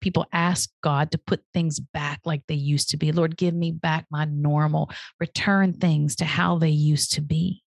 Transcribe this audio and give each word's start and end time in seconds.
people 0.00 0.26
ask 0.32 0.70
God 0.82 1.10
to 1.10 1.18
put 1.18 1.42
things 1.52 1.80
back 1.80 2.20
like 2.24 2.42
they 2.46 2.54
used 2.54 2.90
to 2.90 2.96
be. 2.96 3.12
Lord, 3.12 3.36
give 3.36 3.54
me 3.54 3.72
back 3.72 4.06
my 4.10 4.24
normal, 4.24 4.90
return 5.20 5.72
things 5.72 6.16
to 6.16 6.24
how 6.24 6.58
they 6.58 6.70
used 6.70 7.12
to 7.14 7.20
be. 7.20 7.62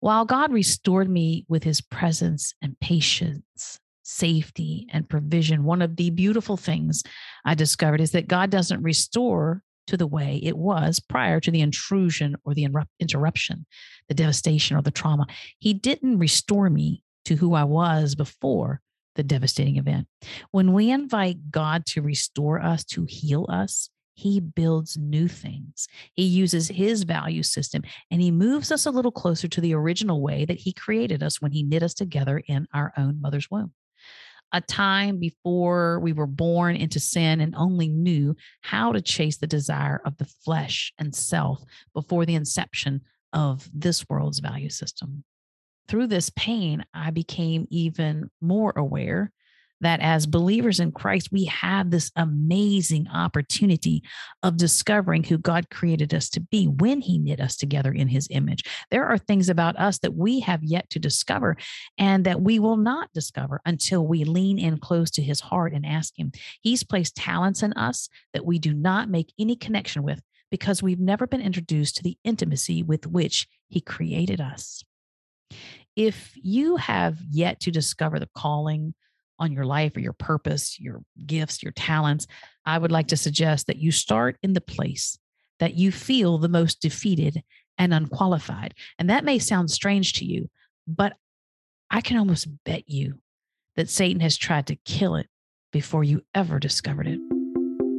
While 0.00 0.24
God 0.24 0.52
restored 0.52 1.10
me 1.10 1.44
with 1.48 1.62
his 1.62 1.80
presence 1.80 2.54
and 2.62 2.78
patience, 2.80 3.78
safety 4.02 4.86
and 4.90 5.08
provision, 5.08 5.64
one 5.64 5.82
of 5.82 5.96
the 5.96 6.10
beautiful 6.10 6.56
things 6.56 7.02
I 7.44 7.54
discovered 7.54 8.00
is 8.00 8.12
that 8.12 8.28
God 8.28 8.50
doesn't 8.50 8.82
restore 8.82 9.62
to 9.88 9.96
the 9.96 10.06
way 10.06 10.40
it 10.42 10.56
was 10.56 11.00
prior 11.00 11.40
to 11.40 11.50
the 11.50 11.60
intrusion 11.60 12.36
or 12.44 12.54
the 12.54 12.66
interruption, 12.98 13.66
the 14.08 14.14
devastation 14.14 14.76
or 14.76 14.82
the 14.82 14.90
trauma. 14.90 15.26
He 15.58 15.74
didn't 15.74 16.18
restore 16.18 16.70
me 16.70 17.02
to 17.26 17.34
who 17.34 17.54
I 17.54 17.64
was 17.64 18.14
before 18.14 18.80
the 19.16 19.22
devastating 19.22 19.76
event. 19.76 20.06
When 20.50 20.72
we 20.72 20.90
invite 20.90 21.50
God 21.50 21.86
to 21.86 22.02
restore 22.02 22.60
us, 22.60 22.84
to 22.84 23.04
heal 23.08 23.46
us, 23.48 23.90
he 24.14 24.38
builds 24.38 24.98
new 24.98 25.28
things. 25.28 25.88
He 26.14 26.24
uses 26.24 26.68
his 26.68 27.04
value 27.04 27.42
system 27.42 27.82
and 28.10 28.20
he 28.20 28.30
moves 28.30 28.70
us 28.70 28.84
a 28.84 28.90
little 28.90 29.10
closer 29.12 29.48
to 29.48 29.60
the 29.60 29.74
original 29.74 30.20
way 30.20 30.44
that 30.44 30.58
he 30.58 30.72
created 30.72 31.22
us 31.22 31.40
when 31.40 31.52
he 31.52 31.62
knit 31.62 31.82
us 31.82 31.94
together 31.94 32.42
in 32.46 32.68
our 32.74 32.92
own 32.98 33.20
mother's 33.20 33.50
womb. 33.50 33.72
A 34.52 34.60
time 34.60 35.18
before 35.18 36.00
we 36.00 36.12
were 36.12 36.26
born 36.26 36.76
into 36.76 37.00
sin 37.00 37.40
and 37.40 37.54
only 37.54 37.88
knew 37.88 38.36
how 38.62 38.92
to 38.92 39.00
chase 39.00 39.38
the 39.38 39.46
desire 39.46 40.02
of 40.04 40.18
the 40.18 40.24
flesh 40.24 40.92
and 40.98 41.14
self 41.14 41.62
before 41.94 42.26
the 42.26 42.34
inception 42.34 43.02
of 43.32 43.70
this 43.72 44.08
world's 44.08 44.40
value 44.40 44.68
system 44.68 45.24
through 45.90 46.06
this 46.06 46.30
pain, 46.36 46.84
I 46.94 47.10
became 47.10 47.66
even 47.68 48.30
more 48.40 48.72
aware 48.76 49.32
that 49.80 49.98
as 50.00 50.26
believers 50.26 50.78
in 50.78 50.92
Christ, 50.92 51.32
we 51.32 51.46
have 51.46 51.90
this 51.90 52.12
amazing 52.14 53.08
opportunity 53.08 54.04
of 54.42 54.56
discovering 54.56 55.24
who 55.24 55.36
God 55.36 55.68
created 55.68 56.14
us 56.14 56.28
to 56.30 56.40
be 56.40 56.66
when 56.68 57.00
He 57.00 57.18
knit 57.18 57.40
us 57.40 57.56
together 57.56 57.90
in 57.90 58.06
His 58.06 58.28
image. 58.30 58.62
There 58.92 59.06
are 59.06 59.18
things 59.18 59.48
about 59.48 59.76
us 59.80 59.98
that 59.98 60.14
we 60.14 60.40
have 60.40 60.62
yet 60.62 60.88
to 60.90 61.00
discover 61.00 61.56
and 61.98 62.24
that 62.24 62.40
we 62.40 62.60
will 62.60 62.76
not 62.76 63.12
discover 63.12 63.60
until 63.64 64.06
we 64.06 64.22
lean 64.22 64.60
in 64.60 64.78
close 64.78 65.10
to 65.12 65.22
His 65.22 65.40
heart 65.40 65.72
and 65.72 65.84
ask 65.84 66.16
Him. 66.16 66.30
He's 66.60 66.84
placed 66.84 67.16
talents 67.16 67.64
in 67.64 67.72
us 67.72 68.08
that 68.32 68.46
we 68.46 68.60
do 68.60 68.74
not 68.74 69.08
make 69.08 69.32
any 69.40 69.56
connection 69.56 70.04
with 70.04 70.20
because 70.52 70.84
we've 70.84 71.00
never 71.00 71.26
been 71.26 71.40
introduced 71.40 71.96
to 71.96 72.02
the 72.04 72.18
intimacy 72.22 72.82
with 72.84 73.08
which 73.08 73.48
He 73.68 73.80
created 73.80 74.40
us 74.40 74.84
if 75.96 76.32
you 76.34 76.76
have 76.76 77.18
yet 77.30 77.60
to 77.60 77.70
discover 77.70 78.18
the 78.18 78.28
calling 78.36 78.94
on 79.38 79.52
your 79.52 79.64
life 79.64 79.96
or 79.96 80.00
your 80.00 80.12
purpose, 80.12 80.78
your 80.78 81.02
gifts, 81.26 81.62
your 81.62 81.72
talents, 81.72 82.26
I 82.64 82.78
would 82.78 82.92
like 82.92 83.08
to 83.08 83.16
suggest 83.16 83.66
that 83.66 83.78
you 83.78 83.90
start 83.90 84.36
in 84.42 84.52
the 84.52 84.60
place 84.60 85.18
that 85.60 85.74
you 85.74 85.92
feel 85.92 86.38
the 86.38 86.48
most 86.48 86.80
defeated 86.82 87.42
and 87.78 87.94
unqualified. 87.94 88.74
And 88.98 89.08
that 89.08 89.24
may 89.24 89.38
sound 89.38 89.70
strange 89.70 90.14
to 90.14 90.24
you, 90.24 90.50
but 90.88 91.14
I 91.90 92.00
can 92.00 92.16
almost 92.16 92.48
bet 92.64 92.88
you 92.88 93.20
that 93.76 93.88
Satan 93.88 94.20
has 94.20 94.36
tried 94.36 94.66
to 94.66 94.76
kill 94.76 95.14
it 95.14 95.28
before 95.72 96.02
you 96.02 96.22
ever 96.34 96.58
discovered 96.58 97.06
it. 97.06 97.39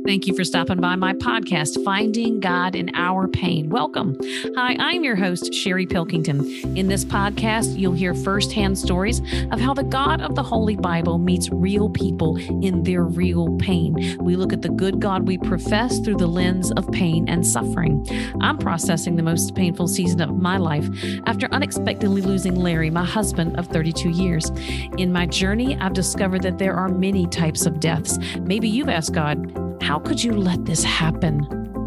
Thank 0.03 0.25
you 0.25 0.35
for 0.35 0.43
stopping 0.43 0.81
by 0.81 0.95
my 0.95 1.13
podcast, 1.13 1.83
Finding 1.85 2.39
God 2.39 2.75
in 2.75 2.89
Our 2.95 3.27
Pain. 3.27 3.69
Welcome. 3.69 4.17
Hi, 4.55 4.75
I'm 4.79 5.03
your 5.03 5.15
host, 5.15 5.53
Sherry 5.53 5.85
Pilkington. 5.85 6.39
In 6.75 6.87
this 6.87 7.05
podcast, 7.05 7.77
you'll 7.77 7.93
hear 7.93 8.15
firsthand 8.15 8.79
stories 8.79 9.21
of 9.51 9.59
how 9.59 9.75
the 9.75 9.83
God 9.83 10.21
of 10.21 10.33
the 10.33 10.41
Holy 10.41 10.75
Bible 10.75 11.19
meets 11.19 11.51
real 11.51 11.87
people 11.87 12.37
in 12.63 12.81
their 12.81 13.03
real 13.03 13.55
pain. 13.57 14.17
We 14.19 14.35
look 14.35 14.53
at 14.53 14.63
the 14.63 14.69
good 14.69 14.99
God 14.99 15.27
we 15.27 15.37
profess 15.37 15.99
through 15.99 16.17
the 16.17 16.27
lens 16.27 16.71
of 16.71 16.91
pain 16.91 17.29
and 17.29 17.45
suffering. 17.45 18.03
I'm 18.41 18.57
processing 18.57 19.17
the 19.17 19.23
most 19.23 19.53
painful 19.53 19.87
season 19.87 20.21
of 20.21 20.35
my 20.35 20.57
life 20.57 20.89
after 21.27 21.47
unexpectedly 21.51 22.21
losing 22.21 22.55
Larry, 22.55 22.89
my 22.89 23.05
husband 23.05 23.57
of 23.59 23.67
32 23.67 24.09
years. 24.09 24.49
In 24.97 25.13
my 25.13 25.27
journey, 25.27 25.77
I've 25.79 25.93
discovered 25.93 26.41
that 26.41 26.57
there 26.57 26.73
are 26.73 26.89
many 26.89 27.27
types 27.27 27.67
of 27.67 27.79
deaths. 27.79 28.17
Maybe 28.39 28.67
you've 28.67 28.89
asked 28.89 29.13
God, 29.13 29.60
how 29.81 29.99
could 29.99 30.23
you 30.23 30.33
let 30.33 30.65
this 30.65 30.83
happen? 30.83 31.39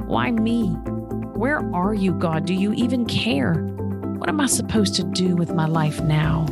Why 0.07 0.31
me? 0.31 0.69
Where 1.35 1.59
are 1.75 1.95
you, 1.95 2.13
God? 2.13 2.47
Do 2.47 2.55
you 2.55 2.73
even 2.75 3.07
care? 3.07 3.55
What 4.19 4.29
am 4.29 4.41
I 4.41 4.47
supposed 4.47 4.95
to 4.97 5.05
do 5.05 5.37
with 5.37 5.55
my 5.55 5.67
life 5.67 6.01
now? 6.01 6.47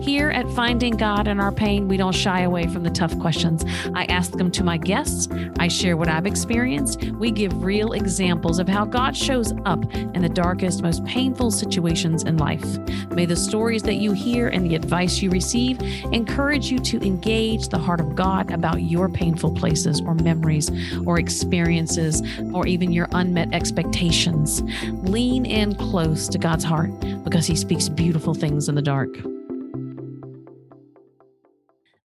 Here 0.00 0.30
at 0.30 0.48
Finding 0.50 0.96
God 0.96 1.28
in 1.28 1.40
Our 1.40 1.52
Pain, 1.52 1.88
we 1.88 1.96
don't 1.96 2.14
shy 2.14 2.42
away 2.42 2.66
from 2.68 2.82
the 2.82 2.90
tough 2.90 3.18
questions. 3.18 3.64
I 3.94 4.04
ask 4.04 4.32
them 4.32 4.50
to 4.52 4.64
my 4.64 4.78
guests. 4.78 5.28
I 5.58 5.68
share 5.68 5.96
what 5.96 6.08
I've 6.08 6.24
experienced. 6.24 7.02
We 7.12 7.30
give 7.30 7.64
real 7.64 7.92
examples 7.92 8.58
of 8.58 8.68
how 8.68 8.84
God 8.84 9.16
shows 9.16 9.52
up 9.66 9.84
in 9.94 10.22
the 10.22 10.28
darkest, 10.28 10.82
most 10.82 11.04
painful 11.04 11.50
situations 11.50 12.22
in 12.22 12.36
life. 12.36 12.64
May 13.10 13.26
the 13.26 13.36
stories 13.36 13.82
that 13.82 13.96
you 13.96 14.12
hear 14.12 14.48
and 14.48 14.64
the 14.64 14.76
advice 14.76 15.20
you 15.20 15.30
receive 15.30 15.80
encourage 16.12 16.70
you 16.70 16.78
to 16.78 17.04
engage 17.04 17.68
the 17.68 17.78
heart 17.78 18.00
of 18.00 18.14
God 18.14 18.50
about 18.50 18.82
your 18.82 19.08
painful 19.08 19.52
places 19.52 20.00
or 20.00 20.14
memories 20.14 20.70
or 21.06 21.18
experiences 21.18 22.22
or 22.54 22.66
even 22.66 22.92
your 22.92 23.08
unmet 23.12 23.52
expectations. 23.52 24.62
Lean 25.02 25.44
in 25.44 25.74
close 25.74 26.28
to 26.28 26.38
God's 26.38 26.64
heart 26.64 26.92
because 27.24 27.46
He 27.46 27.56
speaks 27.56 27.88
beautiful 27.88 28.32
things 28.32 28.68
in 28.68 28.74
the 28.74 28.82
dark. 28.82 29.10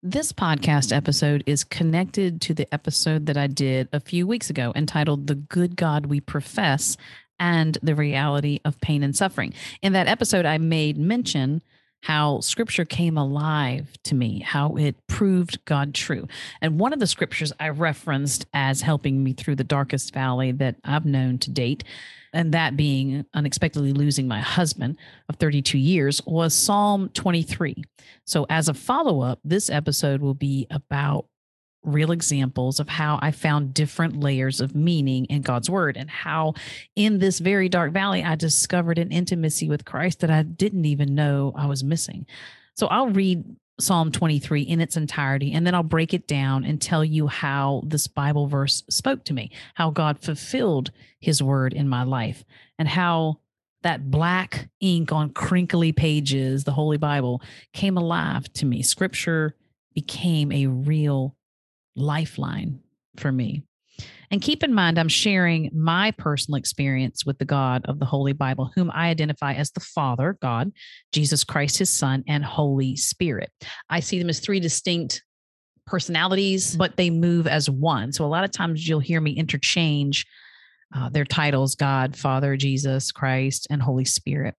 This 0.06 0.34
podcast 0.34 0.94
episode 0.94 1.46
is 1.46 1.64
connected 1.64 2.42
to 2.42 2.54
the 2.54 2.68
episode 2.74 3.28
that 3.28 3.38
I 3.38 3.48
did 3.48 3.88
a 3.94 4.02
few 4.02 4.28
weeks 4.28 4.50
ago 4.50 4.74
entitled 4.76 5.28
The 5.28 5.36
Good 5.36 5.78
God 5.78 6.08
We 6.08 6.20
Profess 6.20 6.98
and 7.40 7.78
the 7.82 7.96
Reality 7.96 8.60
of 8.66 8.82
Pain 8.82 9.02
and 9.02 9.16
Suffering. 9.16 9.54
In 9.82 9.94
that 9.94 10.10
episode, 10.10 10.46
I 10.46 10.58
made 10.58 10.98
mention 10.98 11.62
how 12.02 12.42
scripture 12.42 12.84
came 12.84 13.18
alive 13.18 13.94
to 14.04 14.14
me, 14.14 14.42
how 14.42 14.76
it 14.76 14.98
proved 15.08 15.64
God 15.64 15.94
true. 15.94 16.28
And 16.60 16.82
one 16.82 16.92
of 16.92 17.00
the 17.00 17.08
scriptures 17.08 17.54
I 17.58 17.70
referenced 17.70 18.46
as 18.54 18.82
helping 18.82 19.24
me 19.24 19.32
through 19.32 19.56
the 19.56 19.64
darkest 19.64 20.14
valley 20.14 20.52
that 20.52 20.76
I've 20.84 21.06
known 21.06 21.38
to 21.38 21.50
date 21.50 21.86
and 22.34 22.54
that 22.54 22.76
being 22.76 23.26
unexpectedly 23.34 23.94
losing 23.94 24.28
my 24.28 24.40
husband 24.40 24.98
of 25.30 25.36
32 25.38 25.78
years, 25.78 26.22
was 26.26 26.54
Psalm 26.54 27.10
23. 27.10 27.84
So, 28.26 28.46
as 28.50 28.68
a 28.68 28.74
follow 28.74 29.22
up, 29.22 29.40
this 29.44 29.70
episode 29.70 30.22
will 30.22 30.34
be 30.34 30.68
about 30.70 31.28
real 31.84 32.12
examples 32.12 32.80
of 32.80 32.90
how 32.90 33.20
I 33.22 33.32
found 33.32 33.74
different 33.74 34.20
layers 34.20 34.62
of 34.62 34.76
meaning 34.76 35.26
in 35.26 35.42
God's 35.42 35.70
word 35.70 35.98
and 35.98 36.10
how 36.10 36.54
in 36.96 37.20
this 37.20 37.40
very 37.40 37.70
dark 37.70 37.92
valley 37.92 38.24
I 38.24 38.36
discovered 38.36 38.98
an 38.98 39.12
intimacy 39.12 39.68
with 39.68 39.86
Christ 39.86 40.22
that 40.22 40.32
I 40.32 40.44
didn't 40.44 40.86
even 40.86 41.14
know 41.14 41.52
I 41.56 41.66
was 41.66 41.84
missing. 41.84 42.26
So 42.76 42.88
I'll 42.88 43.10
read 43.10 43.44
Psalm 43.80 44.12
23 44.12 44.62
in 44.62 44.80
its 44.80 44.96
entirety, 44.96 45.52
and 45.52 45.66
then 45.66 45.74
I'll 45.74 45.84
break 45.84 46.14
it 46.14 46.28
down 46.28 46.64
and 46.64 46.82
tell 46.82 47.04
you 47.04 47.28
how 47.28 47.82
this 47.86 48.08
Bible 48.08 48.48
verse 48.48 48.84
spoke 48.90 49.24
to 49.26 49.34
me, 49.34 49.52
how 49.74 49.90
God 49.90 50.20
fulfilled 50.20 50.92
his 51.20 51.42
word 51.42 51.74
in 51.74 51.90
my 51.90 52.04
life, 52.04 52.44
and 52.78 52.88
how 52.88 53.40
that 53.82 54.10
black 54.10 54.70
ink 54.80 55.12
on 55.12 55.32
crinkly 55.32 55.92
pages, 55.92 56.64
the 56.64 56.72
Holy 56.72 56.98
Bible, 56.98 57.42
came 57.74 57.98
alive 57.98 58.52
to 58.54 58.66
me. 58.66 58.82
Scripture 58.82 59.56
became 59.94 60.52
a 60.52 60.68
real 60.68 61.36
lifeline 61.96 62.80
for 63.18 63.32
me. 63.32 63.64
And 64.34 64.42
keep 64.42 64.64
in 64.64 64.74
mind, 64.74 64.98
I'm 64.98 65.10
sharing 65.10 65.70
my 65.76 66.10
personal 66.10 66.58
experience 66.58 67.24
with 67.24 67.38
the 67.38 67.46
God 67.46 67.86
of 67.86 68.00
the 68.00 68.06
Holy 68.06 68.34
Bible, 68.34 68.72
whom 68.74 68.90
I 68.90 69.10
identify 69.10 69.54
as 69.54 69.70
the 69.70 69.80
Father, 69.80 70.40
God, 70.42 70.72
Jesus 71.12 71.44
Christ, 71.44 71.78
his 71.78 71.92
Son, 71.92 72.24
and 72.28 72.44
Holy 72.44 72.96
Spirit. 72.96 73.52
I 73.92 74.00
see 74.00 74.18
them 74.18 74.30
as 74.30 74.40
three 74.40 74.60
distinct 74.60 75.24
personalities, 75.86 76.76
but 76.76 76.98
they 76.98 77.12
move 77.12 77.46
as 77.46 77.70
one. 77.70 78.12
So 78.12 78.26
a 78.26 78.28
lot 78.28 78.44
of 78.44 78.50
times 78.50 78.90
you'll 78.90 79.02
hear 79.02 79.22
me 79.22 79.34
interchange 79.34 80.26
uh, 80.96 81.10
their 81.10 81.26
titles 81.26 81.76
God, 81.76 82.16
Father, 82.16 82.58
Jesus, 82.58 83.12
Christ, 83.12 83.68
and 83.70 83.84
Holy 83.84 84.06
Spirit 84.06 84.56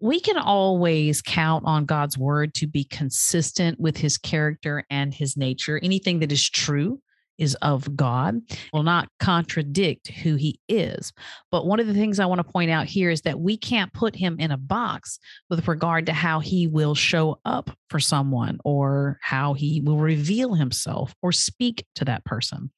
we 0.00 0.20
can 0.20 0.36
always 0.36 1.22
count 1.22 1.64
on 1.66 1.86
God's 1.86 2.18
word 2.18 2.52
to 2.52 2.66
be 2.66 2.84
consistent 2.84 3.80
with 3.80 3.96
his 3.96 4.18
character 4.18 4.84
and 4.90 5.14
his 5.14 5.34
nature. 5.34 5.80
Anything 5.82 6.18
that 6.18 6.30
is 6.30 6.46
true 6.46 7.00
is 7.38 7.54
of 7.56 7.96
God, 7.96 8.40
will 8.72 8.82
not 8.82 9.08
contradict 9.18 10.08
who 10.08 10.36
he 10.36 10.60
is. 10.68 11.12
But 11.50 11.66
one 11.66 11.80
of 11.80 11.86
the 11.86 11.94
things 11.94 12.20
I 12.20 12.26
want 12.26 12.38
to 12.38 12.52
point 12.52 12.70
out 12.70 12.86
here 12.86 13.10
is 13.10 13.22
that 13.22 13.40
we 13.40 13.56
can't 13.56 13.92
put 13.92 14.16
him 14.16 14.36
in 14.38 14.50
a 14.50 14.56
box 14.56 15.18
with 15.50 15.66
regard 15.68 16.06
to 16.06 16.12
how 16.12 16.40
he 16.40 16.66
will 16.66 16.94
show 16.94 17.40
up 17.44 17.70
for 17.90 18.00
someone 18.00 18.58
or 18.64 19.18
how 19.22 19.54
he 19.54 19.80
will 19.80 19.98
reveal 19.98 20.54
himself 20.54 21.14
or 21.22 21.32
speak 21.32 21.86
to 21.96 22.04
that 22.04 22.24
person. 22.24 22.70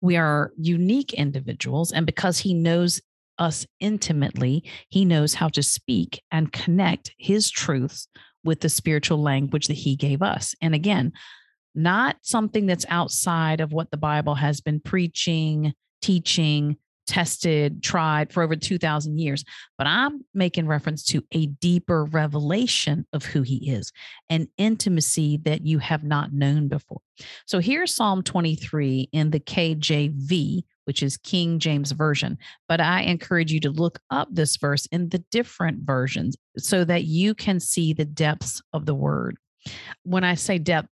We 0.00 0.16
are 0.16 0.52
unique 0.58 1.12
individuals. 1.14 1.92
And 1.92 2.04
because 2.04 2.38
he 2.38 2.54
knows 2.54 3.00
us 3.38 3.66
intimately, 3.80 4.64
he 4.90 5.04
knows 5.04 5.34
how 5.34 5.48
to 5.48 5.62
speak 5.62 6.22
and 6.30 6.52
connect 6.52 7.14
his 7.18 7.50
truths 7.50 8.08
with 8.44 8.60
the 8.60 8.68
spiritual 8.68 9.20
language 9.20 9.66
that 9.68 9.74
he 9.74 9.96
gave 9.96 10.22
us. 10.22 10.54
And 10.60 10.74
again, 10.74 11.12
not 11.74 12.16
something 12.22 12.66
that's 12.66 12.86
outside 12.88 13.60
of 13.60 13.72
what 13.72 13.90
the 13.90 13.96
Bible 13.96 14.34
has 14.34 14.60
been 14.60 14.80
preaching, 14.80 15.72
teaching, 16.02 16.76
tested, 17.06 17.82
tried 17.82 18.32
for 18.32 18.42
over 18.42 18.56
2,000 18.56 19.18
years. 19.18 19.44
But 19.76 19.86
I'm 19.86 20.24
making 20.32 20.66
reference 20.66 21.04
to 21.06 21.22
a 21.32 21.46
deeper 21.46 22.04
revelation 22.04 23.06
of 23.12 23.24
who 23.24 23.42
he 23.42 23.70
is, 23.70 23.92
an 24.30 24.48
intimacy 24.58 25.38
that 25.44 25.66
you 25.66 25.78
have 25.78 26.04
not 26.04 26.32
known 26.32 26.68
before. 26.68 27.00
So 27.46 27.58
here's 27.58 27.94
Psalm 27.94 28.22
23 28.22 29.08
in 29.12 29.30
the 29.30 29.40
KJV, 29.40 30.64
which 30.84 31.02
is 31.02 31.16
King 31.16 31.58
James 31.58 31.92
Version. 31.92 32.38
But 32.68 32.80
I 32.80 33.02
encourage 33.02 33.52
you 33.52 33.60
to 33.60 33.70
look 33.70 33.98
up 34.10 34.28
this 34.30 34.56
verse 34.56 34.86
in 34.86 35.08
the 35.08 35.22
different 35.30 35.80
versions 35.84 36.36
so 36.58 36.84
that 36.84 37.04
you 37.04 37.34
can 37.34 37.60
see 37.60 37.92
the 37.92 38.04
depths 38.04 38.62
of 38.72 38.86
the 38.86 38.94
word. 38.94 39.36
When 40.02 40.24
I 40.24 40.34
say 40.34 40.58
depth, 40.58 40.88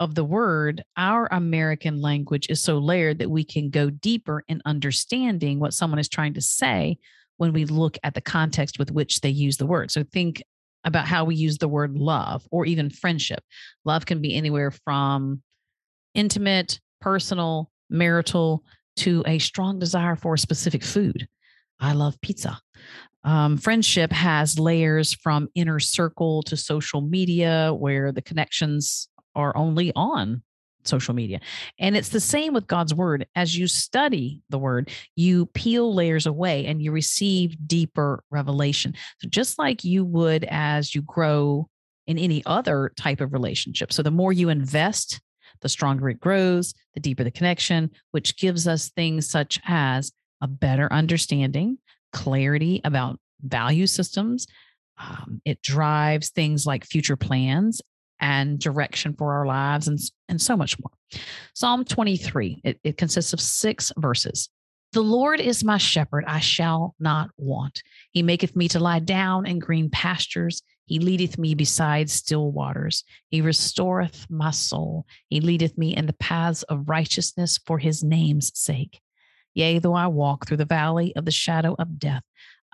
of 0.00 0.14
the 0.14 0.24
word, 0.24 0.82
our 0.96 1.28
American 1.32 2.00
language 2.00 2.48
is 2.50 2.62
so 2.62 2.78
layered 2.78 3.18
that 3.18 3.30
we 3.30 3.44
can 3.44 3.70
go 3.70 3.90
deeper 3.90 4.44
in 4.48 4.60
understanding 4.64 5.60
what 5.60 5.74
someone 5.74 5.98
is 5.98 6.08
trying 6.08 6.34
to 6.34 6.40
say 6.40 6.98
when 7.36 7.52
we 7.52 7.64
look 7.64 7.98
at 8.02 8.14
the 8.14 8.20
context 8.20 8.78
with 8.78 8.90
which 8.90 9.20
they 9.20 9.30
use 9.30 9.56
the 9.56 9.66
word. 9.66 9.90
So 9.90 10.04
think 10.04 10.42
about 10.84 11.06
how 11.06 11.24
we 11.24 11.34
use 11.34 11.58
the 11.58 11.68
word 11.68 11.96
love 11.96 12.46
or 12.50 12.66
even 12.66 12.90
friendship. 12.90 13.42
Love 13.84 14.06
can 14.06 14.20
be 14.20 14.34
anywhere 14.34 14.70
from 14.70 15.42
intimate, 16.14 16.80
personal, 17.00 17.70
marital 17.90 18.62
to 18.96 19.22
a 19.26 19.38
strong 19.38 19.78
desire 19.78 20.16
for 20.16 20.34
a 20.34 20.38
specific 20.38 20.84
food. 20.84 21.26
I 21.80 21.92
love 21.92 22.20
pizza. 22.20 22.60
Um, 23.24 23.56
friendship 23.56 24.12
has 24.12 24.58
layers 24.58 25.14
from 25.14 25.48
inner 25.54 25.80
circle 25.80 26.42
to 26.44 26.56
social 26.56 27.00
media, 27.00 27.72
where 27.72 28.12
the 28.12 28.22
connections 28.22 29.08
are 29.34 29.56
only 29.56 29.92
on 29.94 30.42
social 30.86 31.14
media. 31.14 31.40
And 31.78 31.96
it's 31.96 32.10
the 32.10 32.20
same 32.20 32.52
with 32.52 32.66
God's 32.66 32.94
word. 32.94 33.26
As 33.34 33.56
you 33.56 33.66
study 33.66 34.42
the 34.50 34.58
word, 34.58 34.90
you 35.16 35.46
peel 35.46 35.94
layers 35.94 36.26
away 36.26 36.66
and 36.66 36.82
you 36.82 36.92
receive 36.92 37.56
deeper 37.66 38.22
revelation. 38.30 38.94
So, 39.18 39.28
just 39.28 39.58
like 39.58 39.84
you 39.84 40.04
would 40.04 40.44
as 40.44 40.94
you 40.94 41.02
grow 41.02 41.68
in 42.06 42.18
any 42.18 42.42
other 42.44 42.92
type 42.96 43.20
of 43.20 43.32
relationship. 43.32 43.92
So, 43.92 44.02
the 44.02 44.10
more 44.10 44.32
you 44.32 44.48
invest, 44.48 45.20
the 45.62 45.68
stronger 45.68 46.08
it 46.08 46.20
grows, 46.20 46.74
the 46.94 47.00
deeper 47.00 47.24
the 47.24 47.30
connection, 47.30 47.90
which 48.10 48.36
gives 48.36 48.68
us 48.68 48.90
things 48.90 49.28
such 49.28 49.60
as 49.66 50.12
a 50.40 50.46
better 50.46 50.92
understanding, 50.92 51.78
clarity 52.12 52.80
about 52.84 53.18
value 53.40 53.86
systems. 53.86 54.46
Um, 54.98 55.40
it 55.44 55.60
drives 55.60 56.30
things 56.30 56.66
like 56.66 56.84
future 56.84 57.16
plans 57.16 57.80
and 58.24 58.58
direction 58.58 59.12
for 59.12 59.34
our 59.34 59.44
lives 59.44 59.86
and, 59.86 59.98
and 60.30 60.40
so 60.40 60.56
much 60.56 60.78
more. 60.80 61.20
Psalm 61.52 61.84
23, 61.84 62.62
it, 62.64 62.80
it 62.82 62.96
consists 62.96 63.34
of 63.34 63.40
six 63.40 63.92
verses. 63.98 64.48
The 64.92 65.02
Lord 65.02 65.40
is 65.40 65.62
my 65.62 65.76
shepherd, 65.76 66.24
I 66.26 66.40
shall 66.40 66.94
not 66.98 67.28
want. 67.36 67.82
He 68.12 68.22
maketh 68.22 68.56
me 68.56 68.66
to 68.68 68.80
lie 68.80 69.00
down 69.00 69.44
in 69.44 69.58
green 69.58 69.90
pastures. 69.90 70.62
He 70.86 71.00
leadeth 71.00 71.36
me 71.36 71.54
beside 71.54 72.08
still 72.08 72.50
waters. 72.50 73.04
He 73.28 73.42
restoreth 73.42 74.24
my 74.30 74.52
soul. 74.52 75.04
He 75.28 75.42
leadeth 75.42 75.76
me 75.76 75.94
in 75.94 76.06
the 76.06 76.14
paths 76.14 76.62
of 76.62 76.88
righteousness 76.88 77.60
for 77.66 77.78
his 77.78 78.02
name's 78.02 78.52
sake. 78.58 79.02
Yea, 79.52 79.80
though 79.80 79.94
I 79.94 80.06
walk 80.06 80.46
through 80.46 80.56
the 80.56 80.64
valley 80.64 81.14
of 81.14 81.26
the 81.26 81.30
shadow 81.30 81.76
of 81.78 81.98
death, 81.98 82.22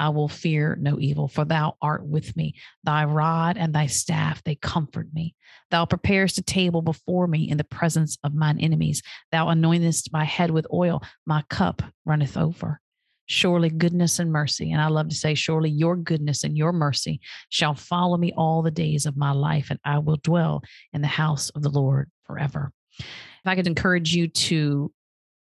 I 0.01 0.09
will 0.09 0.29
fear 0.29 0.79
no 0.81 0.99
evil, 0.99 1.29
for 1.29 1.45
thou 1.45 1.77
art 1.83 2.07
with 2.07 2.35
me. 2.35 2.55
Thy 2.83 3.05
rod 3.05 3.59
and 3.59 3.75
thy 3.75 3.87
staff, 3.87 4.43
they 4.43 4.55
comfort 4.55 5.09
me. 5.13 5.35
Thou 5.71 5.85
preparest 5.85 6.39
a 6.39 6.43
table 6.43 6.81
before 6.81 7.27
me 7.27 7.51
in 7.51 7.59
the 7.59 7.65
presence 7.65 8.17
of 8.25 8.35
mine 8.35 8.59
enemies. 8.59 9.03
Thou 9.31 9.49
anointest 9.49 10.11
my 10.11 10.25
head 10.25 10.51
with 10.51 10.67
oil, 10.73 11.03
my 11.27 11.43
cup 11.51 11.83
runneth 12.07 12.39
over. 12.39 12.81
Surely 13.27 13.69
goodness 13.69 14.19
and 14.19 14.33
mercy, 14.33 14.73
and 14.73 14.81
I 14.81 14.89
love 14.89 15.09
to 15.11 15.15
say, 15.15 15.35
surely 15.35 15.71
your 15.71 15.97
goodness 15.97 16.45
and 16.45 16.57
your 16.57 16.73
mercy 16.73 17.21
shall 17.51 17.75
follow 17.75 18.17
me 18.17 18.33
all 18.37 18.63
the 18.63 18.71
days 18.71 19.05
of 19.05 19.19
my 19.19 19.33
life, 19.33 19.69
and 19.71 19.79
I 19.85 19.99
will 19.99 20.17
dwell 20.17 20.63
in 20.95 21.03
the 21.03 21.09
house 21.09 21.51
of 21.51 21.63
the 21.63 21.69
Lord 21.69 22.11
forever. 22.27 22.73
If 22.99 23.07
I 23.45 23.55
could 23.55 23.67
encourage 23.67 24.15
you 24.15 24.29
to 24.29 24.93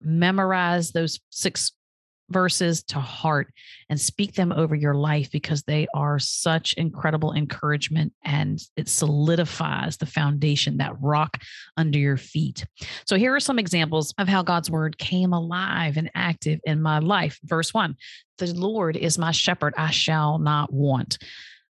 memorize 0.02 0.92
those 0.92 1.20
six 1.30 1.72
verses 2.30 2.84
to 2.84 3.00
heart 3.00 3.52
and 3.90 4.00
speak 4.00 4.34
them 4.34 4.52
over 4.52 4.76
your 4.76 4.94
life 4.94 5.32
because 5.32 5.64
they 5.64 5.88
are 5.94 6.20
such 6.20 6.74
incredible 6.74 7.34
encouragement 7.34 8.14
and 8.24 8.62
it 8.76 8.88
solidifies 8.88 9.98
the 9.98 10.06
foundation, 10.06 10.78
that 10.78 10.96
rock 11.02 11.42
under 11.78 12.00
your 12.00 12.18
feet. 12.18 12.66
So, 13.06 13.16
here 13.16 13.36
are 13.36 13.40
some 13.40 13.60
examples 13.60 14.14
of 14.18 14.28
how 14.28 14.44
God's 14.44 14.70
word 14.70 14.98
came 14.98 15.34
alive 15.34 15.98
and 15.98 16.12
active 16.16 16.60
in 16.64 16.82
my 16.82 17.00
life. 17.00 17.40
Verse 17.44 17.74
one 17.74 17.96
The 18.38 18.54
Lord 18.54 18.96
is 18.96 19.18
my 19.18 19.32
shepherd, 19.32 19.74
I 19.78 19.92
shall 19.92 20.40
not 20.40 20.72
want. 20.72 21.18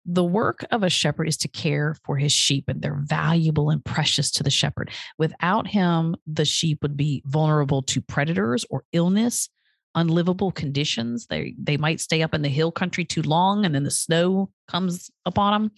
The 0.09 0.23
work 0.23 0.65
of 0.71 0.83
a 0.83 0.89
shepherd 0.89 1.27
is 1.27 1.35
to 1.37 1.49
care 1.49 1.97
for 2.05 2.15
his 2.15 2.31
sheep, 2.31 2.69
and 2.69 2.81
they're 2.81 3.01
valuable 3.03 3.69
and 3.69 3.83
precious 3.83 4.31
to 4.31 4.43
the 4.43 4.49
shepherd. 4.49 4.89
Without 5.17 5.67
him, 5.67 6.15
the 6.25 6.45
sheep 6.45 6.81
would 6.81 6.95
be 6.95 7.21
vulnerable 7.25 7.81
to 7.83 8.01
predators 8.01 8.65
or 8.69 8.85
illness 8.93 9.49
unlivable 9.97 10.51
conditions. 10.51 11.25
They 11.25 11.55
they 11.57 11.75
might 11.75 11.99
stay 11.99 12.21
up 12.21 12.33
in 12.33 12.43
the 12.43 12.49
hill 12.49 12.71
country 12.71 13.03
too 13.03 13.23
long 13.23 13.65
and 13.65 13.75
then 13.75 13.83
the 13.83 13.91
snow 13.91 14.49
comes 14.69 15.09
upon 15.25 15.53
them. 15.53 15.71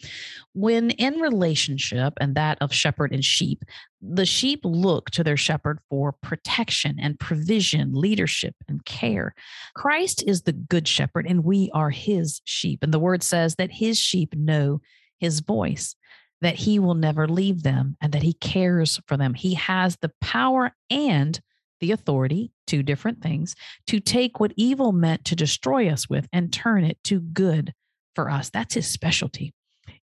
When 0.54 0.92
in 0.92 1.20
relationship 1.20 2.14
and 2.20 2.36
that 2.36 2.58
of 2.62 2.74
shepherd 2.74 3.14
and 3.14 3.24
sheep, 3.24 3.64
the 4.02 4.26
sheep 4.26 4.60
look 4.64 5.10
to 5.12 5.24
their 5.24 5.38
shepherd 5.38 5.80
for 5.90 6.12
protection 6.12 6.98
and 7.00 7.20
provision, 7.20 7.94
leadership 7.94 8.56
and 8.68 8.84
care. 8.86 9.34
Christ 9.74 10.24
is 10.28 10.44
the 10.44 10.54
good 10.54 10.88
shepherd 10.88 11.26
and 11.26 11.44
we 11.44 11.72
are 11.74 11.90
his 11.90 12.42
sheep. 12.44 12.84
And 12.84 12.94
the 12.94 13.00
word 13.00 13.24
says 13.24 13.56
that 13.56 13.72
his 13.72 13.98
sheep 13.98 14.36
know 14.36 14.82
his 15.20 15.40
voice 15.40 15.96
that 16.42 16.56
he 16.56 16.80
will 16.80 16.94
never 16.94 17.28
leave 17.28 17.64
them 17.64 17.98
and 18.02 18.14
that 18.14 18.24
he 18.24 18.34
cares 18.34 19.00
for 19.08 19.18
them. 19.18 19.34
He 19.34 19.56
has 19.56 19.98
the 19.98 20.12
power 20.22 20.74
and 20.90 21.40
the 21.80 21.92
authority, 21.92 22.52
two 22.68 22.84
different 22.84 23.22
things, 23.22 23.56
to 23.88 24.00
take 24.00 24.40
what 24.40 24.54
evil 24.56 24.92
meant 24.92 25.26
to 25.26 25.36
destroy 25.36 25.90
us 25.90 26.10
with 26.10 26.28
and 26.32 26.52
turn 26.52 26.84
it 26.84 26.98
to 27.06 27.20
good 27.20 27.74
for 28.16 28.30
us. 28.30 28.50
That's 28.50 28.76
his 28.76 28.88
specialty. 28.88 29.54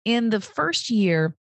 In 0.05 0.31
the 0.31 0.41
first 0.41 0.91
year 0.91 1.37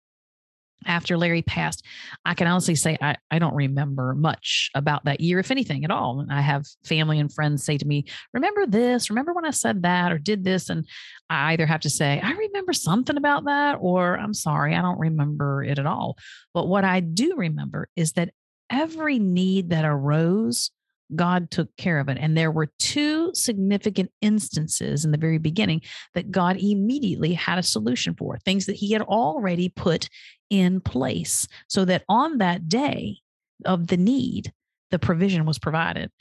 after 0.85 1.17
Larry 1.17 1.41
passed, 1.41 1.85
I 2.25 2.33
can 2.33 2.47
honestly 2.47 2.75
say 2.75 2.97
I, 3.01 3.15
I 3.29 3.39
don't 3.39 3.53
remember 3.53 4.15
much 4.15 4.71
about 4.73 5.05
that 5.05 5.21
year, 5.21 5.39
if 5.39 5.51
anything 5.51 5.83
at 5.83 5.91
all. 5.91 6.21
And 6.21 6.31
I 6.31 6.41
have 6.41 6.65
family 6.83 7.19
and 7.19 7.31
friends 7.31 7.63
say 7.63 7.77
to 7.77 7.85
me, 7.85 8.05
Remember 8.33 8.65
this? 8.65 9.09
Remember 9.09 9.33
when 9.33 9.45
I 9.45 9.51
said 9.51 9.83
that 9.83 10.11
or 10.11 10.17
did 10.17 10.43
this? 10.43 10.69
And 10.69 10.88
I 11.29 11.53
either 11.53 11.65
have 11.65 11.81
to 11.81 11.89
say, 11.89 12.19
I 12.19 12.31
remember 12.31 12.73
something 12.73 13.17
about 13.17 13.45
that, 13.45 13.77
or 13.79 14.17
I'm 14.17 14.33
sorry, 14.33 14.75
I 14.75 14.81
don't 14.81 15.00
remember 15.00 15.63
it 15.63 15.77
at 15.77 15.85
all. 15.85 16.17
But 16.53 16.67
what 16.67 16.83
I 16.83 17.00
do 17.00 17.35
remember 17.35 17.88
is 17.95 18.13
that 18.13 18.31
every 18.71 19.19
need 19.19 19.69
that 19.69 19.85
arose, 19.85 20.71
God 21.13 21.51
took 21.51 21.75
care 21.75 21.99
of 21.99 22.07
it. 22.07 22.17
And 22.19 22.37
there 22.37 22.51
were 22.51 22.71
two 22.79 23.31
significant 23.35 24.11
instances 24.21 25.03
in 25.03 25.11
the 25.11 25.17
very 25.17 25.37
beginning 25.37 25.81
that 26.13 26.31
God 26.31 26.57
immediately 26.57 27.33
had 27.33 27.59
a 27.59 27.63
solution 27.63 28.15
for, 28.15 28.37
things 28.39 28.65
that 28.65 28.77
He 28.77 28.93
had 28.93 29.01
already 29.01 29.69
put 29.69 30.07
in 30.49 30.79
place, 30.79 31.47
so 31.67 31.85
that 31.85 32.03
on 32.07 32.37
that 32.39 32.67
day 32.69 33.17
of 33.65 33.87
the 33.87 33.97
need, 33.97 34.53
the 34.89 34.99
provision 34.99 35.45
was 35.45 35.59
provided. 35.59 36.11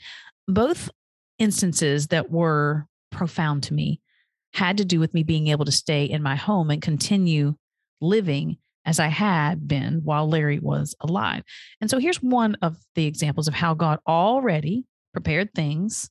Both 0.47 0.89
instances 1.39 2.07
that 2.07 2.29
were 2.29 2.85
profound 3.11 3.63
to 3.63 3.73
me 3.73 4.01
had 4.53 4.77
to 4.77 4.85
do 4.85 4.99
with 4.99 5.13
me 5.13 5.23
being 5.23 5.47
able 5.47 5.65
to 5.65 5.71
stay 5.71 6.05
in 6.05 6.21
my 6.21 6.35
home 6.35 6.69
and 6.69 6.81
continue 6.81 7.55
living 8.01 8.57
as 8.85 8.99
I 8.99 9.07
had 9.07 9.67
been 9.67 10.01
while 10.03 10.27
Larry 10.27 10.59
was 10.59 10.95
alive. 10.99 11.43
And 11.79 11.89
so 11.89 11.99
here's 11.99 12.21
one 12.21 12.55
of 12.61 12.77
the 12.95 13.05
examples 13.05 13.47
of 13.47 13.53
how 13.53 13.73
God 13.73 13.99
already 14.07 14.85
prepared 15.13 15.53
things 15.53 16.09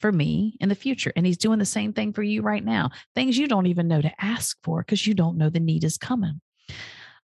for 0.00 0.12
me 0.12 0.56
in 0.60 0.68
the 0.68 0.74
future. 0.74 1.12
And 1.16 1.26
he's 1.26 1.38
doing 1.38 1.58
the 1.58 1.64
same 1.64 1.92
thing 1.92 2.12
for 2.12 2.22
you 2.22 2.42
right 2.42 2.64
now. 2.64 2.90
Things 3.14 3.36
you 3.36 3.48
don't 3.48 3.66
even 3.66 3.88
know 3.88 4.00
to 4.00 4.24
ask 4.24 4.56
for 4.62 4.82
because 4.82 5.06
you 5.06 5.14
don't 5.14 5.38
know 5.38 5.50
the 5.50 5.60
need 5.60 5.84
is 5.84 5.98
coming. 5.98 6.40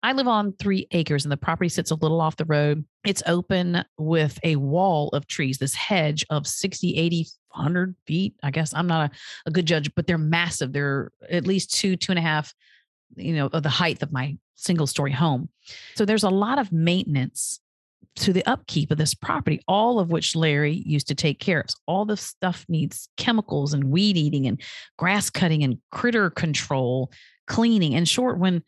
I 0.01 0.11
live 0.11 0.27
on 0.27 0.53
three 0.53 0.87
acres 0.91 1.23
and 1.23 1.31
the 1.31 1.37
property 1.37 1.69
sits 1.69 1.91
a 1.91 1.95
little 1.95 2.19
off 2.19 2.35
the 2.35 2.43
road. 2.43 2.83
It's 3.05 3.23
open 3.25 3.85
with 3.97 4.37
a 4.43 4.57
wall 4.57 5.07
of 5.09 5.27
trees, 5.27 5.59
this 5.59 5.73
hedge 5.73 6.25
of 6.29 6.45
60, 6.45 6.97
80, 6.97 7.27
100 7.51 7.95
feet. 8.05 8.35
I 8.43 8.51
guess 8.51 8.73
I'm 8.73 8.87
not 8.87 9.11
a, 9.11 9.15
a 9.45 9.51
good 9.51 9.65
judge, 9.65 9.95
but 9.95 10.05
they're 10.05 10.17
massive. 10.17 10.73
They're 10.73 11.11
at 11.29 11.47
least 11.47 11.73
two, 11.73 11.95
two 11.95 12.11
and 12.11 12.19
a 12.19 12.21
half, 12.21 12.53
you 13.15 13.33
know, 13.33 13.49
the 13.49 13.69
height 13.69 14.01
of 14.01 14.11
my 14.11 14.37
single 14.55 14.87
story 14.87 15.11
home. 15.11 15.49
So 15.95 16.05
there's 16.05 16.23
a 16.23 16.29
lot 16.29 16.59
of 16.59 16.71
maintenance 16.71 17.59
to 18.15 18.33
the 18.33 18.45
upkeep 18.45 18.91
of 18.91 18.97
this 18.97 19.13
property, 19.13 19.59
all 19.67 19.99
of 19.99 20.11
which 20.11 20.35
Larry 20.35 20.83
used 20.85 21.07
to 21.07 21.15
take 21.15 21.39
care 21.39 21.61
of. 21.61 21.69
So 21.71 21.77
all 21.87 22.05
the 22.05 22.17
stuff 22.17 22.65
needs 22.69 23.09
chemicals 23.17 23.73
and 23.73 23.85
weed 23.85 24.17
eating 24.17 24.45
and 24.45 24.61
grass 24.97 25.29
cutting 25.29 25.63
and 25.63 25.79
critter 25.91 26.29
control, 26.29 27.11
cleaning. 27.47 27.93
In 27.93 28.05
short, 28.05 28.37
when 28.37 28.63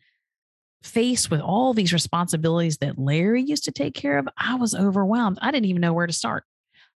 faced 0.82 1.30
with 1.30 1.40
all 1.40 1.74
these 1.74 1.92
responsibilities 1.92 2.78
that 2.78 2.98
Larry 2.98 3.42
used 3.42 3.64
to 3.64 3.72
take 3.72 3.94
care 3.94 4.18
of, 4.18 4.28
I 4.36 4.56
was 4.56 4.74
overwhelmed. 4.74 5.38
I 5.40 5.50
didn't 5.50 5.66
even 5.66 5.80
know 5.80 5.92
where 5.92 6.06
to 6.06 6.12
start. 6.12 6.44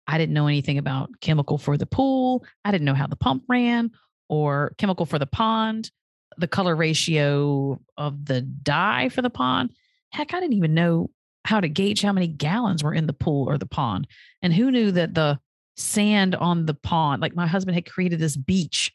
I 0.08 0.18
didn't 0.18 0.34
know 0.34 0.48
anything 0.48 0.78
about 0.78 1.10
chemical 1.20 1.58
for 1.58 1.78
the 1.78 1.86
pool. 1.86 2.46
I 2.64 2.72
didn't 2.72 2.86
know 2.86 2.94
how 2.94 3.08
the 3.08 3.18
pump 3.18 3.44
ran 3.50 3.92
or 4.30 4.74
chemical 4.78 5.06
for 5.06 5.20
the 5.20 5.26
pond, 5.26 5.92
the 6.38 6.48
color 6.48 6.76
ratio 6.76 7.80
of 7.98 8.26
the 8.26 8.42
dye 8.42 9.10
for 9.10 9.22
the 9.22 9.30
pond. 9.30 9.72
Heck, 10.12 10.34
I 10.34 10.40
didn't 10.40 10.58
even 10.58 10.74
know 10.74 11.10
how 11.46 11.60
to 11.60 11.70
gauge 11.70 12.02
how 12.02 12.14
many 12.14 12.28
gallons 12.28 12.84
were 12.84 12.94
in 12.94 13.08
the 13.08 13.14
pool 13.14 13.48
or 13.48 13.58
the 13.58 13.66
pond. 13.66 14.08
And 14.42 14.54
who 14.54 14.72
knew 14.72 14.92
that 14.92 15.14
the 15.14 15.40
sand 15.78 16.36
on 16.36 16.66
the 16.66 16.74
pond, 16.74 17.22
like 17.22 17.36
my 17.36 17.48
husband 17.48 17.76
had 17.76 17.90
created 17.90 18.20
this 18.20 18.36
beach 18.36 18.94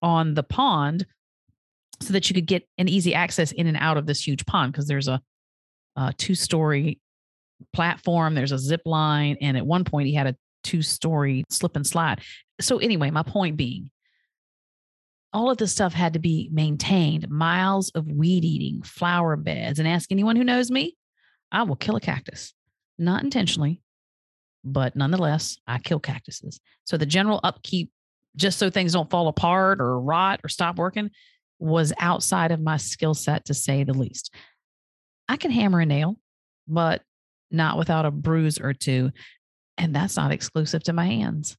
on 0.00 0.34
the 0.34 0.42
pond 0.42 1.06
so 2.00 2.12
that 2.12 2.28
you 2.28 2.34
could 2.34 2.46
get 2.46 2.66
an 2.78 2.88
easy 2.88 3.14
access 3.14 3.52
in 3.52 3.66
and 3.66 3.76
out 3.76 3.96
of 3.96 4.06
this 4.06 4.26
huge 4.26 4.44
pond 4.46 4.72
because 4.72 4.86
there's 4.86 5.08
a, 5.08 5.20
a 5.96 6.12
two 6.16 6.34
story 6.34 6.98
platform, 7.72 8.34
there's 8.34 8.52
a 8.52 8.58
zip 8.58 8.82
line, 8.84 9.36
and 9.40 9.56
at 9.56 9.66
one 9.66 9.84
point 9.84 10.08
he 10.08 10.14
had 10.14 10.26
a 10.26 10.36
two 10.64 10.82
story 10.82 11.44
slip 11.50 11.76
and 11.76 11.86
slide. 11.86 12.20
So, 12.60 12.78
anyway, 12.78 13.10
my 13.10 13.22
point 13.22 13.56
being, 13.56 13.90
all 15.32 15.50
of 15.50 15.56
this 15.56 15.72
stuff 15.72 15.92
had 15.92 16.12
to 16.12 16.18
be 16.18 16.48
maintained 16.52 17.28
miles 17.30 17.90
of 17.90 18.06
weed 18.06 18.44
eating, 18.44 18.82
flower 18.82 19.36
beds. 19.36 19.78
And 19.78 19.88
ask 19.88 20.12
anyone 20.12 20.36
who 20.36 20.44
knows 20.44 20.70
me, 20.70 20.96
I 21.50 21.62
will 21.62 21.76
kill 21.76 21.96
a 21.96 22.00
cactus, 22.00 22.52
not 22.98 23.24
intentionally, 23.24 23.80
but 24.64 24.94
nonetheless, 24.94 25.58
I 25.66 25.78
kill 25.78 26.00
cactuses. 26.00 26.60
So, 26.84 26.96
the 26.96 27.06
general 27.06 27.40
upkeep, 27.42 27.90
just 28.36 28.58
so 28.58 28.70
things 28.70 28.92
don't 28.92 29.10
fall 29.10 29.28
apart 29.28 29.80
or 29.80 30.00
rot 30.00 30.40
or 30.44 30.48
stop 30.48 30.76
working, 30.76 31.10
was 31.58 31.92
outside 31.98 32.52
of 32.52 32.60
my 32.60 32.76
skill 32.76 33.14
set 33.14 33.46
to 33.46 33.54
say 33.54 33.84
the 33.84 33.94
least. 33.94 34.34
I 35.28 35.36
can 35.36 35.50
hammer 35.50 35.80
a 35.80 35.86
nail, 35.86 36.16
but 36.68 37.02
not 37.50 37.78
without 37.78 38.06
a 38.06 38.10
bruise 38.10 38.58
or 38.58 38.72
two. 38.72 39.12
And 39.78 39.94
that's 39.94 40.16
not 40.16 40.32
exclusive 40.32 40.82
to 40.84 40.92
my 40.92 41.06
hands. 41.06 41.56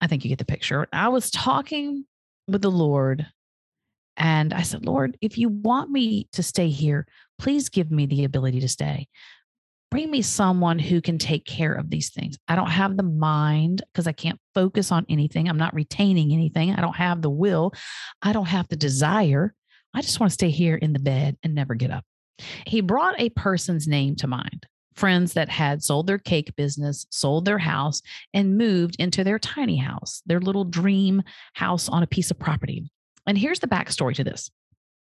I 0.00 0.06
think 0.06 0.24
you 0.24 0.28
get 0.28 0.38
the 0.38 0.44
picture. 0.44 0.86
I 0.92 1.08
was 1.08 1.30
talking 1.30 2.04
with 2.52 2.62
the 2.62 2.70
Lord 2.70 3.26
and 4.16 4.52
I 4.52 4.62
said, 4.62 4.84
Lord, 4.84 5.16
if 5.20 5.38
you 5.38 5.48
want 5.48 5.90
me 5.90 6.28
to 6.32 6.42
stay 6.42 6.68
here, 6.68 7.06
please 7.38 7.68
give 7.68 7.90
me 7.90 8.06
the 8.06 8.24
ability 8.24 8.60
to 8.60 8.68
stay 8.68 9.08
bring 9.92 10.10
me 10.10 10.22
someone 10.22 10.78
who 10.78 11.02
can 11.02 11.18
take 11.18 11.44
care 11.44 11.74
of 11.74 11.90
these 11.90 12.08
things. 12.08 12.38
I 12.48 12.56
don't 12.56 12.70
have 12.70 12.96
the 12.96 13.02
mind 13.02 13.82
because 13.92 14.06
I 14.06 14.12
can't 14.12 14.40
focus 14.54 14.90
on 14.90 15.04
anything. 15.10 15.50
I'm 15.50 15.58
not 15.58 15.74
retaining 15.74 16.32
anything. 16.32 16.72
I 16.72 16.80
don't 16.80 16.96
have 16.96 17.20
the 17.20 17.28
will. 17.28 17.74
I 18.22 18.32
don't 18.32 18.48
have 18.48 18.66
the 18.68 18.76
desire. 18.76 19.52
I 19.92 20.00
just 20.00 20.18
want 20.18 20.30
to 20.30 20.34
stay 20.34 20.48
here 20.48 20.76
in 20.76 20.94
the 20.94 20.98
bed 20.98 21.36
and 21.42 21.54
never 21.54 21.74
get 21.74 21.90
up. 21.90 22.06
He 22.66 22.80
brought 22.80 23.20
a 23.20 23.28
person's 23.28 23.86
name 23.86 24.16
to 24.16 24.26
mind 24.26 24.66
friends 24.94 25.32
that 25.34 25.48
had 25.48 25.82
sold 25.82 26.06
their 26.06 26.18
cake 26.18 26.54
business, 26.56 27.06
sold 27.10 27.44
their 27.44 27.58
house, 27.58 28.02
and 28.34 28.58
moved 28.58 28.96
into 28.98 29.24
their 29.24 29.38
tiny 29.38 29.76
house, 29.76 30.22
their 30.26 30.40
little 30.40 30.64
dream 30.64 31.22
house 31.54 31.88
on 31.88 32.02
a 32.02 32.06
piece 32.06 32.30
of 32.30 32.38
property. 32.38 32.90
And 33.26 33.38
here's 33.38 33.60
the 33.60 33.68
backstory 33.68 34.14
to 34.16 34.24
this 34.24 34.50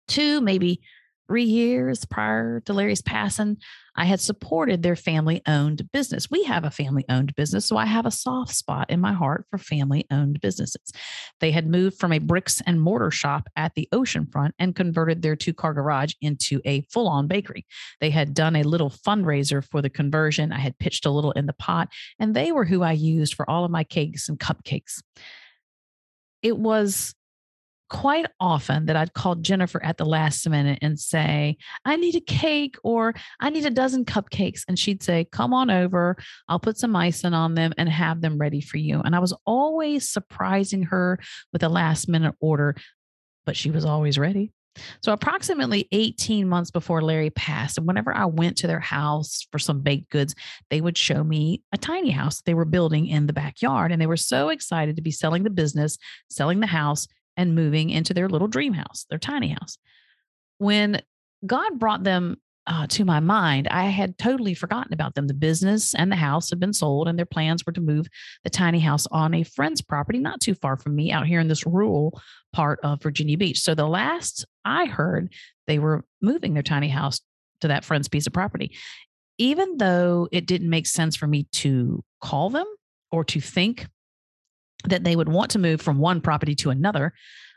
two, 0.07 0.41
maybe 0.41 0.81
three 1.27 1.43
years 1.43 2.05
prior 2.05 2.59
to 2.61 2.73
Larry's 2.73 3.01
passing, 3.01 3.57
I 3.99 4.05
had 4.05 4.21
supported 4.21 4.81
their 4.81 4.95
family 4.95 5.41
owned 5.45 5.91
business. 5.91 6.31
We 6.31 6.45
have 6.45 6.63
a 6.63 6.71
family 6.71 7.03
owned 7.09 7.35
business, 7.35 7.65
so 7.65 7.75
I 7.75 7.85
have 7.85 8.05
a 8.05 8.11
soft 8.11 8.55
spot 8.55 8.89
in 8.89 9.01
my 9.01 9.11
heart 9.11 9.45
for 9.51 9.57
family 9.57 10.05
owned 10.09 10.39
businesses. 10.39 10.93
They 11.41 11.51
had 11.51 11.67
moved 11.67 11.99
from 11.99 12.13
a 12.13 12.19
bricks 12.19 12.61
and 12.65 12.79
mortar 12.79 13.11
shop 13.11 13.49
at 13.57 13.75
the 13.75 13.89
oceanfront 13.91 14.51
and 14.57 14.73
converted 14.73 15.21
their 15.21 15.35
two 15.35 15.53
car 15.53 15.73
garage 15.73 16.13
into 16.21 16.61
a 16.63 16.79
full 16.83 17.09
on 17.09 17.27
bakery. 17.27 17.65
They 17.99 18.09
had 18.09 18.33
done 18.33 18.55
a 18.55 18.63
little 18.63 18.89
fundraiser 18.89 19.61
for 19.69 19.81
the 19.81 19.89
conversion. 19.89 20.53
I 20.53 20.59
had 20.59 20.79
pitched 20.79 21.05
a 21.05 21.11
little 21.11 21.33
in 21.33 21.45
the 21.45 21.53
pot, 21.53 21.89
and 22.19 22.33
they 22.33 22.53
were 22.53 22.65
who 22.65 22.81
I 22.81 22.93
used 22.93 23.33
for 23.33 23.49
all 23.49 23.65
of 23.65 23.71
my 23.71 23.83
cakes 23.83 24.29
and 24.29 24.39
cupcakes. 24.39 25.01
It 26.41 26.57
was 26.57 27.15
quite 27.89 28.25
often 28.39 28.85
that 28.85 28.95
I'd 28.95 29.13
call 29.13 29.35
Jennifer 29.35 29.83
at 29.83 29.97
the 29.97 30.05
last 30.05 30.47
minute 30.47 30.79
and 30.81 30.99
say, 30.99 31.57
I 31.85 31.95
need 31.95 32.15
a 32.15 32.21
cake 32.21 32.75
or 32.83 33.13
I 33.39 33.49
need 33.49 33.65
a 33.65 33.71
dozen 33.71 34.05
cupcakes. 34.05 34.63
And 34.67 34.77
she'd 34.77 35.03
say, 35.03 35.25
Come 35.31 35.53
on 35.53 35.69
over. 35.69 36.15
I'll 36.47 36.59
put 36.59 36.77
some 36.77 36.95
icing 36.95 37.33
on 37.33 37.55
them 37.55 37.73
and 37.77 37.89
have 37.89 38.21
them 38.21 38.37
ready 38.37 38.61
for 38.61 38.77
you. 38.77 39.01
And 39.01 39.15
I 39.15 39.19
was 39.19 39.33
always 39.45 40.09
surprising 40.09 40.83
her 40.83 41.19
with 41.51 41.63
a 41.63 41.69
last 41.69 42.07
minute 42.07 42.35
order, 42.39 42.75
but 43.45 43.57
she 43.57 43.71
was 43.71 43.85
always 43.85 44.17
ready. 44.17 44.51
So, 45.01 45.11
approximately 45.11 45.87
18 45.91 46.47
months 46.47 46.71
before 46.71 47.01
Larry 47.01 47.29
passed, 47.31 47.77
and 47.77 47.87
whenever 47.87 48.15
I 48.15 48.25
went 48.25 48.57
to 48.57 48.67
their 48.67 48.79
house 48.79 49.45
for 49.51 49.59
some 49.59 49.81
baked 49.81 50.09
goods, 50.09 50.35
they 50.69 50.81
would 50.81 50.97
show 50.97 51.23
me 51.23 51.63
a 51.73 51.77
tiny 51.77 52.11
house 52.11 52.41
they 52.41 52.53
were 52.53 52.65
building 52.65 53.07
in 53.07 53.27
the 53.27 53.33
backyard. 53.33 53.91
And 53.91 54.01
they 54.01 54.07
were 54.07 54.17
so 54.17 54.49
excited 54.49 54.95
to 54.95 55.01
be 55.01 55.11
selling 55.11 55.43
the 55.43 55.49
business, 55.49 55.97
selling 56.29 56.59
the 56.59 56.67
house, 56.67 57.07
and 57.39 57.55
moving 57.55 57.89
into 57.89 58.13
their 58.13 58.27
little 58.27 58.49
dream 58.49 58.73
house, 58.73 59.05
their 59.09 59.17
tiny 59.17 59.47
house. 59.47 59.77
When 60.57 61.01
God 61.45 61.79
brought 61.79 62.03
them 62.03 62.35
uh, 62.67 62.85
to 62.87 63.05
my 63.05 63.21
mind, 63.21 63.69
I 63.69 63.85
had 63.85 64.17
totally 64.17 64.53
forgotten 64.53 64.91
about 64.91 65.15
them. 65.15 65.27
The 65.27 65.33
business 65.33 65.95
and 65.95 66.11
the 66.11 66.17
house 66.17 66.49
had 66.49 66.59
been 66.59 66.73
sold, 66.73 67.07
and 67.07 67.17
their 67.17 67.25
plans 67.25 67.65
were 67.65 67.71
to 67.71 67.81
move 67.81 68.07
the 68.43 68.49
tiny 68.49 68.81
house 68.81 69.07
on 69.09 69.33
a 69.33 69.43
friend's 69.43 69.81
property 69.81 70.19
not 70.19 70.41
too 70.41 70.53
far 70.53 70.75
from 70.75 70.97
me 70.97 71.13
out 71.13 71.27
here 71.27 71.39
in 71.39 71.47
this 71.47 71.65
rural 71.65 72.21
part 72.51 72.79
of 72.83 73.01
Virginia 73.01 73.37
Beach. 73.37 73.61
So 73.61 73.73
the 73.73 73.87
last 73.87 74.45
I 74.65 74.85
heard, 74.85 75.31
they 75.65 75.79
were 75.79 76.03
moving 76.21 76.53
their 76.53 76.61
tiny 76.61 76.89
house 76.89 77.21
to 77.61 77.69
that 77.69 77.85
friend's 77.85 78.09
piece 78.09 78.27
of 78.27 78.33
property. 78.33 78.75
Even 79.37 79.77
though 79.77 80.27
it 80.33 80.45
didn't 80.45 80.69
make 80.69 80.87
sense 80.87 81.15
for 81.15 81.25
me 81.25 81.47
to 81.53 82.03
call 82.21 82.49
them 82.49 82.67
or 83.13 83.23
to 83.23 83.39
think 83.39 83.87
that 84.85 85.03
they 85.03 85.15
would 85.15 85.29
want 85.29 85.51
to 85.51 85.59
move 85.59 85.81
from 85.81 85.99
one 85.99 86.21
property 86.21 86.55
to 86.55 86.69
another, 86.69 87.13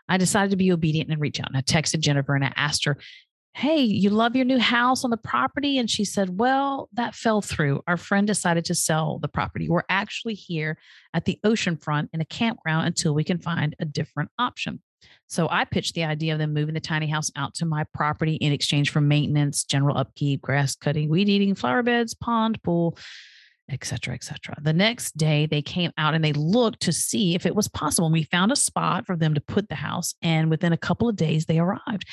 I 0.08 0.16
decided 0.16 0.50
to 0.50 0.56
be 0.56 0.72
obedient 0.72 1.10
and 1.10 1.20
reach 1.20 1.40
out. 1.40 1.48
And 1.48 1.56
I 1.56 1.62
texted 1.62 2.00
Jennifer 2.00 2.34
and 2.34 2.44
I 2.44 2.52
asked 2.56 2.84
her, 2.84 2.98
Hey, 3.54 3.82
you 3.82 4.08
love 4.08 4.34
your 4.34 4.46
new 4.46 4.58
house 4.58 5.04
on 5.04 5.10
the 5.10 5.18
property? 5.18 5.76
And 5.76 5.90
she 5.90 6.06
said, 6.06 6.38
Well, 6.38 6.88
that 6.94 7.14
fell 7.14 7.42
through. 7.42 7.82
Our 7.86 7.98
friend 7.98 8.26
decided 8.26 8.64
to 8.66 8.74
sell 8.74 9.18
the 9.18 9.28
property. 9.28 9.68
We're 9.68 9.82
actually 9.90 10.34
here 10.34 10.78
at 11.12 11.26
the 11.26 11.38
ocean 11.44 11.76
front 11.76 12.10
in 12.14 12.20
a 12.22 12.24
campground 12.24 12.86
until 12.86 13.14
we 13.14 13.24
can 13.24 13.38
find 13.38 13.76
a 13.78 13.84
different 13.84 14.30
option. 14.38 14.80
So 15.26 15.48
I 15.50 15.64
pitched 15.64 15.94
the 15.94 16.04
idea 16.04 16.32
of 16.32 16.38
them 16.38 16.54
moving 16.54 16.74
the 16.74 16.80
tiny 16.80 17.06
house 17.06 17.30
out 17.36 17.54
to 17.54 17.66
my 17.66 17.84
property 17.94 18.34
in 18.36 18.52
exchange 18.52 18.90
for 18.90 19.00
maintenance, 19.00 19.64
general 19.64 19.96
upkeep, 19.96 20.42
grass 20.42 20.74
cutting, 20.74 21.08
weed 21.08 21.28
eating, 21.28 21.54
flower 21.54 21.82
beds, 21.82 22.14
pond, 22.14 22.62
pool, 22.62 22.96
etc., 23.72 24.14
etc. 24.14 24.56
The 24.60 24.72
next 24.72 25.16
day, 25.16 25.46
they 25.46 25.62
came 25.62 25.90
out 25.98 26.14
and 26.14 26.24
they 26.24 26.32
looked 26.32 26.80
to 26.80 26.92
see 26.92 27.34
if 27.34 27.46
it 27.46 27.54
was 27.54 27.68
possible. 27.68 28.06
And 28.06 28.12
we 28.12 28.24
found 28.24 28.52
a 28.52 28.56
spot 28.56 29.06
for 29.06 29.16
them 29.16 29.34
to 29.34 29.40
put 29.40 29.68
the 29.68 29.74
house, 29.74 30.14
and 30.22 30.50
within 30.50 30.72
a 30.72 30.78
couple 30.78 31.08
of 31.08 31.16
days, 31.16 31.46
they 31.46 31.58
arrived. 31.58 32.06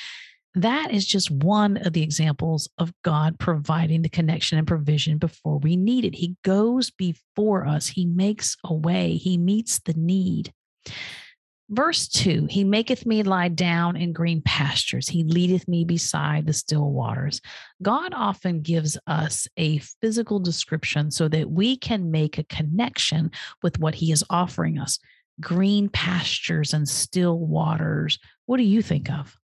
That 0.54 0.90
is 0.92 1.06
just 1.06 1.30
one 1.30 1.76
of 1.76 1.92
the 1.92 2.02
examples 2.02 2.68
of 2.76 2.92
God 3.04 3.38
providing 3.38 4.02
the 4.02 4.08
connection 4.08 4.58
and 4.58 4.66
provision 4.66 5.18
before 5.18 5.58
we 5.58 5.76
need 5.76 6.04
it. 6.04 6.16
He 6.16 6.36
goes 6.44 6.90
before 6.90 7.66
us, 7.66 7.86
He 7.86 8.04
makes 8.04 8.56
a 8.64 8.74
way, 8.74 9.14
He 9.14 9.38
meets 9.38 9.78
the 9.78 9.94
need. 9.94 10.52
Verse 11.70 12.08
2 12.08 12.48
He 12.50 12.64
maketh 12.64 13.06
me 13.06 13.22
lie 13.22 13.48
down 13.48 13.96
in 13.96 14.12
green 14.12 14.42
pastures. 14.42 15.08
He 15.08 15.22
leadeth 15.22 15.68
me 15.68 15.84
beside 15.84 16.46
the 16.46 16.52
still 16.52 16.90
waters. 16.90 17.40
God 17.80 18.12
often 18.14 18.60
gives 18.60 18.98
us 19.06 19.46
a 19.56 19.78
physical 19.78 20.40
description 20.40 21.12
so 21.12 21.28
that 21.28 21.50
we 21.50 21.76
can 21.76 22.10
make 22.10 22.38
a 22.38 22.44
connection 22.44 23.30
with 23.62 23.78
what 23.78 23.94
He 23.94 24.10
is 24.10 24.24
offering 24.28 24.78
us. 24.78 24.98
Green 25.40 25.88
pastures 25.88 26.74
and 26.74 26.88
still 26.88 27.38
waters. 27.38 28.18
What 28.46 28.56
do 28.56 28.64
you 28.64 28.82
think 28.82 29.08
of? 29.08 29.36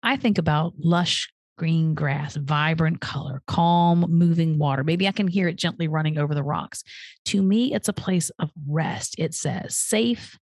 I 0.00 0.16
think 0.16 0.38
about 0.38 0.74
lush 0.78 1.28
green 1.58 1.92
grass, 1.92 2.36
vibrant 2.36 3.00
color, 3.00 3.42
calm, 3.48 4.06
moving 4.08 4.58
water. 4.58 4.84
Maybe 4.84 5.08
I 5.08 5.12
can 5.12 5.26
hear 5.26 5.48
it 5.48 5.56
gently 5.56 5.88
running 5.88 6.16
over 6.16 6.34
the 6.34 6.42
rocks. 6.42 6.84
To 7.26 7.42
me, 7.42 7.74
it's 7.74 7.88
a 7.88 7.92
place 7.92 8.30
of 8.38 8.50
rest. 8.66 9.16
It 9.18 9.34
says 9.34 9.76
safe. 9.76 10.38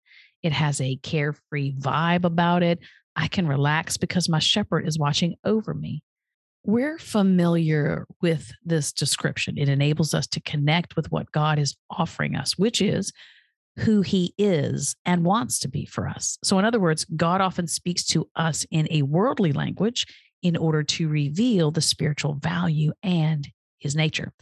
It 0.46 0.52
has 0.52 0.80
a 0.80 0.94
carefree 1.02 1.74
vibe 1.74 2.24
about 2.24 2.62
it. 2.62 2.78
I 3.16 3.26
can 3.26 3.48
relax 3.48 3.96
because 3.96 4.28
my 4.28 4.38
shepherd 4.38 4.86
is 4.86 4.96
watching 4.96 5.34
over 5.44 5.74
me. 5.74 6.04
We're 6.62 7.00
familiar 7.00 8.06
with 8.22 8.52
this 8.64 8.92
description. 8.92 9.58
It 9.58 9.68
enables 9.68 10.14
us 10.14 10.28
to 10.28 10.40
connect 10.40 10.94
with 10.94 11.10
what 11.10 11.32
God 11.32 11.58
is 11.58 11.74
offering 11.90 12.36
us, 12.36 12.56
which 12.56 12.80
is 12.80 13.12
who 13.78 14.02
he 14.02 14.34
is 14.38 14.94
and 15.04 15.24
wants 15.24 15.58
to 15.60 15.68
be 15.68 15.84
for 15.84 16.06
us. 16.06 16.38
So, 16.44 16.60
in 16.60 16.64
other 16.64 16.78
words, 16.78 17.04
God 17.06 17.40
often 17.40 17.66
speaks 17.66 18.04
to 18.06 18.28
us 18.36 18.64
in 18.70 18.86
a 18.92 19.02
worldly 19.02 19.52
language 19.52 20.06
in 20.42 20.56
order 20.56 20.84
to 20.84 21.08
reveal 21.08 21.72
the 21.72 21.80
spiritual 21.80 22.34
value 22.34 22.92
and 23.02 23.48
his 23.80 23.96
nature. 23.96 24.32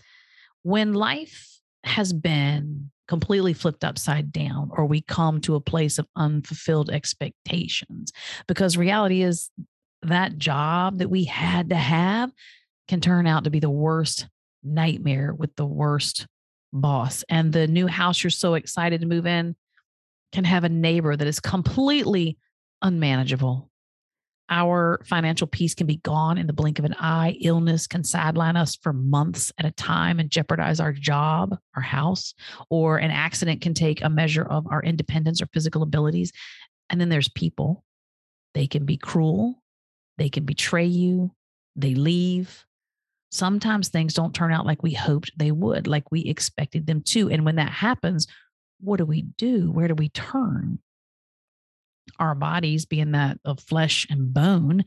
When 0.64 0.92
life 0.92 1.60
has 1.82 2.12
been 2.12 2.90
completely 3.06 3.52
flipped 3.52 3.84
upside 3.84 4.32
down, 4.32 4.70
or 4.72 4.86
we 4.86 5.00
come 5.02 5.40
to 5.42 5.54
a 5.54 5.60
place 5.60 5.98
of 5.98 6.06
unfulfilled 6.16 6.90
expectations, 6.90 8.12
because 8.46 8.76
reality 8.76 9.22
is 9.22 9.50
that 10.02 10.38
job 10.38 10.98
that 10.98 11.10
we 11.10 11.24
had 11.24 11.70
to 11.70 11.76
have 11.76 12.32
can 12.88 13.00
turn 13.00 13.26
out 13.26 13.44
to 13.44 13.50
be 13.50 13.60
the 13.60 13.70
worst 13.70 14.26
nightmare 14.62 15.34
with 15.34 15.54
the 15.56 15.66
worst 15.66 16.26
boss. 16.72 17.24
And 17.28 17.52
the 17.52 17.66
new 17.66 17.86
house 17.86 18.22
you're 18.22 18.30
so 18.30 18.54
excited 18.54 19.00
to 19.00 19.06
move 19.06 19.26
in 19.26 19.56
can 20.32 20.44
have 20.44 20.64
a 20.64 20.68
neighbor 20.68 21.16
that 21.16 21.26
is 21.26 21.40
completely 21.40 22.36
unmanageable. 22.82 23.70
Our 24.50 25.00
financial 25.06 25.46
peace 25.46 25.74
can 25.74 25.86
be 25.86 25.96
gone 25.96 26.36
in 26.36 26.46
the 26.46 26.52
blink 26.52 26.78
of 26.78 26.84
an 26.84 26.94
eye. 26.98 27.38
Illness 27.40 27.86
can 27.86 28.04
sideline 28.04 28.56
us 28.56 28.76
for 28.76 28.92
months 28.92 29.50
at 29.58 29.64
a 29.64 29.70
time 29.70 30.20
and 30.20 30.30
jeopardize 30.30 30.80
our 30.80 30.92
job, 30.92 31.58
our 31.74 31.82
house, 31.82 32.34
or 32.68 32.98
an 32.98 33.10
accident 33.10 33.62
can 33.62 33.72
take 33.72 34.02
a 34.02 34.10
measure 34.10 34.44
of 34.44 34.66
our 34.70 34.82
independence 34.82 35.40
or 35.40 35.46
physical 35.46 35.82
abilities. 35.82 36.30
And 36.90 37.00
then 37.00 37.08
there's 37.08 37.28
people. 37.28 37.84
They 38.52 38.66
can 38.66 38.84
be 38.84 38.96
cruel, 38.96 39.62
they 40.16 40.28
can 40.28 40.44
betray 40.44 40.86
you, 40.86 41.32
they 41.74 41.94
leave. 41.94 42.64
Sometimes 43.32 43.88
things 43.88 44.14
don't 44.14 44.34
turn 44.34 44.52
out 44.52 44.66
like 44.66 44.82
we 44.82 44.92
hoped 44.92 45.32
they 45.36 45.50
would, 45.50 45.88
like 45.88 46.12
we 46.12 46.20
expected 46.20 46.86
them 46.86 47.02
to. 47.06 47.30
And 47.30 47.44
when 47.44 47.56
that 47.56 47.72
happens, 47.72 48.28
what 48.80 48.98
do 48.98 49.04
we 49.04 49.22
do? 49.22 49.72
Where 49.72 49.88
do 49.88 49.94
we 49.94 50.10
turn? 50.10 50.78
Our 52.18 52.34
bodies, 52.34 52.86
being 52.86 53.12
that 53.12 53.38
of 53.44 53.60
flesh 53.60 54.06
and 54.10 54.32
bone, 54.32 54.84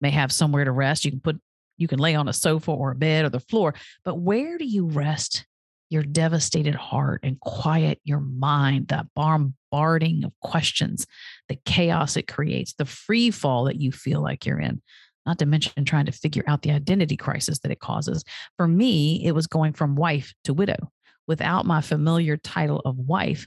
may 0.00 0.10
have 0.10 0.32
somewhere 0.32 0.64
to 0.64 0.72
rest. 0.72 1.04
You 1.04 1.12
can 1.12 1.20
put, 1.20 1.40
you 1.78 1.88
can 1.88 1.98
lay 1.98 2.14
on 2.14 2.28
a 2.28 2.32
sofa 2.32 2.70
or 2.70 2.92
a 2.92 2.94
bed 2.94 3.24
or 3.24 3.30
the 3.30 3.40
floor, 3.40 3.74
but 4.04 4.16
where 4.16 4.58
do 4.58 4.64
you 4.64 4.86
rest 4.86 5.46
your 5.90 6.02
devastated 6.02 6.74
heart 6.74 7.20
and 7.22 7.38
quiet 7.40 8.00
your 8.04 8.20
mind, 8.20 8.88
that 8.88 9.06
bombarding 9.14 10.24
of 10.24 10.32
questions, 10.40 11.06
the 11.48 11.58
chaos 11.64 12.16
it 12.16 12.26
creates, 12.26 12.74
the 12.74 12.84
free 12.84 13.30
fall 13.30 13.64
that 13.64 13.80
you 13.80 13.92
feel 13.92 14.22
like 14.22 14.44
you're 14.44 14.58
in, 14.58 14.82
not 15.24 15.38
to 15.38 15.46
mention 15.46 15.84
trying 15.84 16.06
to 16.06 16.12
figure 16.12 16.44
out 16.46 16.62
the 16.62 16.72
identity 16.72 17.16
crisis 17.16 17.60
that 17.60 17.70
it 17.70 17.80
causes. 17.80 18.24
For 18.56 18.66
me, 18.66 19.24
it 19.24 19.32
was 19.32 19.46
going 19.46 19.72
from 19.72 19.94
wife 19.94 20.34
to 20.44 20.54
widow. 20.54 20.90
Without 21.26 21.64
my 21.64 21.80
familiar 21.80 22.36
title 22.36 22.82
of 22.84 22.98
wife, 22.98 23.46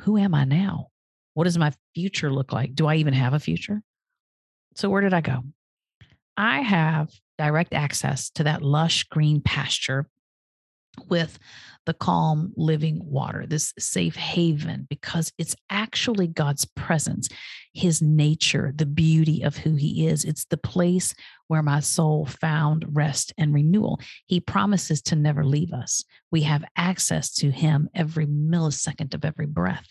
who 0.00 0.18
am 0.18 0.34
I 0.34 0.44
now? 0.44 0.88
What 1.38 1.44
does 1.44 1.56
my 1.56 1.72
future 1.94 2.32
look 2.32 2.52
like? 2.52 2.74
Do 2.74 2.88
I 2.88 2.96
even 2.96 3.14
have 3.14 3.32
a 3.32 3.38
future? 3.38 3.80
So, 4.74 4.90
where 4.90 5.02
did 5.02 5.14
I 5.14 5.20
go? 5.20 5.44
I 6.36 6.62
have 6.62 7.12
direct 7.38 7.74
access 7.74 8.28
to 8.30 8.42
that 8.42 8.60
lush 8.60 9.04
green 9.04 9.40
pasture 9.40 10.08
with 11.08 11.38
the 11.86 11.94
calm 11.94 12.52
living 12.56 12.98
water, 13.04 13.46
this 13.46 13.72
safe 13.78 14.16
haven, 14.16 14.88
because 14.90 15.32
it's 15.38 15.54
actually 15.70 16.26
God's 16.26 16.64
presence, 16.64 17.28
his 17.72 18.02
nature, 18.02 18.72
the 18.74 18.84
beauty 18.84 19.42
of 19.42 19.58
who 19.58 19.76
he 19.76 20.08
is. 20.08 20.24
It's 20.24 20.46
the 20.46 20.56
place 20.56 21.14
where 21.46 21.62
my 21.62 21.78
soul 21.78 22.26
found 22.26 22.84
rest 22.96 23.32
and 23.38 23.54
renewal. 23.54 24.00
He 24.26 24.40
promises 24.40 25.00
to 25.02 25.14
never 25.14 25.44
leave 25.44 25.72
us. 25.72 26.02
We 26.32 26.42
have 26.42 26.64
access 26.74 27.32
to 27.34 27.52
him 27.52 27.88
every 27.94 28.26
millisecond 28.26 29.14
of 29.14 29.24
every 29.24 29.46
breath. 29.46 29.86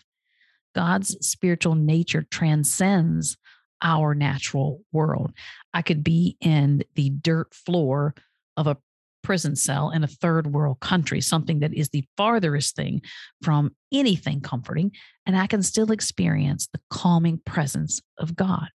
God's 0.74 1.16
spiritual 1.26 1.74
nature 1.74 2.24
transcends 2.30 3.36
our 3.82 4.14
natural 4.14 4.82
world. 4.92 5.32
I 5.72 5.82
could 5.82 6.02
be 6.02 6.36
in 6.40 6.82
the 6.94 7.10
dirt 7.10 7.54
floor 7.54 8.14
of 8.56 8.66
a 8.66 8.76
prison 9.22 9.56
cell 9.56 9.90
in 9.90 10.04
a 10.04 10.08
third 10.08 10.46
world 10.48 10.80
country, 10.80 11.20
something 11.20 11.60
that 11.60 11.74
is 11.74 11.90
the 11.90 12.04
farthest 12.16 12.74
thing 12.74 13.02
from 13.42 13.74
anything 13.92 14.40
comforting, 14.40 14.92
and 15.26 15.36
I 15.36 15.46
can 15.46 15.62
still 15.62 15.92
experience 15.92 16.68
the 16.72 16.80
calming 16.90 17.40
presence 17.44 18.00
of 18.16 18.36
God. 18.36 18.68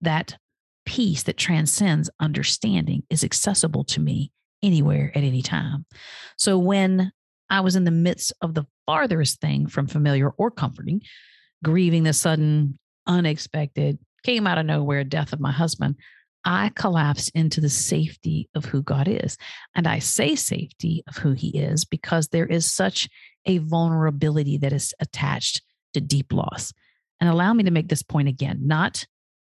That 0.00 0.36
peace 0.84 1.22
that 1.24 1.36
transcends 1.36 2.10
understanding 2.20 3.02
is 3.10 3.24
accessible 3.24 3.84
to 3.84 4.00
me 4.00 4.32
anywhere 4.62 5.12
at 5.14 5.22
any 5.22 5.42
time. 5.42 5.86
So 6.36 6.58
when 6.58 7.12
I 7.50 7.60
was 7.60 7.76
in 7.76 7.84
the 7.84 7.90
midst 7.90 8.32
of 8.42 8.54
the 8.54 8.66
farthest 8.86 9.40
thing 9.40 9.66
from 9.66 9.86
familiar 9.86 10.30
or 10.30 10.50
comforting, 10.50 11.02
grieving 11.62 12.04
the 12.04 12.12
sudden, 12.12 12.78
unexpected, 13.06 13.98
came 14.24 14.46
out 14.46 14.58
of 14.58 14.66
nowhere 14.66 15.04
death 15.04 15.32
of 15.32 15.40
my 15.40 15.52
husband, 15.52 15.96
I 16.44 16.70
collapse 16.74 17.28
into 17.30 17.60
the 17.60 17.68
safety 17.68 18.48
of 18.54 18.64
who 18.64 18.82
God 18.82 19.08
is. 19.08 19.36
And 19.74 19.86
I 19.86 19.98
say 19.98 20.34
safety 20.34 21.02
of 21.06 21.16
who 21.16 21.32
He 21.32 21.58
is 21.58 21.84
because 21.84 22.28
there 22.28 22.46
is 22.46 22.70
such 22.70 23.08
a 23.44 23.58
vulnerability 23.58 24.58
that 24.58 24.72
is 24.72 24.94
attached 25.00 25.62
to 25.94 26.00
deep 26.00 26.32
loss. 26.32 26.72
And 27.20 27.28
allow 27.28 27.52
me 27.52 27.64
to 27.64 27.70
make 27.70 27.88
this 27.88 28.02
point 28.02 28.28
again 28.28 28.60
not 28.62 29.04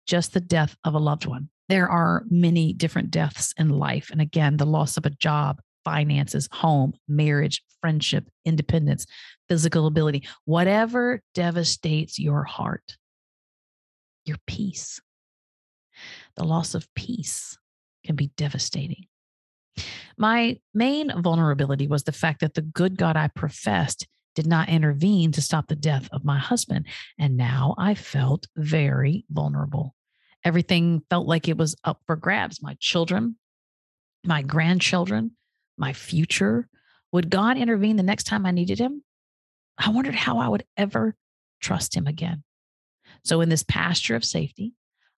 just 0.06 0.34
the 0.34 0.42
death 0.42 0.76
of 0.84 0.94
a 0.94 1.00
loved 1.00 1.26
one. 1.26 1.50
There 1.70 1.90
are 1.90 2.26
many 2.30 2.74
different 2.74 3.10
deaths 3.10 3.54
in 3.58 3.70
life. 3.70 4.10
And 4.12 4.20
again, 4.20 4.58
the 4.58 4.66
loss 4.66 4.98
of 4.98 5.06
a 5.06 5.12
job, 5.12 5.62
finances, 5.86 6.50
home, 6.52 6.94
marriage, 7.08 7.64
friendship, 7.84 8.30
independence, 8.46 9.06
physical 9.50 9.88
ability, 9.88 10.26
whatever 10.46 11.22
devastates 11.34 12.18
your 12.18 12.44
heart, 12.46 12.98
your 14.26 14.38
peace 14.48 15.02
the 16.36 16.44
loss 16.44 16.76
of 16.76 16.94
peace 16.96 17.58
can 18.06 18.16
be 18.16 18.32
devastating. 18.36 19.06
My 20.18 20.60
main 20.74 21.12
vulnerability 21.22 21.88
was 21.88 22.04
the 22.04 22.12
fact 22.12 22.42
that 22.42 22.54
the 22.54 22.62
good 22.62 22.98
God 22.98 23.18
I 23.18 23.30
professed 23.30 24.08
did 24.36 24.48
not 24.48 24.70
intervene 24.70 25.32
to 25.32 25.42
stop 25.42 25.68
the 25.68 25.76
death 25.76 26.10
of 26.12 26.26
my 26.26 26.38
husband. 26.38 26.86
And 27.20 27.38
now 27.38 27.76
I 27.78 27.96
felt 27.96 28.48
very 28.56 29.26
vulnerable. 29.30 29.96
Everything 30.44 31.02
felt 31.10 31.28
like 31.28 31.48
it 31.48 31.58
was 31.58 31.76
up 31.84 32.02
for 32.06 32.16
grabs 32.16 32.62
my 32.62 32.76
children, 32.80 33.38
my 34.24 34.42
grandchildren, 34.42 35.32
my 35.78 35.94
future. 35.94 36.68
Would 37.14 37.30
God 37.30 37.58
intervene 37.58 37.96
the 37.96 38.04
next 38.04 38.26
time 38.26 38.46
I 38.46 38.52
needed 38.52 38.80
him? 38.80 39.04
I 39.78 39.92
wondered 39.92 40.16
how 40.16 40.40
I 40.40 40.50
would 40.50 40.66
ever 40.76 41.16
trust 41.62 41.96
him 41.96 42.08
again. 42.08 42.44
So, 43.24 43.40
in 43.42 43.50
this 43.50 43.64
pasture 43.64 44.16
of 44.16 44.26
safety, 44.26 44.74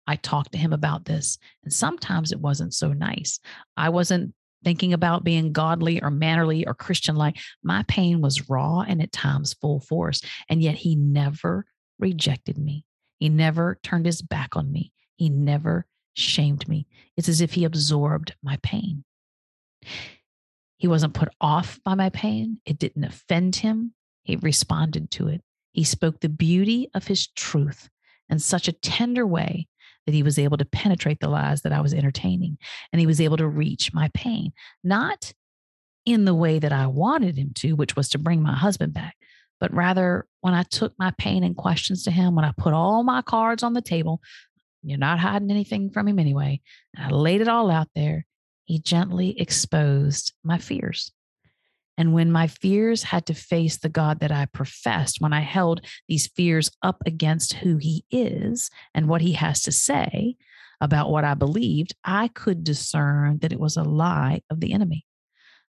I 0.07 0.17
talked 0.17 0.53
to 0.53 0.59
him 0.59 0.73
about 0.73 1.05
this. 1.05 1.39
And 1.63 1.73
sometimes 1.73 2.33
it 2.33 2.41
wasn't 2.41 2.75
so 2.75 2.93
nice. 2.93 3.41
I 3.77 3.89
wasn't 3.89 4.35
thinking 4.65 4.93
about 4.93 5.25
being 5.25 5.53
godly 5.53 6.03
or 6.03 6.11
mannerly 6.11 6.67
or 6.67 6.75
Christian 6.75 7.17
like. 7.17 7.37
My 7.63 7.85
pain 7.87 8.21
was 8.21 8.49
raw 8.49 8.81
and 8.81 9.01
at 9.01 9.13
times 9.13 9.55
full 9.55 9.81
force. 9.81 10.21
And 10.49 10.63
yet 10.63 10.75
he 10.75 10.97
never 10.97 11.65
rejected 11.99 12.59
me. 12.59 12.85
He 13.19 13.29
never 13.29 13.79
turned 13.83 14.07
his 14.07 14.21
back 14.21 14.57
on 14.57 14.71
me. 14.73 14.93
He 15.17 15.31
never 15.31 15.87
shamed 16.15 16.69
me. 16.69 16.87
It's 17.17 17.29
as 17.29 17.41
if 17.41 17.53
he 17.53 17.65
absorbed 17.65 18.35
my 18.43 18.59
pain. 18.63 19.05
He 20.85 20.89
wasn't 20.89 21.15
put 21.15 21.31
off 21.41 21.81
by 21.83 21.95
my 21.95 22.11
pain, 22.11 22.61
it 22.67 22.79
didn't 22.79 23.05
offend 23.05 23.57
him. 23.57 23.95
He 24.23 24.37
responded 24.37 25.11
to 25.13 25.29
it. 25.29 25.41
He 25.73 25.83
spoke 25.83 26.21
the 26.21 26.29
beauty 26.29 26.91
of 26.93 27.07
his 27.07 27.27
truth 27.27 27.89
in 28.29 28.39
such 28.39 28.69
a 28.69 28.73
tender 28.73 29.27
way 29.27 29.67
that 30.05 30.13
he 30.13 30.23
was 30.23 30.39
able 30.39 30.59
to 30.59 30.67
penetrate 30.67 31.21
the 31.21 31.31
lies 31.31 31.63
that 31.63 31.73
I 31.73 31.81
was 31.81 31.95
entertaining 31.95 32.59
and 32.93 33.01
he 33.01 33.07
was 33.07 33.19
able 33.19 33.39
to 33.39 33.49
reach 33.49 33.95
my 33.95 34.11
pain, 34.13 34.53
not 34.83 35.33
in 36.05 36.27
the 36.27 36.35
way 36.35 36.59
that 36.59 36.71
I 36.71 36.87
wanted 36.87 37.39
him 37.39 37.53
to, 37.55 37.73
which 37.73 37.97
was 37.97 38.11
to 38.11 38.19
bring 38.19 38.43
my 38.43 38.55
husband 38.55 38.93
back, 38.93 39.17
but 39.61 39.73
rather 39.73 40.27
when 40.43 40.53
I 40.53 40.65
took 40.65 40.93
my 40.99 41.15
pain 41.17 41.45
and 41.45 41.57
questions 41.57 42.03
to 42.03 42.11
him, 42.11 42.35
when 42.35 42.45
I 42.45 42.53
put 42.59 42.75
all 42.75 43.05
my 43.05 43.23
cards 43.23 43.63
on 43.63 43.73
the 43.73 43.81
table, 43.81 44.21
you're 44.83 44.99
not 44.99 45.19
hiding 45.19 45.51
anything 45.51 45.89
from 45.89 46.09
him 46.09 46.19
anyway, 46.19 46.61
and 46.95 47.07
I 47.07 47.09
laid 47.09 47.41
it 47.41 47.49
all 47.49 47.71
out 47.71 47.89
there, 47.95 48.27
he 48.65 48.79
gently 48.79 49.39
exposed 49.41 50.33
my 50.43 50.59
fears. 50.59 51.13
And 51.97 52.13
when 52.13 52.33
my 52.33 52.49
fears 52.49 53.05
had 53.05 53.27
to 53.27 53.35
face 53.35 53.77
the 53.77 53.89
God 53.89 54.21
that 54.21 54.33
I 54.33 54.47
professed, 54.47 55.21
when 55.21 55.33
I 55.33 55.41
held 55.41 55.87
these 56.09 56.27
fears 56.27 56.71
up 56.83 57.03
against 57.07 57.55
who 57.55 57.77
he 57.77 58.05
is 58.11 58.69
and 58.95 59.09
what 59.09 59.21
he 59.21 59.33
has 59.35 59.63
to 59.63 59.73
say, 59.73 60.37
about 60.81 61.11
what 61.11 61.25
I 61.25 61.35
believed, 61.35 61.95
I 62.05 62.29
could 62.29 62.63
discern 62.63 63.39
that 63.39 63.53
it 63.53 63.61
was 63.61 63.77
a 63.77 63.83
lie 63.83 64.43
of 64.51 64.61
the 64.61 64.73
enemy. 64.73 65.07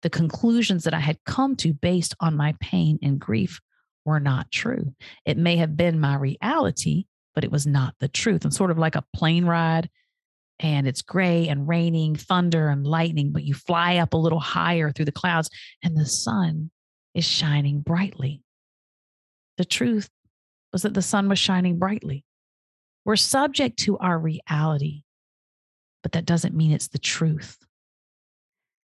The 0.03 0.11
conclusions 0.11 0.85
that 0.85 0.95
I 0.95 1.01
had 1.01 1.19
come 1.25 1.55
to 1.57 1.73
based 1.73 2.15
on 2.19 2.37
my 2.37 2.55
pain 2.61 2.99
and 3.03 3.21
grief 3.21 3.61
were 4.05 4.21
not 4.21 4.51
true. 4.51 4.95
It 5.25 5.37
may 5.37 5.57
have 5.57 5.77
been 5.77 6.01
my 6.01 6.17
reality, 6.17 7.05
but 7.35 7.45
it 7.45 7.53
was 7.53 7.67
not 7.67 7.95
the 8.01 8.09
truth. 8.09 8.45
And 8.45 8.53
sort 8.53 8.71
of 8.71 8.79
like 8.79 8.97
a 8.97 9.05
plane 9.15 9.45
ride, 9.45 9.91
and 10.63 10.87
it's 10.87 11.03
gray 11.03 11.49
and 11.49 11.69
raining, 11.69 12.15
thunder 12.15 12.69
and 12.69 12.87
lightning, 12.87 13.33
but 13.33 13.43
you 13.43 13.53
fly 13.53 13.97
up 13.97 14.15
a 14.15 14.19
little 14.19 14.41
higher 14.41 14.91
through 14.93 15.07
the 15.07 15.13
clouds, 15.13 15.51
and 15.83 15.97
the 15.97 16.07
sun 16.07 16.71
is 17.15 17.25
shining 17.25 17.81
brightly. 17.81 18.43
The 19.59 19.65
truth 19.65 20.09
was 20.73 20.83
that 20.83 20.95
the 20.95 21.03
sun 21.03 21.29
was 21.29 21.39
shining 21.39 21.79
brightly. 21.79 22.25
We're 23.05 23.17
subject 23.17 23.81
to 23.81 23.99
our 23.99 24.17
reality, 24.19 25.03
but 26.03 26.13
that 26.13 26.25
doesn't 26.25 26.55
mean 26.55 26.71
it's 26.71 26.89
the 26.89 26.99
truth. 26.99 27.59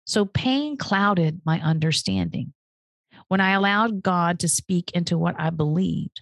So 0.05 0.27
pain 0.27 0.77
clouded 0.77 1.41
my 1.47 1.59
understanding. 1.61 2.53
When 3.29 3.41
I 3.41 3.53
allowed 3.53 4.03
God 4.03 4.41
to 4.41 4.49
speak 4.49 4.91
into 4.91 5.17
what 5.17 5.37
I 5.39 5.49
believed, 5.49 6.21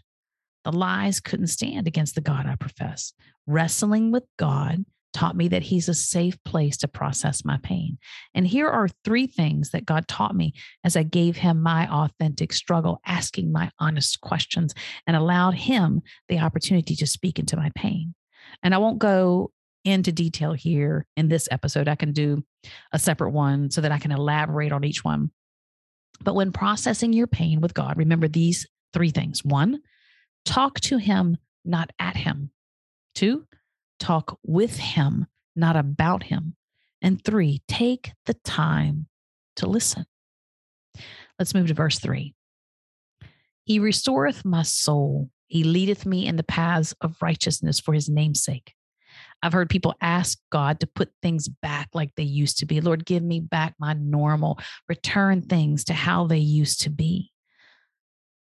the 0.64 0.70
lies 0.70 1.18
couldn't 1.18 1.48
stand 1.48 1.88
against 1.88 2.14
the 2.14 2.20
God 2.20 2.46
I 2.46 2.54
profess. 2.54 3.12
Wrestling 3.46 4.12
with 4.12 4.24
God 4.38 4.84
taught 5.12 5.36
me 5.36 5.48
that 5.48 5.62
He's 5.62 5.88
a 5.88 5.94
safe 5.94 6.42
place 6.44 6.76
to 6.78 6.88
process 6.88 7.44
my 7.44 7.58
pain. 7.62 7.98
And 8.34 8.46
here 8.46 8.68
are 8.68 8.88
three 9.04 9.26
things 9.26 9.70
that 9.70 9.86
God 9.86 10.08
taught 10.08 10.34
me 10.34 10.54
as 10.84 10.96
I 10.96 11.02
gave 11.02 11.36
Him 11.36 11.62
my 11.62 11.88
authentic 11.88 12.52
struggle, 12.52 13.00
asking 13.06 13.52
my 13.52 13.70
honest 13.78 14.20
questions, 14.20 14.74
and 15.06 15.16
allowed 15.16 15.54
Him 15.54 16.02
the 16.28 16.38
opportunity 16.38 16.94
to 16.96 17.06
speak 17.06 17.38
into 17.38 17.56
my 17.56 17.70
pain. 17.74 18.14
And 18.62 18.74
I 18.74 18.78
won't 18.78 18.98
go 18.98 19.52
into 19.84 20.12
detail 20.12 20.52
here 20.52 21.06
in 21.16 21.28
this 21.28 21.48
episode. 21.50 21.88
I 21.88 21.94
can 21.94 22.12
do 22.12 22.44
a 22.92 22.98
separate 22.98 23.30
one 23.30 23.70
so 23.70 23.80
that 23.80 23.92
I 23.92 23.98
can 23.98 24.12
elaborate 24.12 24.72
on 24.72 24.84
each 24.84 25.04
one. 25.04 25.30
But 26.22 26.34
when 26.34 26.52
processing 26.52 27.12
your 27.12 27.26
pain 27.26 27.60
with 27.60 27.74
God, 27.74 27.96
remember 27.96 28.28
these 28.28 28.66
three 28.92 29.10
things. 29.10 29.44
One, 29.44 29.80
talk 30.44 30.80
to 30.80 30.98
Him, 30.98 31.38
not 31.64 31.90
at 31.98 32.16
Him. 32.16 32.50
Two, 33.14 33.46
talk 34.00 34.38
with 34.42 34.76
Him, 34.76 35.26
not 35.54 35.76
about 35.76 36.24
Him. 36.24 36.56
And 37.02 37.22
three, 37.22 37.62
take 37.68 38.12
the 38.26 38.34
time 38.34 39.06
to 39.56 39.66
listen. 39.66 40.06
Let's 41.38 41.54
move 41.54 41.68
to 41.68 41.74
verse 41.74 41.98
three. 41.98 42.34
He 43.64 43.78
restoreth 43.78 44.44
my 44.44 44.62
soul. 44.62 45.30
He 45.46 45.64
leadeth 45.64 46.04
me 46.04 46.26
in 46.26 46.36
the 46.36 46.42
paths 46.42 46.94
of 47.00 47.22
righteousness 47.22 47.80
for 47.80 47.94
his 47.94 48.08
name's 48.08 48.42
sake. 48.42 48.74
I've 49.42 49.52
heard 49.52 49.70
people 49.70 49.94
ask 50.00 50.38
God 50.50 50.80
to 50.80 50.86
put 50.86 51.12
things 51.22 51.48
back 51.48 51.88
like 51.94 52.14
they 52.14 52.22
used 52.22 52.58
to 52.58 52.66
be. 52.66 52.80
Lord, 52.80 53.06
give 53.06 53.22
me 53.22 53.40
back 53.40 53.74
my 53.78 53.94
normal, 53.94 54.58
return 54.88 55.42
things 55.42 55.84
to 55.84 55.94
how 55.94 56.26
they 56.26 56.38
used 56.38 56.82
to 56.82 56.90
be. 56.90 57.32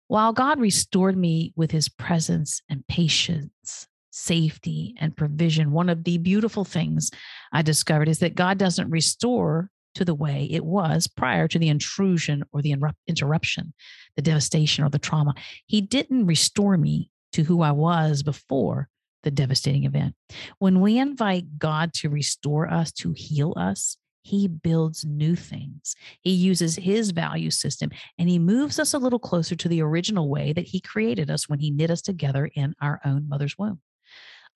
While 0.08 0.34
God 0.34 0.60
restored 0.60 1.16
me 1.16 1.54
with 1.56 1.72
his 1.72 1.88
presence 1.88 2.62
and 2.70 2.86
patience, 2.88 3.88
safety 4.12 4.95
and 5.00 5.17
provision, 5.17 5.71
one 5.71 5.89
of 5.89 6.04
the 6.04 6.17
beautiful 6.17 6.63
things 6.63 7.12
I 7.52 7.62
discovered 7.62 8.10
is 8.10 8.19
that 8.19 8.36
God 8.36 8.58
doesn't 8.58 8.89
restore 8.89 9.69
to 9.95 10.06
the 10.06 10.15
way 10.15 10.47
it 10.52 10.63
was 10.63 11.08
prior 11.08 11.47
to 11.47 11.60
the 11.60 11.69
intrusion 11.69 12.43
or 12.54 12.62
the 12.62 12.76
interruption, 13.08 13.74
the 14.15 14.21
devastation 14.21 14.84
or 14.84 14.89
the 14.89 15.00
trauma. 15.00 15.34
He 15.65 15.82
didn't 15.82 16.28
restore 16.28 16.78
me 16.78 17.10
to 17.34 17.43
who 17.43 17.62
I 17.62 17.71
was 17.71 18.24
before 18.24 18.88
the 19.24 19.32
devastating 19.32 19.86
event. 19.86 20.15
When 20.60 20.82
we 20.82 20.97
invite 20.97 21.60
God 21.60 21.93
to 21.95 22.10
restore 22.10 22.71
us, 22.71 22.91
to 22.93 23.13
heal 23.15 23.54
us, 23.58 23.97
he 24.24 24.47
builds 24.47 25.04
new 25.04 25.36
things. 25.36 25.95
He 26.21 26.32
uses 26.32 26.76
his 26.76 27.12
value 27.12 27.52
system 27.52 27.89
and 28.17 28.30
he 28.30 28.39
moves 28.39 28.80
us 28.80 28.93
a 28.93 29.00
little 29.00 29.19
closer 29.19 29.56
to 29.56 29.67
the 29.67 29.82
original 29.82 30.30
way 30.30 30.54
that 30.54 30.67
he 30.67 30.80
created 30.80 31.30
us 31.30 31.50
when 31.50 31.60
he 31.60 31.71
knit 31.71 31.89
us 31.89 32.02
together 32.02 32.50
in 32.54 32.76
our 32.82 33.02
own 33.04 33.28
mother's 33.28 33.58
womb. 33.58 33.80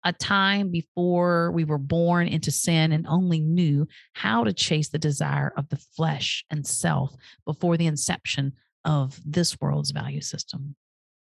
A 0.05 0.13
time 0.13 0.69
before 0.69 1.51
we 1.51 1.63
were 1.63 1.79
born 1.79 2.27
into 2.27 2.51
sin 2.51 2.91
and 2.91 3.07
only 3.07 3.39
knew 3.39 3.87
how 4.13 4.43
to 4.43 4.53
chase 4.53 4.89
the 4.89 4.99
desire 4.99 5.51
of 5.57 5.67
the 5.69 5.77
flesh 5.95 6.45
and 6.51 6.65
self 6.65 7.15
before 7.43 7.75
the 7.75 7.87
inception 7.87 8.53
of 8.85 9.19
this 9.25 9.59
world's 9.59 9.89
value 9.89 10.21
system. 10.21 10.75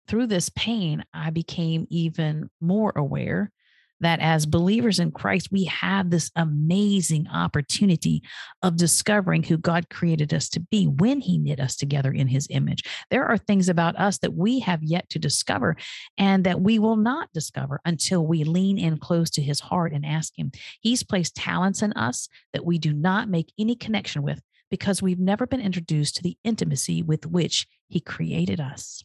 Through 0.07 0.27
this 0.27 0.49
pain, 0.49 1.05
I 1.13 1.29
became 1.29 1.85
even 1.89 2.49
more 2.59 2.91
aware 2.95 3.51
that 3.99 4.19
as 4.19 4.45
believers 4.45 4.99
in 4.99 5.11
Christ, 5.11 5.49
we 5.51 5.65
have 5.65 6.09
this 6.09 6.31
amazing 6.35 7.27
opportunity 7.27 8.21
of 8.61 8.75
discovering 8.75 9.43
who 9.43 9.57
God 9.57 9.89
created 9.89 10.33
us 10.33 10.49
to 10.49 10.59
be 10.59 10.85
when 10.85 11.21
He 11.21 11.37
knit 11.37 11.59
us 11.59 11.75
together 11.75 12.11
in 12.11 12.27
His 12.27 12.47
image. 12.49 12.83
There 13.09 13.25
are 13.25 13.37
things 13.37 13.69
about 13.69 13.97
us 13.97 14.17
that 14.19 14.33
we 14.33 14.59
have 14.59 14.83
yet 14.83 15.09
to 15.09 15.19
discover 15.19 15.77
and 16.17 16.43
that 16.43 16.61
we 16.61 16.79
will 16.79 16.97
not 16.97 17.31
discover 17.33 17.79
until 17.85 18.25
we 18.25 18.43
lean 18.43 18.77
in 18.77 18.97
close 18.97 19.29
to 19.31 19.41
His 19.41 19.59
heart 19.59 19.93
and 19.93 20.05
ask 20.05 20.33
Him. 20.37 20.51
He's 20.81 21.03
placed 21.03 21.35
talents 21.35 21.81
in 21.81 21.93
us 21.93 22.27
that 22.53 22.65
we 22.65 22.77
do 22.77 22.93
not 22.93 23.29
make 23.29 23.53
any 23.57 23.75
connection 23.75 24.23
with 24.23 24.41
because 24.69 25.01
we've 25.01 25.19
never 25.19 25.45
been 25.45 25.61
introduced 25.61 26.15
to 26.15 26.23
the 26.23 26.37
intimacy 26.43 27.01
with 27.01 27.25
which 27.25 27.67
He 27.87 27.99
created 27.99 28.59
us 28.59 29.03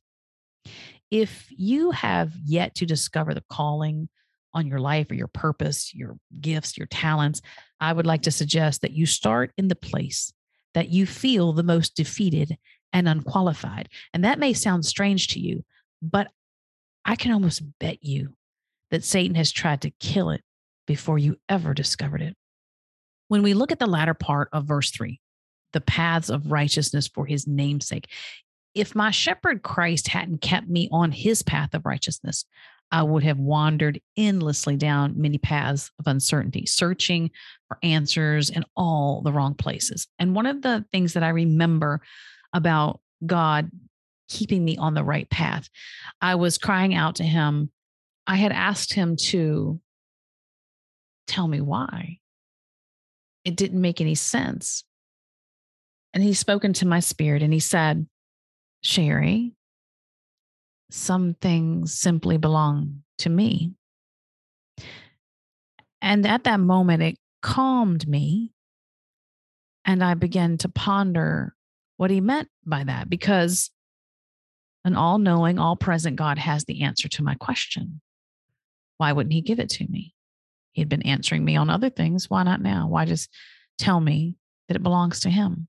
if 1.10 1.48
you 1.50 1.90
have 1.90 2.32
yet 2.44 2.74
to 2.76 2.86
discover 2.86 3.34
the 3.34 3.44
calling 3.50 4.08
on 4.58 4.66
your 4.66 4.80
life 4.80 5.10
or 5.10 5.14
your 5.14 5.28
purpose, 5.28 5.94
your 5.94 6.18
gifts, 6.40 6.76
your 6.76 6.86
talents, 6.88 7.40
I 7.80 7.92
would 7.92 8.06
like 8.06 8.22
to 8.22 8.30
suggest 8.30 8.82
that 8.82 8.92
you 8.92 9.06
start 9.06 9.52
in 9.56 9.68
the 9.68 9.76
place 9.76 10.32
that 10.74 10.90
you 10.90 11.06
feel 11.06 11.52
the 11.52 11.62
most 11.62 11.96
defeated 11.96 12.58
and 12.92 13.08
unqualified. 13.08 13.88
And 14.12 14.24
that 14.24 14.38
may 14.38 14.52
sound 14.52 14.84
strange 14.84 15.28
to 15.28 15.40
you, 15.40 15.64
but 16.02 16.28
I 17.04 17.16
can 17.16 17.32
almost 17.32 17.62
bet 17.78 18.04
you 18.04 18.34
that 18.90 19.04
Satan 19.04 19.34
has 19.34 19.50
tried 19.50 19.82
to 19.82 19.90
kill 19.98 20.30
it 20.30 20.42
before 20.86 21.18
you 21.18 21.36
ever 21.48 21.74
discovered 21.74 22.22
it. 22.22 22.36
When 23.28 23.42
we 23.42 23.54
look 23.54 23.72
at 23.72 23.78
the 23.78 23.86
latter 23.86 24.14
part 24.14 24.48
of 24.52 24.66
verse 24.66 24.90
three, 24.90 25.20
the 25.72 25.80
paths 25.80 26.30
of 26.30 26.50
righteousness 26.50 27.08
for 27.08 27.26
his 27.26 27.46
namesake, 27.46 28.08
if 28.74 28.94
my 28.94 29.10
shepherd 29.10 29.62
Christ 29.62 30.08
hadn't 30.08 30.40
kept 30.40 30.68
me 30.68 30.88
on 30.92 31.12
his 31.12 31.42
path 31.42 31.74
of 31.74 31.84
righteousness, 31.84 32.44
I 32.90 33.02
would 33.02 33.22
have 33.22 33.38
wandered 33.38 34.00
endlessly 34.16 34.76
down 34.76 35.20
many 35.20 35.38
paths 35.38 35.90
of 35.98 36.06
uncertainty, 36.06 36.64
searching 36.66 37.30
for 37.66 37.78
answers 37.82 38.50
in 38.50 38.64
all 38.76 39.20
the 39.22 39.32
wrong 39.32 39.54
places. 39.54 40.06
And 40.18 40.34
one 40.34 40.46
of 40.46 40.62
the 40.62 40.84
things 40.90 41.12
that 41.12 41.22
I 41.22 41.28
remember 41.28 42.00
about 42.52 43.00
God 43.24 43.70
keeping 44.28 44.64
me 44.64 44.76
on 44.76 44.94
the 44.94 45.04
right 45.04 45.28
path, 45.28 45.68
I 46.20 46.36
was 46.36 46.58
crying 46.58 46.94
out 46.94 47.16
to 47.16 47.24
him. 47.24 47.70
I 48.26 48.36
had 48.36 48.52
asked 48.52 48.92
him 48.92 49.16
to 49.16 49.80
tell 51.26 51.48
me 51.48 51.60
why. 51.60 52.18
It 53.44 53.56
didn't 53.56 53.80
make 53.80 54.00
any 54.00 54.14
sense. 54.14 54.84
And 56.14 56.22
he 56.22 56.32
spoke 56.32 56.64
into 56.64 56.86
my 56.86 57.00
spirit 57.00 57.42
and 57.42 57.52
he 57.52 57.60
said, 57.60 58.06
Sherry, 58.82 59.54
some 60.90 61.34
things 61.34 61.94
simply 61.94 62.38
belong 62.38 63.02
to 63.18 63.28
me. 63.28 63.72
And 66.00 66.26
at 66.26 66.44
that 66.44 66.60
moment, 66.60 67.02
it 67.02 67.18
calmed 67.42 68.06
me. 68.06 68.52
And 69.84 70.02
I 70.02 70.14
began 70.14 70.58
to 70.58 70.68
ponder 70.68 71.54
what 71.96 72.10
he 72.10 72.20
meant 72.20 72.48
by 72.64 72.84
that 72.84 73.10
because 73.10 73.70
an 74.84 74.94
all 74.94 75.18
knowing, 75.18 75.58
all 75.58 75.76
present 75.76 76.16
God 76.16 76.38
has 76.38 76.64
the 76.64 76.82
answer 76.82 77.08
to 77.08 77.22
my 77.22 77.34
question. 77.34 78.00
Why 78.98 79.12
wouldn't 79.12 79.32
he 79.32 79.40
give 79.40 79.58
it 79.58 79.70
to 79.70 79.86
me? 79.88 80.14
He'd 80.72 80.88
been 80.88 81.02
answering 81.02 81.44
me 81.44 81.56
on 81.56 81.70
other 81.70 81.90
things. 81.90 82.30
Why 82.30 82.42
not 82.42 82.60
now? 82.60 82.88
Why 82.88 83.04
just 83.04 83.28
tell 83.78 84.00
me 84.00 84.36
that 84.68 84.76
it 84.76 84.82
belongs 84.82 85.20
to 85.20 85.30
him? 85.30 85.68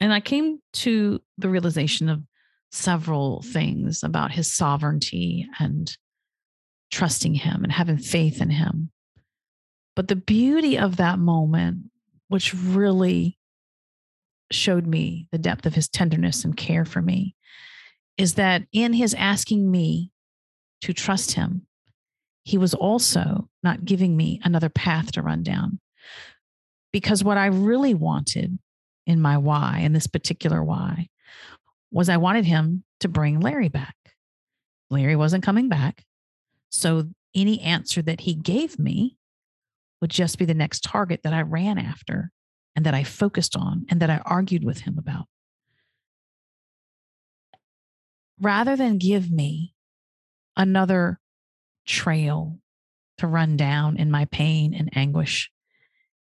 And 0.00 0.12
I 0.12 0.20
came 0.20 0.58
to 0.74 1.20
the 1.38 1.48
realization 1.48 2.08
of 2.08 2.22
several 2.72 3.42
things 3.42 4.02
about 4.02 4.32
his 4.32 4.50
sovereignty 4.50 5.46
and 5.58 5.96
trusting 6.90 7.34
him 7.34 7.62
and 7.62 7.72
having 7.72 7.98
faith 7.98 8.40
in 8.40 8.50
him. 8.50 8.90
But 9.94 10.08
the 10.08 10.16
beauty 10.16 10.78
of 10.78 10.96
that 10.96 11.18
moment, 11.18 11.90
which 12.28 12.54
really 12.54 13.38
showed 14.50 14.86
me 14.86 15.28
the 15.32 15.38
depth 15.38 15.66
of 15.66 15.74
his 15.74 15.88
tenderness 15.88 16.44
and 16.44 16.56
care 16.56 16.84
for 16.84 17.02
me, 17.02 17.34
is 18.16 18.34
that 18.34 18.64
in 18.72 18.94
his 18.94 19.14
asking 19.14 19.70
me 19.70 20.10
to 20.82 20.92
trust 20.92 21.32
him, 21.32 21.66
he 22.44 22.58
was 22.58 22.74
also 22.74 23.48
not 23.62 23.84
giving 23.84 24.16
me 24.16 24.40
another 24.44 24.68
path 24.68 25.12
to 25.12 25.22
run 25.22 25.42
down. 25.42 25.78
Because 26.92 27.22
what 27.22 27.38
I 27.38 27.46
really 27.46 27.94
wanted 27.94 28.58
in 29.06 29.20
my 29.20 29.38
why, 29.38 29.80
in 29.82 29.92
this 29.92 30.06
particular 30.06 30.62
why, 30.62 31.08
was 31.92 32.08
I 32.08 32.16
wanted 32.16 32.46
him 32.46 32.82
to 33.00 33.08
bring 33.08 33.38
Larry 33.38 33.68
back. 33.68 33.94
Larry 34.90 35.14
wasn't 35.14 35.44
coming 35.44 35.68
back. 35.68 36.04
So 36.70 37.10
any 37.34 37.60
answer 37.60 38.02
that 38.02 38.20
he 38.20 38.34
gave 38.34 38.78
me 38.78 39.16
would 40.00 40.10
just 40.10 40.38
be 40.38 40.44
the 40.44 40.54
next 40.54 40.82
target 40.82 41.20
that 41.22 41.34
I 41.34 41.42
ran 41.42 41.78
after 41.78 42.32
and 42.74 42.86
that 42.86 42.94
I 42.94 43.04
focused 43.04 43.56
on 43.56 43.86
and 43.90 44.00
that 44.00 44.10
I 44.10 44.18
argued 44.24 44.64
with 44.64 44.80
him 44.80 44.98
about. 44.98 45.26
Rather 48.40 48.74
than 48.74 48.98
give 48.98 49.30
me 49.30 49.74
another 50.56 51.20
trail 51.86 52.58
to 53.18 53.26
run 53.26 53.56
down 53.56 53.96
in 53.96 54.10
my 54.10 54.24
pain 54.26 54.74
and 54.74 54.90
anguish, 54.96 55.50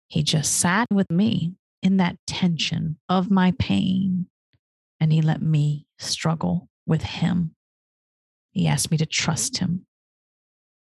he 0.08 0.22
just 0.22 0.58
sat 0.58 0.88
with 0.92 1.10
me 1.10 1.54
in 1.82 1.98
that 1.98 2.18
tension 2.28 2.98
of 3.10 3.32
my 3.32 3.54
pain 3.58 4.28
and 5.04 5.12
he 5.12 5.22
let 5.22 5.42
me 5.42 5.86
struggle 6.00 6.70
with 6.88 7.02
him. 7.02 7.54
He 8.52 8.70
asked 8.70 8.90
me 8.90 8.96
to 9.00 9.06
trust 9.06 9.58
him, 9.58 9.86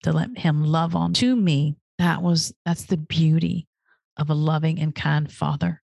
to 0.04 0.13
let 0.13 0.38
him 0.38 0.63
love 0.63 0.95
on 0.95 1.12
to 1.15 1.36
me. 1.36 1.75
That 1.97 2.21
was 2.21 2.54
that's 2.65 2.86
the 2.86 2.95
beauty 2.95 3.67
of 4.15 4.30
a 4.30 4.34
loving 4.34 4.80
and 4.80 4.95
kind 4.95 5.30
father. 5.30 5.82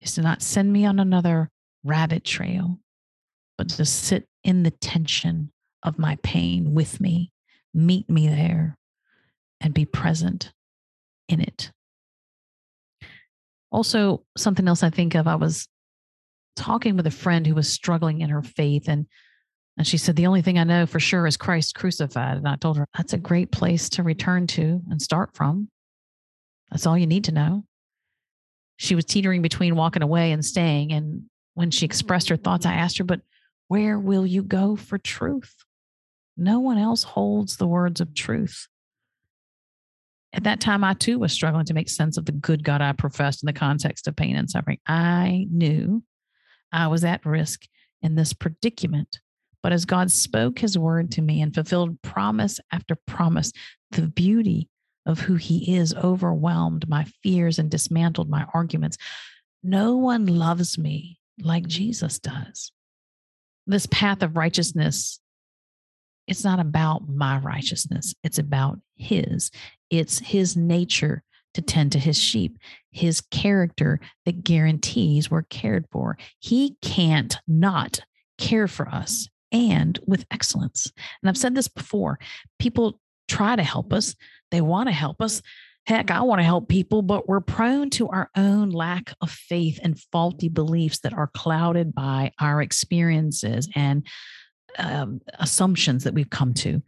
Is 0.00 0.14
to 0.14 0.22
not 0.22 0.40
send 0.40 0.72
me 0.72 0.86
on 0.86 1.00
another 1.00 1.50
rabbit 1.82 2.22
trail, 2.22 2.78
but 3.58 3.70
to 3.70 3.84
sit 3.84 4.28
in 4.44 4.62
the 4.62 4.70
tension 4.70 5.50
of 5.82 5.98
my 5.98 6.16
pain 6.22 6.74
with 6.74 7.00
me, 7.00 7.32
meet 7.74 8.08
me 8.08 8.28
there, 8.28 8.78
and 9.60 9.74
be 9.74 9.84
present 9.84 10.52
in 11.28 11.40
it. 11.40 11.72
Also, 13.72 14.22
something 14.36 14.68
else 14.68 14.84
I 14.84 14.90
think 14.90 15.16
of, 15.16 15.26
I 15.26 15.34
was 15.34 15.66
talking 16.56 16.96
with 16.96 17.06
a 17.06 17.10
friend 17.10 17.46
who 17.46 17.54
was 17.54 17.72
struggling 17.72 18.20
in 18.20 18.30
her 18.30 18.42
faith 18.42 18.88
and 18.88 19.06
and 19.78 19.86
she 19.86 19.98
said 19.98 20.16
the 20.16 20.26
only 20.26 20.40
thing 20.40 20.58
I 20.58 20.64
know 20.64 20.86
for 20.86 20.98
sure 20.98 21.26
is 21.26 21.36
Christ 21.36 21.74
crucified 21.74 22.38
and 22.38 22.48
I 22.48 22.56
told 22.56 22.78
her 22.78 22.86
that's 22.96 23.12
a 23.12 23.18
great 23.18 23.52
place 23.52 23.90
to 23.90 24.02
return 24.02 24.46
to 24.48 24.80
and 24.90 25.00
start 25.02 25.34
from. 25.34 25.68
That's 26.70 26.86
all 26.86 26.96
you 26.96 27.06
need 27.06 27.24
to 27.24 27.32
know. 27.32 27.64
She 28.78 28.94
was 28.94 29.04
teetering 29.04 29.42
between 29.42 29.76
walking 29.76 30.02
away 30.02 30.32
and 30.32 30.42
staying 30.44 30.92
and 30.92 31.24
when 31.54 31.70
she 31.70 31.84
expressed 31.84 32.30
her 32.30 32.36
thoughts 32.36 32.64
I 32.64 32.72
asked 32.72 32.98
her 32.98 33.04
but 33.04 33.20
where 33.68 33.98
will 33.98 34.26
you 34.26 34.42
go 34.42 34.76
for 34.76 34.96
truth? 34.96 35.54
No 36.36 36.60
one 36.60 36.78
else 36.78 37.02
holds 37.02 37.56
the 37.56 37.66
words 37.66 38.00
of 38.00 38.14
truth. 38.14 38.68
At 40.32 40.44
that 40.44 40.60
time, 40.60 40.84
I 40.84 40.92
too 40.92 41.18
was 41.18 41.32
struggling 41.32 41.64
to 41.66 41.74
make 41.74 41.88
sense 41.88 42.18
of 42.18 42.26
the 42.26 42.32
good 42.32 42.62
God 42.62 42.82
I 42.82 42.92
professed 42.92 43.42
in 43.42 43.46
the 43.46 43.52
context 43.52 44.06
of 44.06 44.16
pain 44.16 44.36
and 44.36 44.50
suffering. 44.50 44.78
I 44.86 45.46
knew 45.50 46.02
I 46.72 46.88
was 46.88 47.04
at 47.04 47.24
risk 47.24 47.66
in 48.02 48.14
this 48.14 48.32
predicament. 48.32 49.20
But 49.62 49.72
as 49.72 49.84
God 49.84 50.10
spoke 50.10 50.58
his 50.58 50.78
word 50.78 51.10
to 51.12 51.22
me 51.22 51.40
and 51.42 51.54
fulfilled 51.54 52.00
promise 52.02 52.60
after 52.70 52.96
promise, 53.06 53.52
the 53.90 54.06
beauty 54.08 54.68
of 55.06 55.20
who 55.20 55.36
he 55.36 55.76
is 55.76 55.94
overwhelmed 55.94 56.88
my 56.88 57.04
fears 57.22 57.58
and 57.58 57.70
dismantled 57.70 58.28
my 58.28 58.46
arguments. 58.52 58.98
No 59.62 59.96
one 59.96 60.26
loves 60.26 60.76
me 60.76 61.18
like 61.40 61.66
Jesus 61.66 62.18
does. 62.18 62.72
This 63.66 63.86
path 63.86 64.22
of 64.22 64.36
righteousness, 64.36 65.20
it's 66.26 66.44
not 66.44 66.60
about 66.60 67.08
my 67.08 67.38
righteousness, 67.38 68.14
it's 68.22 68.38
about 68.38 68.78
his. 68.96 69.50
It's 69.90 70.18
his 70.18 70.56
nature 70.56 71.22
to 71.56 71.62
tend 71.62 71.90
to 71.92 71.98
his 71.98 72.18
sheep, 72.18 72.58
his 72.92 73.22
character 73.22 73.98
that 74.26 74.44
guarantees 74.44 75.30
we're 75.30 75.42
cared 75.42 75.86
for. 75.90 76.18
He 76.38 76.76
can't 76.82 77.36
not 77.48 78.00
care 78.36 78.68
for 78.68 78.86
us 78.88 79.26
and 79.50 79.98
with 80.06 80.26
excellence. 80.30 80.92
And 81.22 81.30
I've 81.30 81.38
said 81.38 81.54
this 81.54 81.66
before 81.66 82.18
people 82.58 83.00
try 83.26 83.56
to 83.56 83.62
help 83.62 83.94
us, 83.94 84.14
they 84.50 84.60
want 84.60 84.88
to 84.88 84.92
help 84.92 85.22
us. 85.22 85.40
Heck, 85.86 86.10
I 86.10 86.20
want 86.20 86.40
to 86.40 86.44
help 86.44 86.68
people, 86.68 87.00
but 87.00 87.26
we're 87.26 87.40
prone 87.40 87.88
to 87.90 88.08
our 88.08 88.28
own 88.36 88.68
lack 88.68 89.14
of 89.22 89.30
faith 89.30 89.78
and 89.82 89.98
faulty 90.12 90.50
beliefs 90.50 90.98
that 91.00 91.14
are 91.14 91.30
clouded 91.32 91.94
by 91.94 92.32
our 92.38 92.60
experiences 92.60 93.68
and 93.74 94.06
um, 94.78 95.20
assumptions 95.38 96.04
that 96.04 96.12
we've 96.12 96.28
come 96.28 96.52
to 96.54 96.82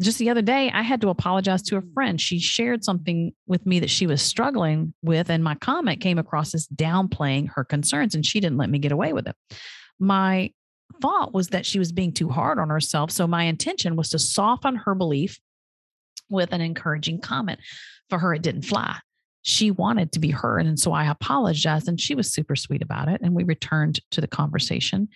just 0.00 0.18
the 0.18 0.30
other 0.30 0.42
day, 0.42 0.70
I 0.72 0.82
had 0.82 1.00
to 1.02 1.08
apologize 1.08 1.62
to 1.62 1.76
a 1.76 1.82
mm. 1.82 1.94
friend. 1.94 2.20
She 2.20 2.38
shared 2.38 2.84
something 2.84 3.32
with 3.46 3.64
me 3.64 3.80
that 3.80 3.90
she 3.90 4.06
was 4.06 4.22
struggling 4.22 4.94
with, 5.02 5.30
and 5.30 5.44
my 5.44 5.54
comment 5.54 6.00
came 6.00 6.18
across 6.18 6.54
as 6.54 6.66
downplaying 6.68 7.48
her 7.54 7.64
concerns, 7.64 8.14
and 8.14 8.26
she 8.26 8.40
didn't 8.40 8.58
let 8.58 8.70
me 8.70 8.78
get 8.78 8.92
away 8.92 9.12
with 9.12 9.28
it. 9.28 9.36
My 9.98 10.52
thought 11.00 11.32
was 11.32 11.48
that 11.48 11.66
she 11.66 11.78
was 11.78 11.92
being 11.92 12.12
too 12.12 12.28
hard 12.28 12.58
on 12.58 12.70
herself. 12.70 13.10
So 13.10 13.26
my 13.26 13.44
intention 13.44 13.96
was 13.96 14.10
to 14.10 14.18
soften 14.18 14.76
her 14.76 14.94
belief 14.94 15.38
with 16.28 16.52
an 16.52 16.60
encouraging 16.60 17.20
comment. 17.20 17.60
For 18.10 18.18
her, 18.18 18.34
it 18.34 18.42
didn't 18.42 18.62
fly. 18.62 18.98
She 19.42 19.70
wanted 19.70 20.12
to 20.12 20.20
be 20.20 20.30
heard. 20.30 20.66
And 20.66 20.78
so 20.78 20.92
I 20.92 21.06
apologized, 21.06 21.88
and 21.88 22.00
she 22.00 22.14
was 22.14 22.32
super 22.32 22.56
sweet 22.56 22.82
about 22.82 23.08
it. 23.08 23.20
And 23.22 23.34
we 23.34 23.44
returned 23.44 24.00
to 24.10 24.20
the 24.20 24.28
conversation. 24.28 25.08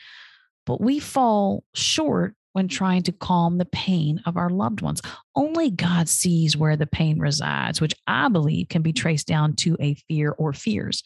But 0.66 0.80
we 0.80 1.00
fall 1.00 1.64
short 1.74 2.34
when 2.58 2.66
trying 2.66 3.04
to 3.04 3.12
calm 3.12 3.56
the 3.56 3.64
pain 3.66 4.20
of 4.26 4.36
our 4.36 4.50
loved 4.50 4.80
ones. 4.80 5.00
Only 5.36 5.70
God 5.70 6.08
sees 6.08 6.56
where 6.56 6.74
the 6.74 6.88
pain 6.88 7.20
resides, 7.20 7.80
which 7.80 7.94
I 8.08 8.28
believe 8.28 8.68
can 8.68 8.82
be 8.82 8.92
traced 8.92 9.28
down 9.28 9.54
to 9.58 9.76
a 9.78 9.94
fear 9.94 10.34
or 10.36 10.52
fears. 10.52 11.04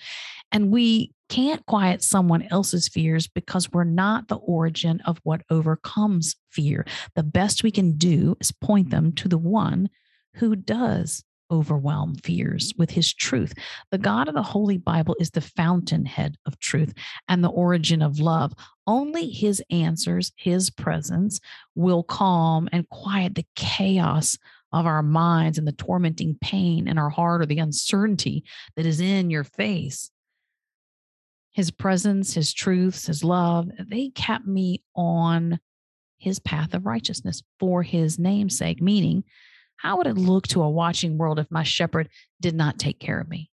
And 0.51 0.71
we 0.71 1.13
can't 1.29 1.65
quiet 1.67 2.03
someone 2.03 2.49
else's 2.51 2.89
fears 2.89 3.29
because 3.29 3.71
we're 3.71 3.85
not 3.85 4.29
the 4.29 4.37
origin 4.37 5.03
of 5.05 5.21
what 5.25 5.43
overcomes 5.51 6.37
fear. 6.49 6.87
The 7.17 7.23
best 7.23 7.63
we 7.63 7.71
can 7.71 7.99
do 7.99 8.35
is 8.41 8.51
point 8.51 8.87
mm-hmm. 8.87 9.05
them 9.05 9.13
to 9.17 9.29
the 9.29 9.37
one 9.37 9.91
who 10.37 10.57
does 10.57 11.23
overwhelm 11.53 12.15
fears 12.17 12.73
with 12.79 12.91
his 12.91 13.13
truth. 13.13 13.53
The 13.91 13.99
God 13.99 14.27
of 14.27 14.35
the 14.35 14.43
Holy 14.43 14.79
Bible 14.79 15.15
is 15.21 15.31
the 15.31 15.41
fountainhead 15.41 16.37
of 16.47 16.59
truth 16.59 16.95
and 17.29 17.45
the 17.45 17.51
origin 17.51 18.03
of 18.03 18.19
love. 18.19 18.55
Only 18.87 19.29
his 19.29 19.63
answers, 19.71 20.33
his 20.37 20.71
presence 20.71 21.39
will 21.75 22.03
calm 22.03 22.69
and 22.73 22.89
quiet 22.89 23.35
the 23.35 23.47
chaos 23.55 24.39
of 24.73 24.87
our 24.87 25.03
minds 25.03 25.59
and 25.59 25.69
the 25.69 25.73
tormenting 25.73 26.37
pain 26.41 26.89
in 26.89 26.99
our 26.99 27.11
heart 27.11 27.43
or 27.43 27.47
the 27.47 27.59
uncertainty 27.59 28.45
that 28.75 28.87
is 28.87 29.01
in 29.01 29.31
your 29.31 29.45
face. 29.45 30.11
His 31.53 31.71
presence, 31.71 32.33
his 32.33 32.55
truths, 32.55 33.07
his 33.07 33.23
love, 33.23 33.69
they 33.79 34.09
kept 34.09 34.47
me 34.47 34.83
on 34.97 35.61
his 36.17 36.39
path 36.39 36.73
of 36.73 36.87
righteousness 36.87 37.43
for 37.61 37.83
his 37.83 38.19
namesake, 38.19 38.81
meaning 38.81 39.25
how 39.83 39.97
would 39.97 40.07
it 40.07 40.17
look 40.17 40.47
to 40.47 40.63
a 40.63 40.71
watching 40.71 41.19
world 41.19 41.41
if 41.41 41.51
my 41.51 41.65
shepherd 41.65 42.09
did 42.41 42.55
not 42.55 42.79
take 42.79 43.01
care 43.01 43.19
of 43.19 43.29
me? 43.29 43.51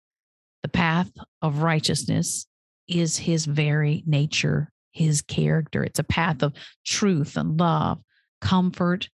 The 0.62 0.70
path 0.70 1.10
of 1.42 1.58
righteousness 1.58 2.46
is 2.88 3.18
his 3.18 3.44
very 3.44 4.02
nature, 4.06 4.72
his 4.92 5.20
character. 5.20 5.84
It's 5.84 5.98
a 5.98 6.04
path 6.04 6.42
of 6.42 6.54
truth 6.82 7.37
and 7.37 7.60
love, 7.60 8.00
comfort, 8.40 9.10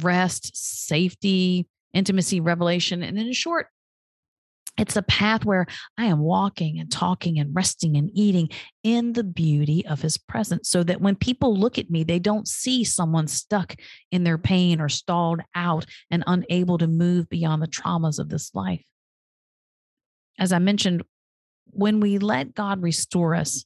rest, 0.00 0.56
safety, 0.56 1.68
intimacy, 1.92 2.40
revelation. 2.40 3.02
And 3.02 3.18
in 3.18 3.30
short, 3.34 3.66
it's 4.78 4.96
a 4.96 5.02
path 5.02 5.44
where 5.44 5.66
I 5.98 6.06
am 6.06 6.20
walking 6.20 6.78
and 6.78 6.90
talking 6.90 7.38
and 7.38 7.54
resting 7.54 7.96
and 7.96 8.10
eating 8.14 8.48
in 8.84 9.12
the 9.12 9.24
beauty 9.24 9.84
of 9.86 10.00
his 10.00 10.16
presence 10.16 10.70
so 10.70 10.82
that 10.84 11.00
when 11.00 11.16
people 11.16 11.56
look 11.56 11.78
at 11.78 11.90
me, 11.90 12.04
they 12.04 12.20
don't 12.20 12.46
see 12.46 12.84
someone 12.84 13.26
stuck 13.26 13.74
in 14.12 14.24
their 14.24 14.38
pain 14.38 14.80
or 14.80 14.88
stalled 14.88 15.40
out 15.54 15.84
and 16.10 16.22
unable 16.26 16.78
to 16.78 16.86
move 16.86 17.28
beyond 17.28 17.60
the 17.60 17.66
traumas 17.66 18.18
of 18.18 18.28
this 18.28 18.54
life. 18.54 18.82
As 20.38 20.52
I 20.52 20.60
mentioned, 20.60 21.02
when 21.66 21.98
we 21.98 22.18
let 22.18 22.54
God 22.54 22.80
restore 22.80 23.34
us, 23.34 23.64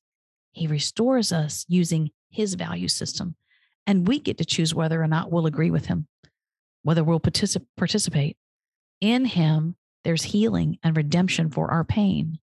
he 0.52 0.66
restores 0.66 1.30
us 1.30 1.66
using 1.68 2.10
his 2.30 2.54
value 2.54 2.88
system. 2.88 3.36
And 3.86 4.08
we 4.08 4.18
get 4.18 4.38
to 4.38 4.44
choose 4.44 4.74
whether 4.74 5.02
or 5.02 5.08
not 5.08 5.30
we'll 5.30 5.46
agree 5.46 5.70
with 5.70 5.86
him, 5.86 6.06
whether 6.82 7.04
we'll 7.04 7.20
particip- 7.20 7.66
participate 7.76 8.36
in 9.00 9.24
him 9.24 9.76
there's 10.04 10.22
healing 10.22 10.78
and 10.82 10.96
redemption 10.96 11.50
for 11.50 11.70
our 11.70 11.84
pain. 11.84 12.38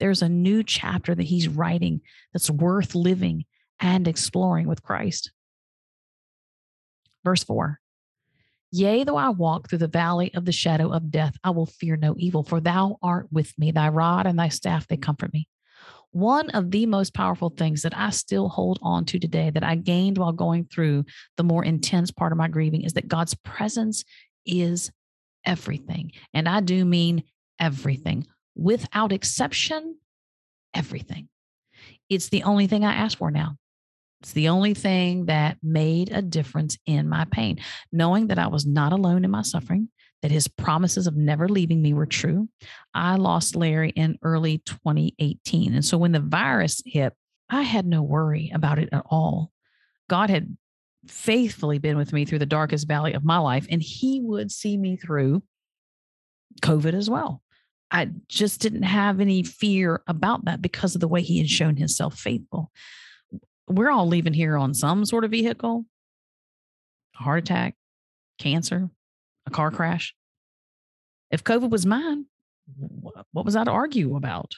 There's 0.00 0.22
a 0.22 0.28
new 0.28 0.62
chapter 0.62 1.14
that 1.14 1.24
he's 1.24 1.48
writing 1.48 2.00
that's 2.32 2.50
worth 2.50 2.94
living 2.94 3.44
and 3.80 4.06
exploring 4.06 4.68
with 4.68 4.82
Christ. 4.82 5.32
Verse 7.24 7.44
4 7.44 7.80
Yea, 8.70 9.04
though 9.04 9.16
I 9.16 9.30
walk 9.30 9.68
through 9.68 9.78
the 9.78 9.88
valley 9.88 10.32
of 10.34 10.44
the 10.44 10.52
shadow 10.52 10.92
of 10.92 11.10
death, 11.10 11.34
I 11.42 11.50
will 11.50 11.66
fear 11.66 11.96
no 11.96 12.14
evil, 12.18 12.42
for 12.42 12.60
thou 12.60 12.98
art 13.02 13.28
with 13.32 13.58
me. 13.58 13.70
Thy 13.70 13.88
rod 13.88 14.26
and 14.26 14.38
thy 14.38 14.48
staff, 14.48 14.86
they 14.86 14.98
comfort 14.98 15.32
me. 15.32 15.48
One 16.10 16.50
of 16.50 16.70
the 16.70 16.86
most 16.86 17.14
powerful 17.14 17.50
things 17.50 17.82
that 17.82 17.96
I 17.96 18.10
still 18.10 18.48
hold 18.48 18.78
on 18.82 19.04
to 19.06 19.18
today 19.18 19.50
that 19.50 19.64
I 19.64 19.74
gained 19.74 20.18
while 20.18 20.32
going 20.32 20.64
through 20.66 21.04
the 21.36 21.44
more 21.44 21.64
intense 21.64 22.10
part 22.10 22.32
of 22.32 22.38
my 22.38 22.48
grieving 22.48 22.82
is 22.82 22.94
that 22.94 23.08
God's 23.08 23.34
presence 23.34 24.04
is 24.44 24.90
everything. 25.48 26.12
And 26.34 26.48
I 26.48 26.60
do 26.60 26.84
mean 26.84 27.24
everything, 27.58 28.26
without 28.54 29.10
exception, 29.10 29.96
everything. 30.74 31.28
It's 32.08 32.28
the 32.28 32.44
only 32.44 32.66
thing 32.66 32.84
I 32.84 32.94
ask 32.94 33.18
for 33.18 33.30
now. 33.30 33.56
It's 34.20 34.32
the 34.32 34.48
only 34.48 34.74
thing 34.74 35.26
that 35.26 35.56
made 35.62 36.12
a 36.12 36.22
difference 36.22 36.76
in 36.86 37.08
my 37.08 37.24
pain. 37.30 37.58
Knowing 37.92 38.28
that 38.28 38.38
I 38.38 38.48
was 38.48 38.66
not 38.66 38.92
alone 38.92 39.24
in 39.24 39.30
my 39.30 39.42
suffering, 39.42 39.88
that 40.22 40.30
his 40.30 40.48
promises 40.48 41.06
of 41.06 41.16
never 41.16 41.48
leaving 41.48 41.80
me 41.80 41.94
were 41.94 42.06
true. 42.06 42.48
I 42.92 43.14
lost 43.14 43.56
Larry 43.56 43.90
in 43.90 44.18
early 44.22 44.58
2018. 44.58 45.74
And 45.74 45.84
so 45.84 45.96
when 45.96 46.12
the 46.12 46.20
virus 46.20 46.82
hit, 46.84 47.14
I 47.48 47.62
had 47.62 47.86
no 47.86 48.02
worry 48.02 48.50
about 48.52 48.78
it 48.78 48.88
at 48.92 49.04
all. 49.08 49.52
God 50.10 50.28
had 50.28 50.56
faithfully 51.10 51.78
been 51.78 51.96
with 51.96 52.12
me 52.12 52.24
through 52.24 52.38
the 52.38 52.46
darkest 52.46 52.86
valley 52.86 53.12
of 53.14 53.24
my 53.24 53.38
life, 53.38 53.66
and 53.70 53.82
he 53.82 54.20
would 54.20 54.50
see 54.50 54.76
me 54.76 54.96
through 54.96 55.42
COVID 56.62 56.94
as 56.94 57.08
well. 57.08 57.42
I 57.90 58.10
just 58.28 58.60
didn't 58.60 58.82
have 58.82 59.20
any 59.20 59.42
fear 59.42 60.02
about 60.06 60.44
that 60.44 60.60
because 60.60 60.94
of 60.94 61.00
the 61.00 61.08
way 61.08 61.22
he 61.22 61.38
had 61.38 61.48
shown 61.48 61.76
himself 61.76 62.18
faithful. 62.18 62.70
We're 63.66 63.90
all 63.90 64.06
leaving 64.06 64.34
here 64.34 64.56
on 64.56 64.74
some 64.74 65.04
sort 65.04 65.24
of 65.24 65.30
vehicle, 65.30 65.84
a 67.18 67.22
heart 67.22 67.40
attack, 67.40 67.74
cancer, 68.38 68.90
a 69.46 69.50
car 69.50 69.70
crash. 69.70 70.14
If 71.30 71.44
COVID 71.44 71.70
was 71.70 71.86
mine, 71.86 72.26
what 73.32 73.44
was 73.44 73.56
I 73.56 73.64
to 73.64 73.70
argue 73.70 74.16
about? 74.16 74.54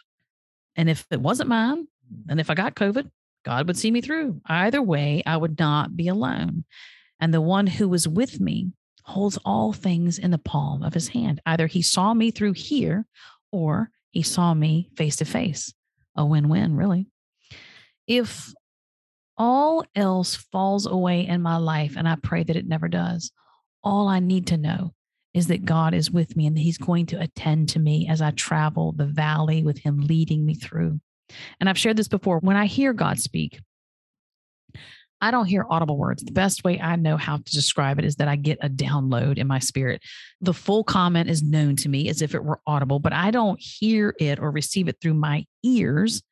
And 0.77 0.91
if 0.91 1.07
it 1.11 1.21
wasn't 1.21 1.49
mine, 1.49 1.87
and 2.29 2.41
if 2.41 2.51
I 2.51 2.55
got 2.55 2.75
COVID, 2.75 3.11
God 3.45 3.67
would 3.67 3.77
mm. 3.77 3.81
see 3.81 3.91
me 3.91 4.01
through. 4.01 4.41
Either 4.47 4.83
way, 4.83 5.23
I 5.27 5.37
would 5.37 5.59
not 5.59 5.97
be 5.97 6.09
alone. 6.09 6.65
And 7.21 7.35
the 7.35 7.41
one 7.41 7.67
who 7.67 7.89
was 7.89 8.09
with 8.09 8.41
me 8.41 8.73
holds 9.05 9.39
all 9.45 9.73
things 9.73 10.19
in 10.19 10.31
the 10.31 10.39
palm 10.39 10.83
of 10.83 10.95
his 10.95 11.09
hand. 11.09 11.41
Either 11.45 11.67
he 11.67 11.83
saw 11.83 12.15
me 12.15 12.31
through 12.31 12.53
here 12.53 13.07
or 13.53 13.91
he 14.11 14.23
saw 14.23 14.55
me 14.55 14.91
face 14.97 15.17
to 15.17 15.25
face. 15.25 15.73
A 16.17 16.25
win 16.25 16.49
win, 16.49 16.77
really. 16.77 17.07
If 18.07 18.53
all 19.37 19.85
else 19.95 20.37
falls 20.37 20.87
away 20.87 21.27
in 21.27 21.41
my 21.41 21.57
life, 21.57 21.95
and 21.97 22.09
I 22.09 22.17
pray 22.17 22.43
that 22.43 22.57
it 22.57 22.67
never 22.67 22.89
does, 22.89 23.33
all 23.83 24.09
I 24.09 24.21
need 24.21 24.49
to 24.49 24.59
know 24.59 24.93
is 25.33 25.47
that 25.47 25.65
God 25.65 25.95
is 25.95 26.11
with 26.11 26.37
me 26.37 26.47
and 26.47 26.57
that 26.57 26.63
He's 26.63 26.79
going 26.79 27.07
to 27.07 27.21
attend 27.21 27.71
to 27.71 27.79
me 27.79 28.09
as 28.09 28.21
I 28.21 28.33
travel 28.33 28.93
the 28.93 29.07
valley 29.07 29.63
with 29.63 29.79
Him 29.79 30.01
leading 30.01 30.45
me 30.45 30.55
through. 30.55 31.01
And 31.59 31.69
I've 31.69 31.79
shared 31.79 31.97
this 31.97 32.09
before. 32.09 32.39
When 32.39 32.57
I 32.57 32.67
hear 32.67 32.93
God 32.93 33.21
speak, 33.21 33.61
I 35.21 35.31
don't 35.31 35.47
hear 35.47 35.67
audible 35.69 35.99
words. 35.99 36.23
The 36.23 36.33
best 36.33 36.65
way 36.65 36.81
I 36.81 36.97
know 36.97 37.17
how 37.17 37.37
to 37.37 37.43
describe 37.43 37.99
it 37.99 38.05
is 38.05 38.17
that 38.17 38.29
I 38.29 38.37
get 38.37 38.59
a 38.63 38.71
download 38.71 39.37
in 39.37 39.47
my 39.47 39.59
spirit. 39.59 40.03
The 40.41 40.55
full 40.55 40.83
comment 40.83 41.29
is 41.29 41.43
known 41.43 41.77
to 41.77 41.89
me 41.89 42.09
as 42.09 42.23
if 42.23 42.35
it 42.35 42.43
were 42.43 42.61
audible, 42.67 43.01
but 43.01 43.13
I 43.13 43.31
don't 43.31 43.61
hear 43.61 44.15
it 44.19 44.39
or 44.39 44.51
receive 44.51 44.89
it 44.89 44.97
through 45.01 45.15
my 45.15 45.45
ears, 45.63 46.23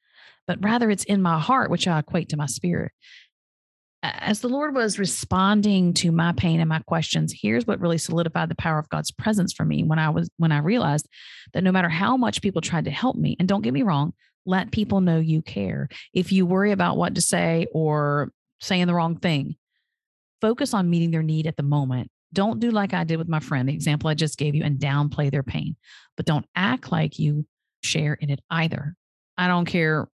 but 0.47 0.63
rather 0.65 0.91
it's 0.91 1.05
in 1.05 1.21
my 1.21 1.39
heart, 1.39 1.71
which 1.71 1.87
I 1.87 1.99
equate 1.99 2.31
to 2.31 2.39
my 2.39 2.47
spirit. 2.47 2.93
As 4.03 4.41
the 4.41 4.49
Lord 4.49 4.75
was 4.75 4.99
responding 4.99 5.93
to 5.95 6.13
my 6.13 6.33
pain 6.33 6.61
and 6.61 6.69
my 6.69 6.79
questions, 6.79 7.35
here's 7.37 7.67
what 7.67 7.81
really 7.81 7.99
solidified 7.99 8.49
the 8.49 8.55
power 8.55 8.79
of 8.79 8.89
God's 8.89 9.11
presence 9.11 9.53
for 9.53 9.65
me 9.65 9.83
when 9.83 9.99
I 9.99 10.09
was 10.11 10.31
when 10.37 10.53
I 10.53 10.59
realized 10.59 11.09
that 11.53 11.65
no 11.65 11.73
matter 11.73 11.89
how 11.89 12.17
much 12.17 12.41
people 12.41 12.63
tried 12.63 12.85
to 12.85 12.93
help 12.93 13.17
me, 13.17 13.37
and 13.39 13.49
don't 13.49 13.63
get 13.63 13.75
me 13.75 13.83
wrong, 13.83 14.15
let 14.49 14.73
people 14.73 15.01
know 15.01 15.19
you 15.19 15.43
care. 15.43 15.89
If 16.15 16.33
you 16.33 16.47
worry 16.47 16.73
about 16.73 16.97
what 16.97 17.15
to 17.15 17.21
say 17.21 17.67
or 17.73 18.33
saying 18.61 18.87
the 18.87 18.95
wrong 18.95 19.17
thing, 19.17 19.57
focus 20.41 20.73
on 20.73 20.91
meeting 20.91 21.11
their 21.11 21.23
need 21.23 21.47
at 21.47 21.57
the 21.57 21.63
moment. 21.63 22.11
Don't 22.33 22.59
do 22.59 22.71
like 22.71 22.95
I 22.95 23.05
did 23.05 23.19
with 23.19 23.29
my 23.29 23.41
friend, 23.41 23.69
the 23.69 23.75
example 23.75 24.09
I 24.09 24.15
just 24.15 24.39
gave 24.39 24.55
you, 24.55 24.65
and 24.65 24.79
downplay 24.79 25.31
their 25.31 25.43
pain, 25.43 25.77
but 26.17 26.27
don't 26.27 26.47
act 26.57 26.91
like 26.91 27.19
you 27.19 27.47
share 27.83 28.15
in 28.15 28.31
it 28.31 28.41
either. 28.51 28.95
I 29.37 29.49
don't 29.49 29.67
care 29.67 30.09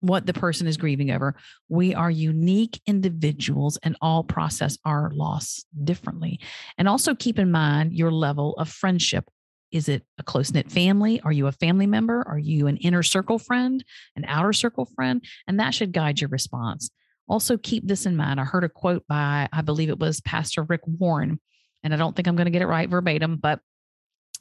what 0.00 0.26
the 0.26 0.32
person 0.32 0.66
is 0.66 0.76
grieving 0.76 1.10
over. 1.10 1.36
We 1.68 1.94
are 1.94 2.10
unique 2.10 2.80
individuals 2.86 3.78
and 3.82 3.96
all 4.00 4.24
process 4.24 4.78
our 4.84 5.10
loss 5.14 5.64
differently. 5.84 6.40
And 6.78 6.88
also 6.88 7.14
keep 7.14 7.38
in 7.38 7.52
mind 7.52 7.92
your 7.92 8.10
level 8.10 8.54
of 8.54 8.68
friendship 8.68 9.28
is 9.72 9.88
it 9.88 10.04
a 10.18 10.22
close 10.22 10.52
knit 10.52 10.70
family? 10.70 11.20
Are 11.20 11.32
you 11.32 11.46
a 11.46 11.52
family 11.52 11.86
member? 11.86 12.26
Are 12.26 12.38
you 12.38 12.66
an 12.66 12.76
inner 12.78 13.02
circle 13.02 13.38
friend, 13.38 13.84
an 14.16 14.24
outer 14.26 14.52
circle 14.52 14.86
friend? 14.86 15.24
And 15.46 15.60
that 15.60 15.74
should 15.74 15.92
guide 15.92 16.20
your 16.20 16.28
response. 16.28 16.90
Also, 17.28 17.56
keep 17.56 17.86
this 17.86 18.06
in 18.06 18.16
mind. 18.16 18.40
I 18.40 18.44
heard 18.44 18.64
a 18.64 18.68
quote 18.68 19.06
by, 19.06 19.48
I 19.52 19.62
believe 19.62 19.88
it 19.88 20.00
was 20.00 20.20
Pastor 20.20 20.64
Rick 20.64 20.80
Warren, 20.86 21.40
and 21.84 21.94
I 21.94 21.96
don't 21.96 22.16
think 22.16 22.26
I'm 22.26 22.36
going 22.36 22.46
to 22.46 22.50
get 22.50 22.62
it 22.62 22.66
right 22.66 22.88
verbatim, 22.88 23.36
but 23.36 23.60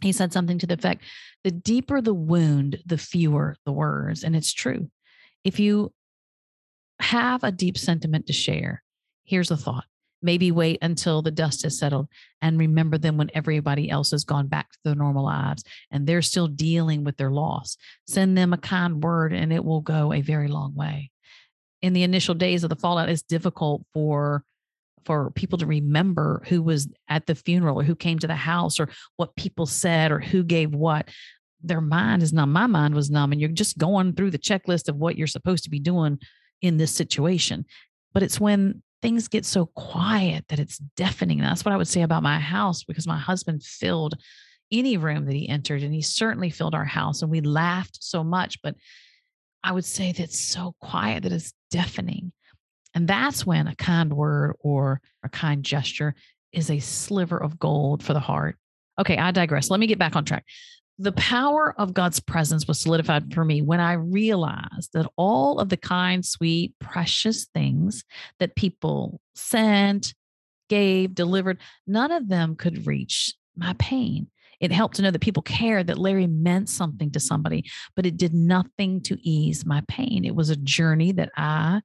he 0.01 0.11
said 0.11 0.33
something 0.33 0.57
to 0.59 0.67
the 0.67 0.75
effect 0.75 1.03
the 1.43 1.51
deeper 1.51 2.01
the 2.01 2.13
wound, 2.13 2.79
the 2.85 2.97
fewer 2.97 3.55
the 3.65 3.71
words. 3.71 4.23
And 4.23 4.35
it's 4.35 4.53
true. 4.53 4.89
If 5.43 5.59
you 5.59 5.93
have 6.99 7.43
a 7.43 7.51
deep 7.51 7.77
sentiment 7.77 8.27
to 8.27 8.33
share, 8.33 8.83
here's 9.23 9.51
a 9.51 9.57
thought 9.57 9.85
maybe 10.21 10.51
wait 10.51 10.79
until 10.81 11.21
the 11.21 11.31
dust 11.31 11.63
has 11.63 11.77
settled 11.77 12.07
and 12.41 12.59
remember 12.59 12.97
them 12.97 13.17
when 13.17 13.31
everybody 13.33 13.89
else 13.89 14.11
has 14.11 14.23
gone 14.23 14.47
back 14.47 14.71
to 14.71 14.79
their 14.83 14.95
normal 14.95 15.25
lives 15.25 15.63
and 15.91 16.05
they're 16.05 16.21
still 16.21 16.47
dealing 16.47 17.03
with 17.03 17.17
their 17.17 17.31
loss. 17.31 17.77
Send 18.07 18.37
them 18.37 18.53
a 18.53 18.57
kind 18.57 19.03
word 19.03 19.33
and 19.33 19.53
it 19.53 19.63
will 19.63 19.81
go 19.81 20.13
a 20.13 20.21
very 20.21 20.47
long 20.47 20.75
way. 20.75 21.11
In 21.81 21.93
the 21.93 22.03
initial 22.03 22.35
days 22.35 22.63
of 22.63 22.69
the 22.69 22.75
fallout, 22.75 23.09
it's 23.09 23.21
difficult 23.21 23.83
for 23.93 24.43
for 25.05 25.31
people 25.31 25.57
to 25.57 25.65
remember 25.65 26.43
who 26.47 26.61
was 26.61 26.89
at 27.07 27.25
the 27.25 27.33
funeral 27.33 27.79
or 27.79 27.83
who 27.83 27.95
came 27.95 28.19
to 28.19 28.27
the 28.27 28.35
house 28.35 28.79
or 28.79 28.89
what 29.15 29.35
people 29.35 29.65
said 29.65 30.11
or 30.11 30.19
who 30.19 30.43
gave 30.43 30.75
what 30.75 31.07
their 31.63 31.81
mind 31.81 32.21
is 32.21 32.33
numb 32.33 32.51
my 32.51 32.67
mind 32.67 32.93
was 32.93 33.09
numb 33.09 33.31
and 33.31 33.39
you're 33.39 33.49
just 33.49 33.77
going 33.77 34.13
through 34.13 34.29
the 34.29 34.37
checklist 34.37 34.89
of 34.89 34.97
what 34.97 35.17
you're 35.17 35.25
supposed 35.25 35.63
to 35.63 35.69
be 35.69 35.79
doing 35.79 36.19
in 36.61 36.77
this 36.77 36.93
situation 36.93 37.65
but 38.13 38.23
it's 38.23 38.39
when 38.39 38.83
things 39.01 39.27
get 39.27 39.45
so 39.45 39.67
quiet 39.67 40.45
that 40.49 40.59
it's 40.59 40.77
deafening. 40.95 41.39
That's 41.39 41.63
what 41.63 41.73
I 41.73 41.77
would 41.77 41.87
say 41.87 42.01
about 42.01 42.23
my 42.23 42.39
house 42.39 42.83
because 42.83 43.07
my 43.07 43.17
husband 43.17 43.63
filled 43.63 44.15
any 44.71 44.97
room 44.97 45.25
that 45.25 45.35
he 45.35 45.47
entered 45.49 45.83
and 45.83 45.93
he 45.93 46.01
certainly 46.01 46.49
filled 46.49 46.75
our 46.75 46.85
house 46.85 47.21
and 47.21 47.31
we 47.31 47.41
laughed 47.41 47.97
so 48.01 48.23
much. 48.23 48.61
But 48.61 48.75
I 49.63 49.71
would 49.71 49.85
say 49.85 50.11
that 50.11 50.23
it's 50.23 50.39
so 50.39 50.75
quiet 50.81 51.23
that 51.23 51.31
it's 51.31 51.53
deafening. 51.71 52.31
And 52.93 53.07
that's 53.07 53.45
when 53.45 53.67
a 53.67 53.75
kind 53.75 54.13
word 54.13 54.55
or 54.59 55.01
a 55.23 55.29
kind 55.29 55.63
gesture 55.63 56.15
is 56.51 56.69
a 56.69 56.79
sliver 56.79 57.37
of 57.37 57.59
gold 57.59 58.03
for 58.03 58.13
the 58.13 58.19
heart. 58.19 58.57
Okay, 58.99 59.17
I 59.17 59.31
digress. 59.31 59.69
Let 59.69 59.79
me 59.79 59.87
get 59.87 59.99
back 59.99 60.15
on 60.15 60.25
track 60.25 60.45
the 61.01 61.13
power 61.13 61.73
of 61.77 61.93
God's 61.93 62.19
presence 62.19 62.67
was 62.67 62.77
solidified 62.77 63.33
for 63.33 63.45
me 63.45 63.61
when 63.61 63.79
I 63.79 63.93
realized 63.93 64.91
that 64.93 65.09
all 65.15 65.59
of 65.59 65.69
the 65.69 65.77
kind, 65.77 66.25
sweet, 66.25 66.73
precious 66.79 67.45
things 67.53 68.03
that 68.39 68.57
people 68.57 69.21
sent, 69.33 70.13
gave, 70.67 71.15
delivered, 71.15 71.59
none 71.87 72.11
of 72.11 72.27
them 72.27 72.55
could 72.55 72.85
reach 72.85 73.33
my 73.55 73.73
pain. 73.79 74.27
It 74.59 74.73
helped 74.73 74.97
to 74.97 75.01
know 75.01 75.09
that 75.11 75.21
people 75.21 75.41
cared, 75.41 75.87
that 75.87 75.97
Larry 75.97 76.27
meant 76.27 76.67
something 76.67 77.11
to 77.11 77.19
somebody, 77.21 77.63
but 77.95 78.05
it 78.05 78.17
did 78.17 78.33
nothing 78.33 79.01
to 79.03 79.17
ease 79.21 79.65
my 79.65 79.81
pain. 79.87 80.25
It 80.25 80.35
was 80.35 80.49
a 80.49 80.57
journey 80.57 81.13
that 81.13 81.31
I 81.37 81.79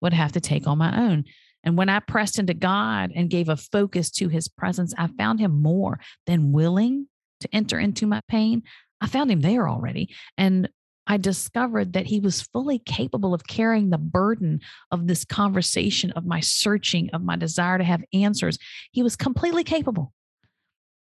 would 0.00 0.12
have 0.12 0.30
to 0.32 0.40
take 0.40 0.68
on 0.68 0.78
my 0.78 0.96
own. 0.96 1.24
And 1.64 1.76
when 1.76 1.88
I 1.88 1.98
pressed 1.98 2.38
into 2.38 2.54
God 2.54 3.10
and 3.16 3.28
gave 3.28 3.48
a 3.48 3.56
focus 3.56 4.12
to 4.12 4.28
his 4.28 4.46
presence, 4.46 4.94
I 4.96 5.08
found 5.08 5.40
him 5.40 5.60
more 5.60 5.98
than 6.26 6.52
willing 6.52 7.08
to 7.40 7.54
enter 7.54 7.78
into 7.78 8.06
my 8.06 8.20
pain, 8.28 8.62
I 9.00 9.06
found 9.06 9.30
him 9.30 9.40
there 9.40 9.68
already. 9.68 10.14
And 10.36 10.68
I 11.06 11.16
discovered 11.16 11.94
that 11.94 12.06
he 12.06 12.20
was 12.20 12.42
fully 12.42 12.78
capable 12.78 13.34
of 13.34 13.46
carrying 13.46 13.90
the 13.90 13.98
burden 13.98 14.60
of 14.92 15.06
this 15.06 15.24
conversation, 15.24 16.12
of 16.12 16.24
my 16.24 16.40
searching, 16.40 17.10
of 17.10 17.22
my 17.22 17.36
desire 17.36 17.78
to 17.78 17.84
have 17.84 18.04
answers. 18.12 18.58
He 18.92 19.02
was 19.02 19.16
completely 19.16 19.64
capable. 19.64 20.12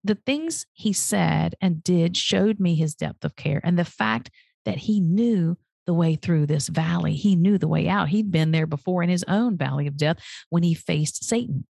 The 0.04 0.14
things 0.14 0.66
he 0.72 0.92
said 0.92 1.56
and 1.60 1.82
did 1.82 2.16
showed 2.16 2.60
me 2.60 2.74
his 2.74 2.94
depth 2.94 3.24
of 3.24 3.36
care 3.36 3.60
and 3.64 3.78
the 3.78 3.84
fact 3.84 4.30
that 4.64 4.78
he 4.78 5.00
knew 5.00 5.56
the 5.90 5.94
way 5.94 6.14
through 6.14 6.46
this 6.46 6.68
valley. 6.68 7.14
He 7.14 7.34
knew 7.34 7.58
the 7.58 7.66
way 7.66 7.88
out. 7.88 8.10
He'd 8.10 8.30
been 8.30 8.52
there 8.52 8.68
before 8.68 9.02
in 9.02 9.08
his 9.08 9.24
own 9.26 9.56
valley 9.56 9.88
of 9.88 9.96
death 9.96 10.18
when 10.48 10.62
he 10.62 10.72
faced 10.72 11.24
Satan. 11.24 11.66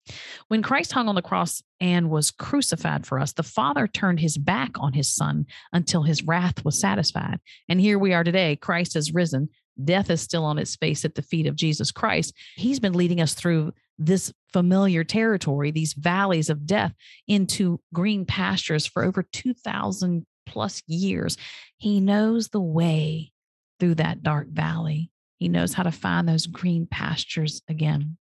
When 0.48 0.64
Christ 0.64 0.92
hung 0.92 1.08
on 1.08 1.14
the 1.14 1.22
cross 1.22 1.62
and 1.80 2.10
was 2.10 2.32
crucified 2.32 3.06
for 3.06 3.20
us, 3.20 3.34
the 3.34 3.44
Father 3.44 3.86
turned 3.86 4.20
his 4.20 4.36
back 4.36 4.72
on 4.80 4.94
his 4.94 5.08
Son 5.08 5.46
until 5.72 6.02
his 6.02 6.24
wrath 6.24 6.66
was 6.66 6.82
satisfied. 6.82 7.40
And 7.70 7.80
here 7.80 8.00
we 8.00 8.12
are 8.16 8.24
today. 8.24 8.56
Christ 8.56 8.96
has 8.96 9.14
risen. 9.14 9.50
Death 9.86 10.10
is 10.10 10.20
still 10.20 10.46
on 10.46 10.58
its 10.58 10.76
face 10.76 11.06
at 11.06 11.14
the 11.14 11.22
feet 11.22 11.46
of 11.46 11.56
Jesus 11.56 11.92
Christ. 11.92 12.34
He's 12.56 12.80
been 12.80 12.94
leading 12.94 13.22
us 13.22 13.36
through 13.36 13.72
this 14.00 14.34
familiar 14.52 15.04
territory, 15.04 15.70
these 15.70 15.94
valleys 15.94 16.50
of 16.50 16.66
death, 16.66 16.96
into 17.28 17.80
green 17.94 18.26
pastures 18.26 18.88
for 18.88 19.04
over 19.04 19.22
2,000 19.22 20.26
plus 20.48 20.82
years. 20.88 21.38
He 21.78 22.00
knows 22.00 22.48
the 22.48 22.60
way 22.60 23.32
through 23.80 23.96
that 23.96 24.24
dark 24.24 24.48
valley. 24.50 25.12
He 25.38 25.50
knows 25.50 25.74
how 25.74 25.84
to 25.84 25.92
find 25.92 26.28
those 26.28 26.48
green 26.48 26.88
pastures 26.88 27.62
again. 27.70 28.18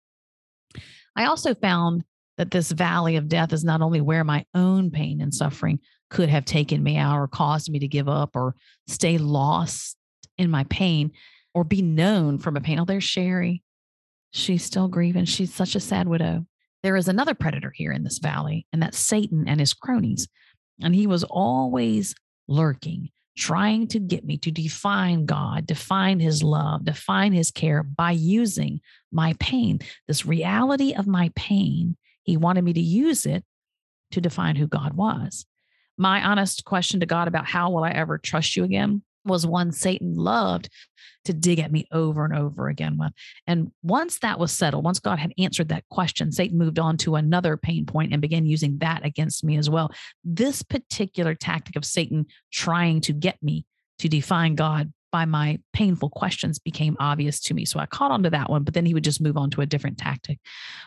I 1.17 1.27
also 1.27 1.55
found 1.55 2.05
that 2.39 2.51
this 2.51 2.71
valley 2.71 3.17
of 3.17 3.29
death 3.29 3.53
is 3.53 3.65
not 3.65 3.83
only 3.83 4.01
where 4.01 4.25
my 4.25 4.45
own 4.55 4.91
pain 4.91 5.21
and 5.21 5.35
suffering 5.35 5.81
could 6.09 6.29
have 6.29 6.45
taken 6.45 6.83
me 6.83 6.97
out 6.97 7.17
or 7.17 7.29
caused 7.29 7.71
me 7.71 7.79
to 7.81 7.89
give 7.89 8.09
up 8.09 8.35
or 8.35 8.55
stay 8.87 9.19
lost 9.19 9.97
in 10.39 10.51
my 10.51 10.65
pain 10.65 11.13
or 11.55 11.65
be 11.65 11.83
known 11.83 12.39
from 12.39 12.57
a 12.57 12.61
pain. 12.61 12.79
Oh, 12.79 12.85
there's 12.85 13.05
Sherry. 13.05 13.63
She's 14.33 14.65
still 14.65 14.89
grieving. 14.89 15.25
She's 15.25 15.53
such 15.53 15.75
a 15.75 15.81
sad 15.81 16.09
widow. 16.09 16.47
There 16.83 16.97
is 16.97 17.09
another 17.09 17.35
predator 17.35 17.73
here 17.75 17.93
in 17.93 18.05
this 18.05 18.19
valley, 18.19 18.67
and 18.73 18.83
that's 18.83 18.99
Satan 18.99 19.47
and 19.47 19.61
his 19.61 19.75
cronies. 19.75 20.29
And 20.83 20.95
he 20.95 21.07
was 21.07 21.25
always 21.25 22.15
lurking, 22.49 23.11
trying 23.37 23.87
to 23.89 23.99
get 23.99 24.25
me 24.25 24.37
to 24.39 24.51
define 24.51 25.27
God, 25.27 25.67
define 25.67 26.21
his 26.21 26.43
love, 26.43 26.85
define 26.85 27.33
his 27.33 27.51
care 27.51 27.83
by 27.83 28.11
using 28.11 28.81
my 29.13 29.35
pain. 29.39 29.81
This 30.07 30.27
reality 30.27 30.95
of 30.95 31.07
my 31.07 31.31
pain, 31.35 31.97
he 32.23 32.37
wanted 32.37 32.65
me 32.65 32.73
to 32.73 32.81
use 32.81 33.27
it 33.27 33.45
to 34.13 34.21
define 34.21 34.57
who 34.57 34.67
God 34.67 34.95
was. 34.95 35.47
My 35.97 36.23
honest 36.25 36.65
question 36.65 37.01
to 37.01 37.07
God 37.07 37.29
about 37.29 37.47
how 37.47 37.71
will 37.71 37.85
I 37.85 37.91
ever 37.91 38.19
trust 38.19 38.57
you 38.57 38.65
again 38.65 39.03
was 39.25 39.47
one 39.47 39.73
Satan 39.73 40.15
loved 40.15 40.69
to 41.25 41.33
dig 41.33 41.59
at 41.59 41.73
me 41.73 41.87
over 41.93 42.25
and 42.25 42.35
over 42.35 42.69
again 42.69 42.97
with. 42.99 43.13
And 43.47 43.71
once 43.83 44.19
that 44.21 44.39
was 44.39 44.53
settled, 44.53 44.85
once 44.85 45.01
God 45.01 45.19
had 45.19 45.35
answered 45.39 45.69
that 45.69 45.85
question, 45.91 46.33
Satan 46.33 46.59
moved 46.59 46.79
on 46.79 46.97
to 46.99 47.17
another 47.17 47.57
pain 47.57 47.85
point 47.85 48.13
and 48.13 48.23
began 48.23 48.47
using 48.47 48.79
that 48.79 49.05
against 49.05 49.45
me 49.45 49.57
as 49.57 49.69
well. 49.69 49.93
This 50.25 50.63
particular 50.63 51.35
tactic 51.35 51.77
of 51.77 51.85
Satan 51.85 52.27
trying 52.51 53.01
to 53.03 53.13
get 53.13 53.43
me 53.43 53.67
to 53.99 54.09
define 54.09 54.55
God 54.55 54.93
by 55.13 55.25
my 55.25 55.59
painful 55.73 56.09
questions 56.11 56.59
became 56.59 56.97
obvious 57.01 57.41
to 57.41 57.55
me. 57.55 57.65
So 57.65 57.79
I 57.79 57.87
caught 57.87 58.13
on 58.13 58.23
to 58.23 58.31
that 58.31 58.49
one, 58.49 58.63
but 58.63 58.75
then 58.75 58.87
he 58.87 58.95
would 58.95 59.05
just 59.05 59.21
move 59.21 59.37
on 59.37 59.51
to 59.51 59.61
a 59.61 59.67
different 59.67 59.99
tactic. 59.99 60.39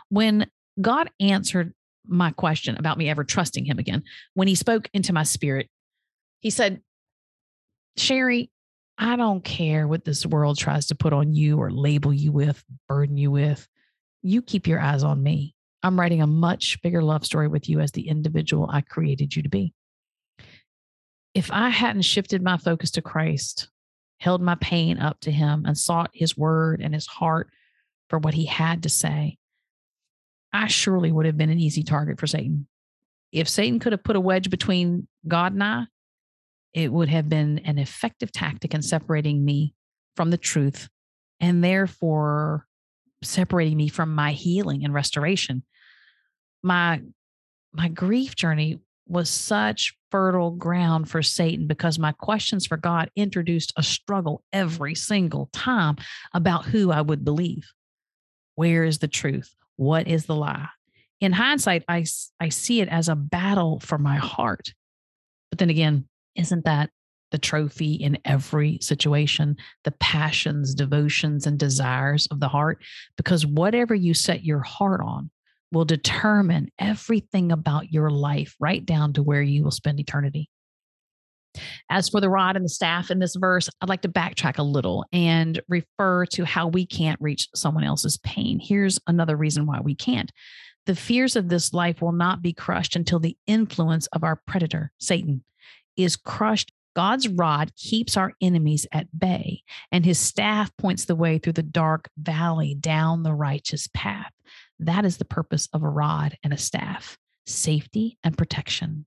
When 0.10 0.48
God 0.82 1.10
answered 1.20 1.74
my 2.08 2.32
question 2.32 2.78
about 2.78 2.98
me 2.98 3.10
ever 3.10 3.24
trusting 3.24 3.66
him 3.66 3.80
again, 3.80 4.04
when 4.34 4.48
he 4.48 4.56
spoke 4.56 4.90
into 4.94 5.14
my 5.14 5.24
spirit, 5.24 5.70
he 6.40 6.50
said, 6.50 6.82
Sherry, 7.98 8.50
I 8.98 9.16
don't 9.16 9.44
care 9.44 9.88
what 9.88 10.06
this 10.06 10.26
world 10.26 10.58
tries 10.58 10.88
to 10.88 10.96
put 10.96 11.14
on 11.14 11.34
you 11.34 11.58
or 11.58 11.72
label 11.72 12.14
you 12.14 12.32
with, 12.32 12.64
burden 12.88 13.18
you 13.18 13.32
with. 13.32 13.68
You 14.22 14.42
keep 14.42 14.68
your 14.68 14.80
eyes 14.80 15.04
on 15.04 15.22
me. 15.22 15.56
I'm 15.82 16.00
writing 16.00 16.22
a 16.22 16.28
much 16.28 16.82
bigger 16.82 17.04
love 17.04 17.26
story 17.26 17.48
with 17.48 17.68
you 17.68 17.80
as 17.80 17.92
the 17.92 18.08
individual 18.08 18.70
I 18.72 18.82
created 18.82 19.36
you 19.36 19.44
to 19.44 19.50
be. 19.50 19.74
If 21.34 21.52
I 21.52 21.70
hadn't 21.70 22.04
shifted 22.04 22.42
my 22.42 22.58
focus 22.58 22.92
to 22.92 23.02
Christ, 23.02 23.70
held 24.20 24.42
my 24.42 24.56
pain 24.56 25.00
up 25.00 25.20
to 25.22 25.32
Him, 25.32 25.66
and 25.66 25.78
sought 25.78 26.12
His 26.14 26.38
word 26.38 26.80
and 26.82 26.94
His 26.94 27.08
heart 27.08 27.50
for 28.10 28.20
what 28.20 28.34
He 28.34 28.46
had 28.46 28.84
to 28.84 28.90
say, 28.90 29.38
I 30.54 30.68
surely 30.68 31.12
would 31.12 31.26
have 31.26 31.38
been 31.38 31.50
an 31.50 31.60
easy 31.60 31.84
target 31.84 32.20
for 32.20 32.28
Satan. 32.28 32.68
If 33.32 33.50
Satan 33.50 33.80
could 33.80 33.92
have 33.92 34.04
put 34.04 34.16
a 34.16 34.22
wedge 34.22 34.52
between 34.52 35.08
God 35.28 35.54
and 35.54 35.64
I, 35.64 35.86
it 36.74 36.92
would 36.92 37.10
have 37.10 37.30
been 37.30 37.60
an 37.60 37.78
effective 37.78 38.32
tactic 38.32 38.74
in 38.74 38.82
separating 38.82 39.44
me 39.44 39.74
from 40.16 40.32
the 40.32 40.38
truth 40.38 40.90
and 41.40 41.64
therefore 41.64 42.66
separating 43.22 43.78
me 43.78 43.88
from 43.88 44.14
my 44.14 44.32
healing 44.32 44.84
and 44.84 44.94
restoration. 44.94 45.64
My 46.62 47.02
my 47.74 47.88
grief 47.88 48.36
journey 48.36 48.80
was 49.08 49.30
such 49.30 49.98
fertile 50.12 50.52
ground 50.52 51.10
for 51.10 51.22
Satan 51.22 51.68
because 51.68 52.00
my 52.00 52.12
questions 52.12 52.66
for 52.66 52.78
God 52.78 53.10
introduced 53.16 53.74
a 53.76 53.84
struggle 53.84 54.44
every 54.54 54.96
single 54.96 55.50
time 55.52 55.98
about 56.34 56.66
who 56.66 56.92
I 56.92 57.02
would 57.02 57.26
believe. 57.26 57.72
Where 58.56 58.84
is 58.84 59.00
the 59.00 59.08
truth? 59.08 59.56
What 59.76 60.08
is 60.08 60.26
the 60.26 60.36
lie? 60.36 60.68
In 61.20 61.32
hindsight, 61.32 61.84
I, 61.88 62.06
I 62.40 62.50
see 62.50 62.82
it 62.82 62.90
as 62.90 63.10
a 63.10 63.16
battle 63.16 63.80
for 63.80 63.98
my 63.98 64.18
heart. 64.18 64.74
But 65.50 65.60
then 65.60 65.70
again, 65.70 66.08
isn't 66.36 66.66
that 66.66 66.90
the 67.32 67.38
trophy 67.38 67.94
in 67.94 68.18
every 68.26 68.78
situation, 68.82 69.58
the 69.84 69.92
passions, 70.00 70.76
devotions, 70.76 71.48
and 71.48 71.58
desires 71.58 72.28
of 72.32 72.40
the 72.40 72.48
heart? 72.48 72.82
Because 73.18 73.46
whatever 73.46 73.96
you 73.96 74.14
set 74.14 74.44
your 74.44 74.62
heart 74.62 75.02
on 75.04 75.32
will 75.72 75.86
determine 75.86 76.70
everything 76.80 77.52
about 77.52 77.92
your 77.92 78.12
life, 78.12 78.56
right 78.60 78.86
down 78.86 79.14
to 79.14 79.24
where 79.24 79.42
you 79.42 79.64
will 79.64 79.72
spend 79.72 80.00
eternity. 80.00 80.50
As 81.90 82.10
for 82.10 82.22
the 82.22 82.30
rod 82.30 82.56
and 82.56 82.66
the 82.66 82.70
staff 82.70 83.12
in 83.12 83.20
this 83.20 83.36
verse, 83.36 83.70
I'd 83.82 83.90
like 83.90 84.02
to 84.02 84.10
backtrack 84.10 84.58
a 84.58 84.64
little 84.64 85.06
and 85.12 85.60
refer 85.68 86.26
to 86.28 86.46
how 86.46 86.68
we 86.68 86.86
can't 86.86 87.22
reach 87.22 87.48
someone 87.56 87.84
else's 87.84 88.18
pain. 88.20 88.60
Here's 88.60 89.00
another 89.08 89.36
reason 89.36 89.66
why 89.66 89.80
we 89.82 89.96
can't. 89.96 90.32
The 90.86 90.96
fears 90.96 91.36
of 91.36 91.50
this 91.50 91.74
life 91.74 92.02
will 92.02 92.12
not 92.12 92.42
be 92.42 92.54
crushed 92.54 92.96
until 92.96 93.20
the 93.20 93.38
influence 93.48 94.08
of 94.08 94.24
our 94.24 94.42
predator, 94.48 94.92
Satan, 95.00 95.44
is 95.98 96.16
crushed. 96.16 96.72
God's 96.96 97.28
rod 97.28 97.76
keeps 97.76 98.16
our 98.18 98.34
enemies 98.40 98.86
at 98.92 99.08
bay, 99.18 99.64
and 99.92 100.06
his 100.06 100.20
staff 100.20 100.72
points 100.78 101.06
the 101.06 101.16
way 101.16 101.40
through 101.40 101.54
the 101.54 101.64
dark 101.64 102.08
valley 102.18 102.76
down 102.76 103.24
the 103.24 103.34
righteous 103.34 103.88
path. 103.94 104.32
That 104.80 105.04
is 105.04 105.18
the 105.18 105.26
purpose 105.26 105.68
of 105.74 105.82
a 105.82 105.90
rod 105.90 106.38
and 106.44 106.54
a 106.54 106.58
staff 106.58 107.18
safety 107.46 108.18
and 108.24 108.38
protection. 108.38 109.06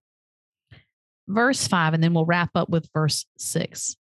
Verse 1.28 1.66
five, 1.66 1.94
and 1.94 2.02
then 2.02 2.12
we'll 2.12 2.24
wrap 2.24 2.50
up 2.54 2.68
with 2.68 2.88
verse 2.92 3.24
six. 3.38 3.96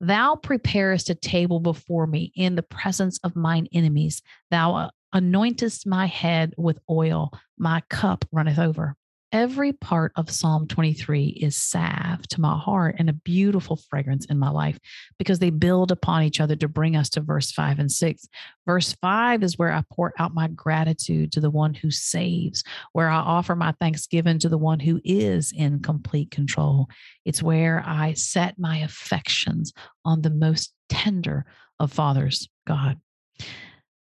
Thou 0.00 0.36
preparest 0.36 1.10
a 1.10 1.14
table 1.14 1.60
before 1.60 2.06
me 2.06 2.32
in 2.34 2.54
the 2.54 2.62
presence 2.62 3.18
of 3.24 3.36
mine 3.36 3.66
enemies. 3.72 4.22
Thou 4.50 4.90
anointest 5.14 5.86
my 5.86 6.06
head 6.06 6.54
with 6.56 6.78
oil, 6.88 7.32
my 7.58 7.82
cup 7.90 8.24
runneth 8.30 8.58
over. 8.58 8.96
Every 9.32 9.72
part 9.72 10.10
of 10.16 10.28
Psalm 10.28 10.66
23 10.66 11.26
is 11.40 11.56
salve 11.56 12.26
to 12.30 12.40
my 12.40 12.58
heart 12.58 12.96
and 12.98 13.08
a 13.08 13.12
beautiful 13.12 13.76
fragrance 13.76 14.26
in 14.26 14.40
my 14.40 14.50
life 14.50 14.76
because 15.18 15.38
they 15.38 15.50
build 15.50 15.92
upon 15.92 16.24
each 16.24 16.40
other 16.40 16.56
to 16.56 16.66
bring 16.66 16.96
us 16.96 17.08
to 17.10 17.20
verse 17.20 17.52
5 17.52 17.78
and 17.78 17.92
6. 17.92 18.28
Verse 18.66 18.92
5 19.00 19.44
is 19.44 19.56
where 19.56 19.72
I 19.72 19.84
pour 19.92 20.12
out 20.18 20.34
my 20.34 20.48
gratitude 20.48 21.30
to 21.32 21.40
the 21.40 21.50
one 21.50 21.74
who 21.74 21.92
saves, 21.92 22.64
where 22.92 23.08
I 23.08 23.18
offer 23.18 23.54
my 23.54 23.72
thanksgiving 23.78 24.40
to 24.40 24.48
the 24.48 24.58
one 24.58 24.80
who 24.80 25.00
is 25.04 25.52
in 25.52 25.78
complete 25.78 26.32
control. 26.32 26.88
It's 27.24 27.42
where 27.42 27.84
I 27.86 28.14
set 28.14 28.58
my 28.58 28.78
affections 28.78 29.72
on 30.04 30.22
the 30.22 30.30
most 30.30 30.74
tender 30.88 31.46
of 31.78 31.92
fathers, 31.92 32.48
God 32.66 32.98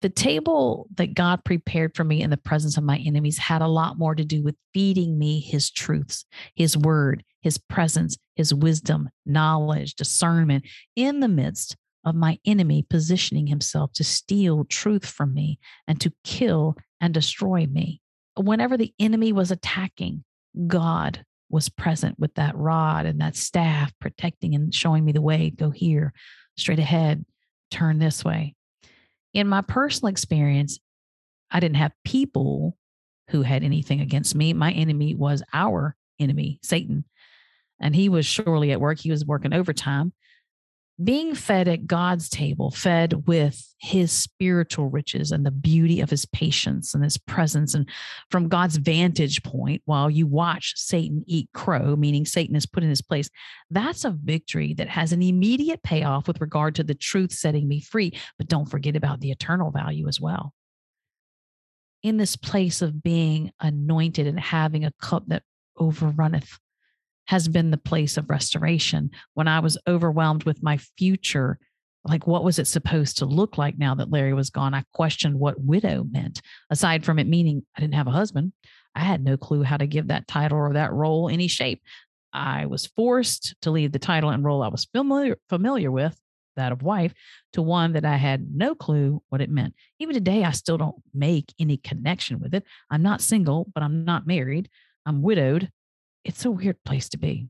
the 0.04 0.10
table 0.10 0.86
that 0.96 1.14
God 1.14 1.46
prepared 1.46 1.96
for 1.96 2.04
me 2.04 2.20
in 2.20 2.28
the 2.28 2.36
presence 2.36 2.76
of 2.76 2.84
my 2.84 2.98
enemies 2.98 3.38
had 3.38 3.62
a 3.62 3.66
lot 3.66 3.98
more 3.98 4.14
to 4.14 4.22
do 4.22 4.42
with 4.42 4.54
feeding 4.74 5.18
me 5.18 5.40
his 5.40 5.70
truths, 5.70 6.26
his 6.54 6.76
word, 6.76 7.24
his 7.40 7.56
presence, 7.56 8.18
his 8.36 8.52
wisdom, 8.52 9.08
knowledge, 9.24 9.94
discernment 9.94 10.66
in 10.94 11.20
the 11.20 11.28
midst 11.28 11.74
of 12.04 12.14
my 12.14 12.38
enemy 12.44 12.84
positioning 12.90 13.46
himself 13.46 13.94
to 13.94 14.04
steal 14.04 14.66
truth 14.66 15.06
from 15.06 15.32
me 15.32 15.58
and 15.88 16.02
to 16.02 16.12
kill 16.22 16.76
and 17.00 17.14
destroy 17.14 17.64
me. 17.64 18.02
Whenever 18.36 18.76
the 18.76 18.92
enemy 18.98 19.32
was 19.32 19.50
attacking, 19.50 20.22
God 20.66 21.24
was 21.48 21.70
present 21.70 22.18
with 22.18 22.34
that 22.34 22.54
rod 22.54 23.06
and 23.06 23.22
that 23.22 23.36
staff, 23.36 23.90
protecting 24.02 24.54
and 24.54 24.74
showing 24.74 25.02
me 25.02 25.12
the 25.12 25.22
way 25.22 25.48
go 25.48 25.70
here, 25.70 26.12
straight 26.58 26.78
ahead, 26.78 27.24
turn 27.70 27.98
this 27.98 28.22
way 28.22 28.54
in 29.34 29.48
my 29.48 29.60
personal 29.60 30.10
experience, 30.10 30.78
I 31.50 31.60
didn't 31.60 31.76
have 31.76 31.92
people 32.04 32.78
who 33.30 33.42
had 33.42 33.62
anything 33.62 34.00
against 34.00 34.34
me. 34.34 34.52
My 34.52 34.72
enemy 34.72 35.14
was 35.14 35.42
our 35.52 35.96
enemy, 36.18 36.60
Satan. 36.62 37.04
And 37.80 37.94
he 37.94 38.08
was 38.08 38.24
surely 38.24 38.72
at 38.72 38.80
work. 38.80 39.00
He 39.00 39.10
was 39.10 39.26
working 39.26 39.52
overtime 39.52 40.12
being 41.02 41.34
fed 41.34 41.66
at 41.66 41.88
God's 41.88 42.28
table, 42.28 42.70
fed 42.70 43.26
with 43.26 43.74
his 43.78 44.12
spiritual 44.12 44.88
riches 44.90 45.32
and 45.32 45.44
the 45.44 45.50
beauty 45.50 46.00
of 46.00 46.08
his 46.08 46.24
patience 46.26 46.94
and 46.94 47.02
his 47.02 47.18
presence. 47.18 47.74
And 47.74 47.88
from 48.30 48.48
God's 48.48 48.76
vantage 48.76 49.42
point, 49.42 49.82
while 49.86 50.08
you 50.08 50.26
watch 50.26 50.74
Satan 50.76 51.24
eat 51.26 51.48
crow, 51.52 51.96
meaning 51.96 52.24
Satan 52.24 52.54
is 52.54 52.66
put 52.66 52.84
in 52.84 52.90
his 52.90 53.02
place, 53.02 53.28
that's 53.70 54.04
a 54.04 54.10
victory 54.10 54.72
that 54.74 54.88
has 54.88 55.12
an 55.12 55.22
immediate 55.22 55.82
payoff 55.82 56.28
with 56.28 56.40
regard 56.40 56.76
to 56.76 56.84
the 56.84 56.94
truth 56.94 57.32
setting 57.32 57.66
me 57.66 57.80
free. 57.80 58.12
But 58.38 58.48
don't 58.48 58.70
forget 58.70 58.94
about 58.94 59.20
the 59.20 59.32
eternal 59.32 59.72
value 59.72 60.06
as 60.06 60.20
well. 60.20 60.52
In 62.04 62.18
this 62.18 62.36
place 62.36 62.82
of 62.82 63.02
being 63.02 63.50
anointed 63.60 64.28
and 64.28 64.38
having 64.38 64.84
a 64.84 64.92
cup 65.02 65.24
that 65.28 65.42
overrunneth 65.76 66.58
has 67.26 67.48
been 67.48 67.70
the 67.70 67.76
place 67.76 68.16
of 68.16 68.30
restoration. 68.30 69.10
When 69.34 69.48
I 69.48 69.60
was 69.60 69.78
overwhelmed 69.86 70.44
with 70.44 70.62
my 70.62 70.78
future, 70.98 71.58
like 72.04 72.26
what 72.26 72.44
was 72.44 72.58
it 72.58 72.66
supposed 72.66 73.18
to 73.18 73.26
look 73.26 73.56
like 73.56 73.78
now 73.78 73.94
that 73.94 74.10
Larry 74.10 74.34
was 74.34 74.50
gone? 74.50 74.74
I 74.74 74.84
questioned 74.92 75.38
what 75.38 75.60
widow 75.60 76.04
meant, 76.10 76.42
aside 76.70 77.04
from 77.04 77.18
it 77.18 77.26
meaning 77.26 77.64
I 77.76 77.80
didn't 77.80 77.94
have 77.94 78.06
a 78.06 78.12
husband. 78.12 78.52
I 78.94 79.00
had 79.00 79.24
no 79.24 79.36
clue 79.36 79.62
how 79.62 79.76
to 79.76 79.86
give 79.86 80.08
that 80.08 80.28
title 80.28 80.58
or 80.58 80.74
that 80.74 80.92
role 80.92 81.28
any 81.28 81.48
shape. 81.48 81.82
I 82.32 82.66
was 82.66 82.86
forced 82.86 83.54
to 83.62 83.70
leave 83.70 83.92
the 83.92 83.98
title 83.98 84.30
and 84.30 84.44
role 84.44 84.62
I 84.62 84.68
was 84.68 84.84
familiar 84.84 85.38
familiar 85.48 85.90
with, 85.90 86.18
that 86.56 86.72
of 86.72 86.82
wife, 86.82 87.14
to 87.52 87.62
one 87.62 87.92
that 87.94 88.04
I 88.04 88.16
had 88.16 88.54
no 88.54 88.74
clue 88.74 89.22
what 89.28 89.40
it 89.40 89.50
meant. 89.50 89.74
Even 89.98 90.14
today, 90.14 90.44
I 90.44 90.50
still 90.50 90.76
don't 90.76 90.96
make 91.14 91.52
any 91.58 91.76
connection 91.76 92.40
with 92.40 92.54
it. 92.54 92.64
I'm 92.90 93.02
not 93.02 93.20
single, 93.20 93.66
but 93.74 93.82
I'm 93.82 94.04
not 94.04 94.26
married. 94.26 94.68
I'm 95.06 95.22
widowed, 95.22 95.70
it's 96.24 96.44
a 96.44 96.50
weird 96.50 96.82
place 96.84 97.08
to 97.10 97.18
be. 97.18 97.48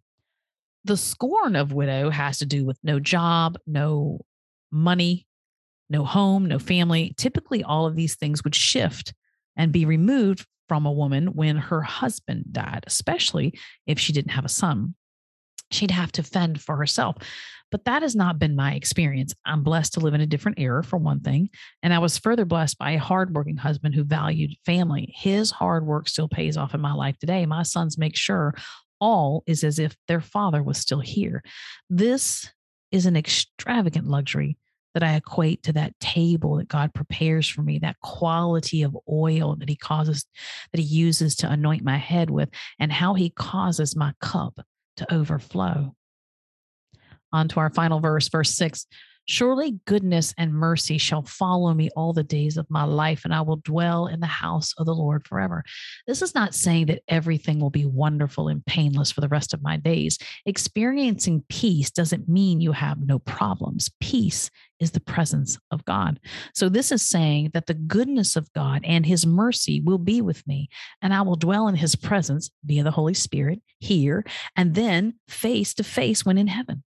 The 0.84 0.96
scorn 0.96 1.56
of 1.56 1.72
widow 1.72 2.10
has 2.10 2.38
to 2.38 2.46
do 2.46 2.64
with 2.64 2.78
no 2.82 3.00
job, 3.00 3.56
no 3.66 4.20
money, 4.70 5.26
no 5.88 6.04
home, 6.04 6.46
no 6.46 6.58
family. 6.58 7.14
Typically, 7.16 7.62
all 7.62 7.86
of 7.86 7.96
these 7.96 8.16
things 8.16 8.44
would 8.44 8.54
shift 8.54 9.14
and 9.56 9.72
be 9.72 9.84
removed 9.84 10.46
from 10.68 10.86
a 10.86 10.92
woman 10.92 11.28
when 11.28 11.56
her 11.56 11.82
husband 11.82 12.44
died, 12.52 12.84
especially 12.86 13.58
if 13.86 13.98
she 13.98 14.12
didn't 14.12 14.32
have 14.32 14.44
a 14.44 14.50
son. 14.50 14.94
She'd 15.74 15.90
have 15.90 16.12
to 16.12 16.22
fend 16.22 16.60
for 16.60 16.76
herself. 16.76 17.16
But 17.70 17.86
that 17.86 18.02
has 18.02 18.14
not 18.14 18.38
been 18.38 18.54
my 18.54 18.74
experience. 18.74 19.34
I'm 19.44 19.64
blessed 19.64 19.94
to 19.94 20.00
live 20.00 20.14
in 20.14 20.20
a 20.20 20.26
different 20.26 20.60
era, 20.60 20.84
for 20.84 20.96
one 20.96 21.20
thing. 21.20 21.50
And 21.82 21.92
I 21.92 21.98
was 21.98 22.18
further 22.18 22.44
blessed 22.44 22.78
by 22.78 22.92
a 22.92 22.98
hardworking 22.98 23.56
husband 23.56 23.96
who 23.96 24.04
valued 24.04 24.54
family. 24.64 25.12
His 25.16 25.50
hard 25.50 25.84
work 25.84 26.08
still 26.08 26.28
pays 26.28 26.56
off 26.56 26.74
in 26.74 26.80
my 26.80 26.92
life 26.92 27.18
today. 27.18 27.46
My 27.46 27.64
sons 27.64 27.98
make 27.98 28.14
sure 28.14 28.54
all 29.00 29.42
is 29.46 29.64
as 29.64 29.80
if 29.80 29.96
their 30.06 30.20
father 30.20 30.62
was 30.62 30.78
still 30.78 31.00
here. 31.00 31.42
This 31.90 32.48
is 32.92 33.06
an 33.06 33.16
extravagant 33.16 34.06
luxury 34.06 34.56
that 34.94 35.02
I 35.02 35.16
equate 35.16 35.64
to 35.64 35.72
that 35.72 35.98
table 35.98 36.58
that 36.58 36.68
God 36.68 36.94
prepares 36.94 37.48
for 37.48 37.62
me, 37.62 37.80
that 37.80 37.98
quality 37.98 38.84
of 38.84 38.96
oil 39.10 39.56
that 39.56 39.68
He 39.68 39.74
causes, 39.74 40.24
that 40.72 40.80
He 40.80 40.86
uses 40.86 41.34
to 41.36 41.50
anoint 41.50 41.82
my 41.82 41.96
head 41.96 42.30
with, 42.30 42.50
and 42.78 42.92
how 42.92 43.14
He 43.14 43.30
causes 43.30 43.96
my 43.96 44.12
cup 44.20 44.60
to 44.96 45.14
overflow. 45.14 45.94
On 47.32 47.48
to 47.48 47.60
our 47.60 47.70
final 47.70 48.00
verse, 48.00 48.28
verse 48.28 48.50
six. 48.50 48.86
Surely 49.26 49.78
goodness 49.86 50.34
and 50.36 50.52
mercy 50.52 50.98
shall 50.98 51.22
follow 51.22 51.72
me 51.72 51.88
all 51.96 52.12
the 52.12 52.22
days 52.22 52.56
of 52.56 52.70
my 52.70 52.84
life, 52.84 53.24
and 53.24 53.34
I 53.34 53.40
will 53.40 53.56
dwell 53.56 54.06
in 54.06 54.20
the 54.20 54.26
house 54.26 54.74
of 54.76 54.84
the 54.84 54.94
Lord 54.94 55.26
forever. 55.26 55.64
This 56.06 56.20
is 56.20 56.34
not 56.34 56.54
saying 56.54 56.86
that 56.86 57.02
everything 57.08 57.58
will 57.58 57.70
be 57.70 57.86
wonderful 57.86 58.48
and 58.48 58.64
painless 58.66 59.10
for 59.10 59.22
the 59.22 59.28
rest 59.28 59.54
of 59.54 59.62
my 59.62 59.78
days. 59.78 60.18
Experiencing 60.44 61.44
peace 61.48 61.90
doesn't 61.90 62.28
mean 62.28 62.60
you 62.60 62.72
have 62.72 63.06
no 63.06 63.18
problems. 63.18 63.90
Peace 64.00 64.50
is 64.78 64.90
the 64.90 65.00
presence 65.00 65.58
of 65.70 65.84
God. 65.86 66.20
So, 66.54 66.68
this 66.68 66.92
is 66.92 67.00
saying 67.00 67.50
that 67.54 67.66
the 67.66 67.74
goodness 67.74 68.36
of 68.36 68.52
God 68.52 68.82
and 68.84 69.06
his 69.06 69.24
mercy 69.24 69.80
will 69.80 69.98
be 69.98 70.20
with 70.20 70.46
me, 70.46 70.68
and 71.00 71.14
I 71.14 71.22
will 71.22 71.36
dwell 71.36 71.68
in 71.68 71.76
his 71.76 71.96
presence 71.96 72.50
via 72.64 72.82
the 72.82 72.90
Holy 72.90 73.14
Spirit 73.14 73.62
here 73.78 74.24
and 74.54 74.74
then 74.74 75.14
face 75.28 75.72
to 75.74 75.84
face 75.84 76.26
when 76.26 76.36
in 76.36 76.48
heaven. 76.48 76.82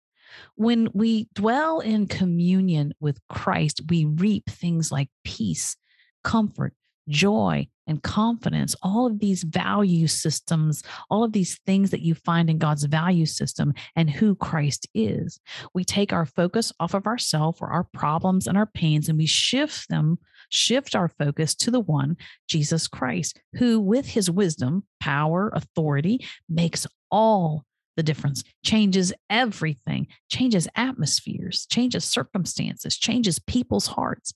When 0.55 0.89
we 0.93 1.27
dwell 1.33 1.79
in 1.79 2.07
communion 2.07 2.93
with 2.99 3.19
Christ, 3.29 3.81
we 3.89 4.05
reap 4.05 4.49
things 4.49 4.91
like 4.91 5.09
peace, 5.23 5.75
comfort, 6.23 6.73
joy, 7.09 7.67
and 7.87 8.01
confidence, 8.01 8.75
all 8.81 9.05
of 9.05 9.19
these 9.19 9.43
value 9.43 10.07
systems, 10.07 10.83
all 11.09 11.23
of 11.23 11.33
these 11.33 11.59
things 11.65 11.91
that 11.91 12.01
you 12.01 12.15
find 12.15 12.49
in 12.49 12.57
God's 12.57 12.83
value 12.85 13.25
system 13.25 13.73
and 13.95 14.09
who 14.09 14.35
Christ 14.35 14.87
is. 14.93 15.39
We 15.73 15.83
take 15.83 16.11
our 16.11 16.25
focus 16.25 16.71
off 16.79 16.93
of 16.93 17.05
ourselves 17.05 17.59
or 17.61 17.67
our 17.67 17.83
problems 17.83 18.47
and 18.47 18.57
our 18.57 18.65
pains 18.65 19.07
and 19.07 19.17
we 19.17 19.27
shift 19.27 19.89
them, 19.89 20.17
shift 20.49 20.95
our 20.95 21.07
focus 21.07 21.53
to 21.55 21.71
the 21.71 21.79
one, 21.79 22.17
Jesus 22.47 22.87
Christ, 22.87 23.39
who 23.55 23.79
with 23.79 24.07
his 24.07 24.31
wisdom, 24.31 24.83
power, 24.99 25.51
authority 25.53 26.25
makes 26.49 26.87
all 27.11 27.65
the 27.95 28.03
difference, 28.03 28.43
changes 28.63 29.13
everything, 29.29 30.07
changes 30.29 30.67
atmospheres, 30.75 31.65
changes 31.67 32.05
circumstances, 32.05 32.97
changes 32.97 33.39
people's 33.39 33.87
hearts. 33.87 34.33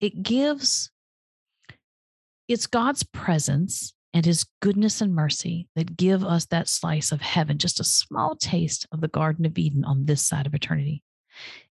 It 0.00 0.22
gives, 0.22 0.90
it's 2.48 2.66
God's 2.66 3.02
presence 3.02 3.92
and 4.14 4.24
his 4.24 4.46
goodness 4.60 5.00
and 5.00 5.14
mercy 5.14 5.68
that 5.76 5.96
give 5.96 6.24
us 6.24 6.46
that 6.46 6.68
slice 6.68 7.12
of 7.12 7.20
heaven, 7.20 7.58
just 7.58 7.80
a 7.80 7.84
small 7.84 8.36
taste 8.36 8.86
of 8.90 9.00
the 9.00 9.08
Garden 9.08 9.44
of 9.44 9.58
Eden 9.58 9.84
on 9.84 10.06
this 10.06 10.26
side 10.26 10.46
of 10.46 10.54
eternity. 10.54 11.02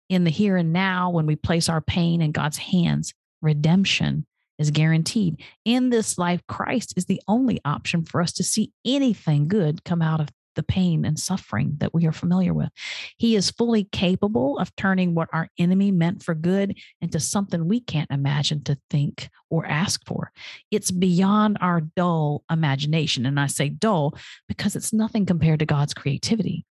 In 0.09 0.25
the 0.25 0.31
here 0.31 0.57
and 0.57 0.73
now, 0.73 1.11
when 1.11 1.27
we 1.27 1.37
place 1.37 1.69
our 1.69 1.81
pain 1.81 2.21
in 2.21 2.33
God's 2.33 2.59
hands, 2.59 3.15
redemption 3.41 4.27
is 4.59 4.71
guaranteed. 4.71 5.43
In 5.65 5.91
this 5.91 6.19
life, 6.19 6.43
Christ 6.47 6.95
is 6.97 7.07
the 7.07 7.21
only 7.29 7.61
option 7.65 8.05
for 8.05 8.21
us 8.21 8.33
to 8.35 8.45
see 8.45 8.73
anything 8.85 9.49
good 9.49 9.85
come 9.85 10.03
out 10.03 10.21
of 10.21 10.29
the 10.55 10.63
pain 10.63 11.05
and 11.05 11.19
suffering 11.19 11.75
that 11.79 11.95
we 11.95 12.07
are 12.07 12.13
familiar 12.13 12.55
with. 12.55 12.71
He 13.19 13.37
is 13.37 13.51
fully 13.51 13.85
capable 13.85 14.59
of 14.59 14.75
turning 14.77 15.15
what 15.15 15.29
our 15.33 15.49
enemy 15.59 15.91
meant 15.91 16.23
for 16.23 16.35
good 16.35 16.79
into 17.01 17.21
something 17.21 17.69
we 17.69 17.81
can't 17.81 18.11
imagine 18.11 18.63
to 18.65 18.79
think 18.91 19.29
or 19.51 19.67
ask 19.67 20.05
for. 20.07 20.33
It's 20.71 20.91
beyond 20.91 21.59
our 21.61 21.81
dull 21.81 22.45
imagination. 22.51 23.27
And 23.27 23.39
I 23.39 23.47
say 23.47 23.69
dull 23.69 24.17
because 24.49 24.77
it's 24.77 24.93
nothing 24.93 25.27
compared 25.27 25.61
to 25.61 25.67
God's 25.67 25.95
creativity. 25.95 26.65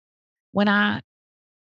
When 0.53 0.69
I 0.69 1.01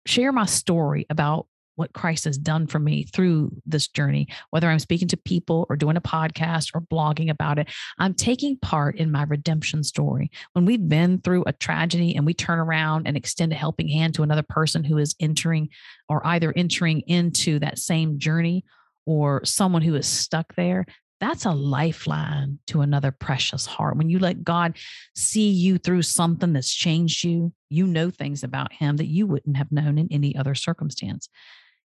share 0.07 0.33
my 0.33 0.47
story 0.47 1.07
about 1.11 1.47
what 1.77 1.93
Christ 1.93 2.25
has 2.25 2.39
done 2.39 2.66
for 2.66 2.79
me 2.79 3.05
through 3.05 3.51
this 3.66 3.89
journey, 3.89 4.29
whether 4.51 4.68
I'm 4.68 4.79
speaking 4.79 5.09
to 5.09 5.16
people 5.16 5.66
or 5.68 5.77
doing 5.77 5.97
a 5.97 6.03
podcast 6.03 6.70
or 6.75 6.81
blogging 6.81 7.31
about 7.31 7.59
it, 7.59 7.68
I'm 7.99 8.14
taking 8.14 8.59
part 8.59 8.97
in 8.97 9.11
my 9.11 9.25
redemption 9.25 9.83
story. 9.83 10.31
When 10.53 10.64
we've 10.64 10.89
been 10.89 11.20
through 11.20 11.45
a 11.47 11.53
tragedy 11.53 12.14
and 12.14 12.27
we 12.27 12.35
turn 12.35 12.59
around 12.59 13.07
and 13.07 13.16
extend 13.16 13.53
a 13.53 13.57
helping 13.57 13.89
hand 13.89 14.14
to 14.14 14.23
another 14.23 14.45
person 14.49 14.85
who 14.85 14.99
is 14.99 15.14
entering 15.20 15.70
or 16.09 16.27
either 16.27 16.53
entering 16.55 17.01
into 17.07 17.59
that 17.61 17.79
same 17.79 18.18
journey 18.18 18.64
or 19.07 19.45
someone 19.45 19.83
who 19.83 19.95
is 19.95 20.07
stuck 20.07 20.55
there, 20.55 20.87
that's 21.20 21.45
a 21.45 21.53
lifeline 21.53 22.59
to 22.66 22.81
another 22.81 23.12
precious 23.12 23.64
heart. 23.64 23.97
When 23.97 24.11
you 24.11 24.18
let 24.18 24.43
God 24.43 24.77
see 25.14 25.51
you 25.51 25.79
through 25.79 26.03
something 26.03 26.53
that's 26.53 26.75
changed 26.75 27.23
you, 27.23 27.53
you 27.70 27.87
know 27.87 28.11
things 28.11 28.43
about 28.43 28.73
Him 28.73 28.97
that 28.97 29.07
you 29.07 29.29
wouldn't 29.29 29.57
have 29.57 29.70
known 29.70 29.99
in 29.99 30.09
any 30.11 30.35
other 30.35 30.57
circumstance 30.57 31.29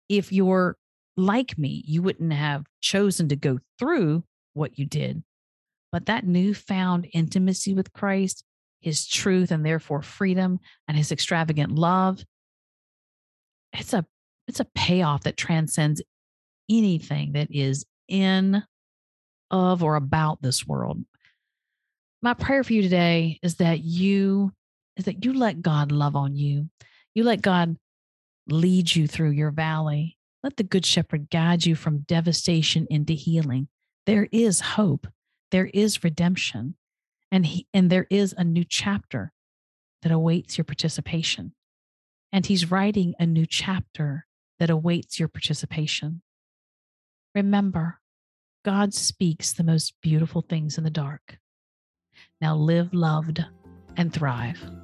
if 0.09 0.33
you're 0.33 0.77
like 1.17 1.57
me, 1.59 1.83
you 1.87 2.03
wouldn't 2.03 2.33
have 2.33 2.67
chosen 2.81 3.29
to 3.29 3.37
go 3.37 3.59
through 3.79 4.25
what 4.53 4.79
you 4.79 4.87
did. 4.87 5.23
But 5.93 6.07
that 6.07 6.27
newfound 6.27 7.09
intimacy 7.13 7.75
with 7.75 7.93
Christ, 7.93 8.45
his 8.81 9.07
truth 9.07 9.51
and 9.51 9.65
therefore 9.65 10.03
freedom 10.03 10.59
and 10.89 10.97
his 10.97 11.13
extravagant 11.13 11.73
love, 11.73 12.25
it's 13.73 13.93
a 13.93 14.05
it's 14.47 14.61
a 14.61 14.67
payoff 14.75 15.23
that 15.23 15.37
transcends 15.37 16.03
anything 16.69 17.33
that 17.33 17.49
is 17.51 17.85
in 18.09 18.63
of 19.51 19.83
or 19.83 19.97
about 19.97 20.43
this 20.43 20.67
world. 20.67 21.05
My 22.23 22.35
prayer 22.35 22.65
for 22.65 22.73
you 22.73 22.83
today 22.83 23.39
is 23.43 23.57
that 23.57 23.85
you 23.85 24.53
is 24.97 25.05
that 25.07 25.25
you 25.25 25.33
let 25.33 25.63
God 25.63 25.93
love 25.93 26.17
on 26.17 26.37
you. 26.37 26.69
You 27.15 27.25
let 27.25 27.43
God 27.43 27.77
lead 28.49 28.95
you 28.95 29.07
through 29.07 29.31
your 29.31 29.51
valley. 29.51 30.19
Let 30.43 30.57
the 30.57 30.63
Good 30.63 30.85
Shepherd 30.85 31.31
guide 31.31 31.65
you 31.65 31.75
from 31.75 32.01
devastation 32.01 32.87
into 32.91 33.15
healing. 33.15 33.69
There 34.07 34.29
is 34.31 34.61
hope, 34.61 35.07
there 35.51 35.71
is 35.73 36.05
redemption, 36.05 36.75
and, 37.33 37.47
he, 37.47 37.67
and 37.73 37.89
there 37.89 38.07
is 38.11 38.35
a 38.37 38.45
new 38.45 38.65
chapter 38.69 39.33
that 40.03 40.13
awaits 40.13 40.59
your 40.59 40.65
participation. 40.65 41.55
And 42.33 42.45
He's 42.45 42.71
writing 42.71 43.15
a 43.19 43.27
new 43.27 43.47
chapter 43.47 44.27
that 44.59 44.71
awaits 44.71 45.19
your 45.19 45.29
participation. 45.29 46.23
Remember, 47.35 48.01
God 48.65 48.95
speaks 48.95 49.53
the 49.53 49.65
most 49.65 49.95
beautiful 50.03 50.43
things 50.43 50.79
in 50.79 50.85
the 50.85 50.91
dark. 50.91 51.39
Now 52.41 52.55
live 52.57 52.93
loved 52.93 53.45
and 53.97 54.13
thrive. 54.13 54.84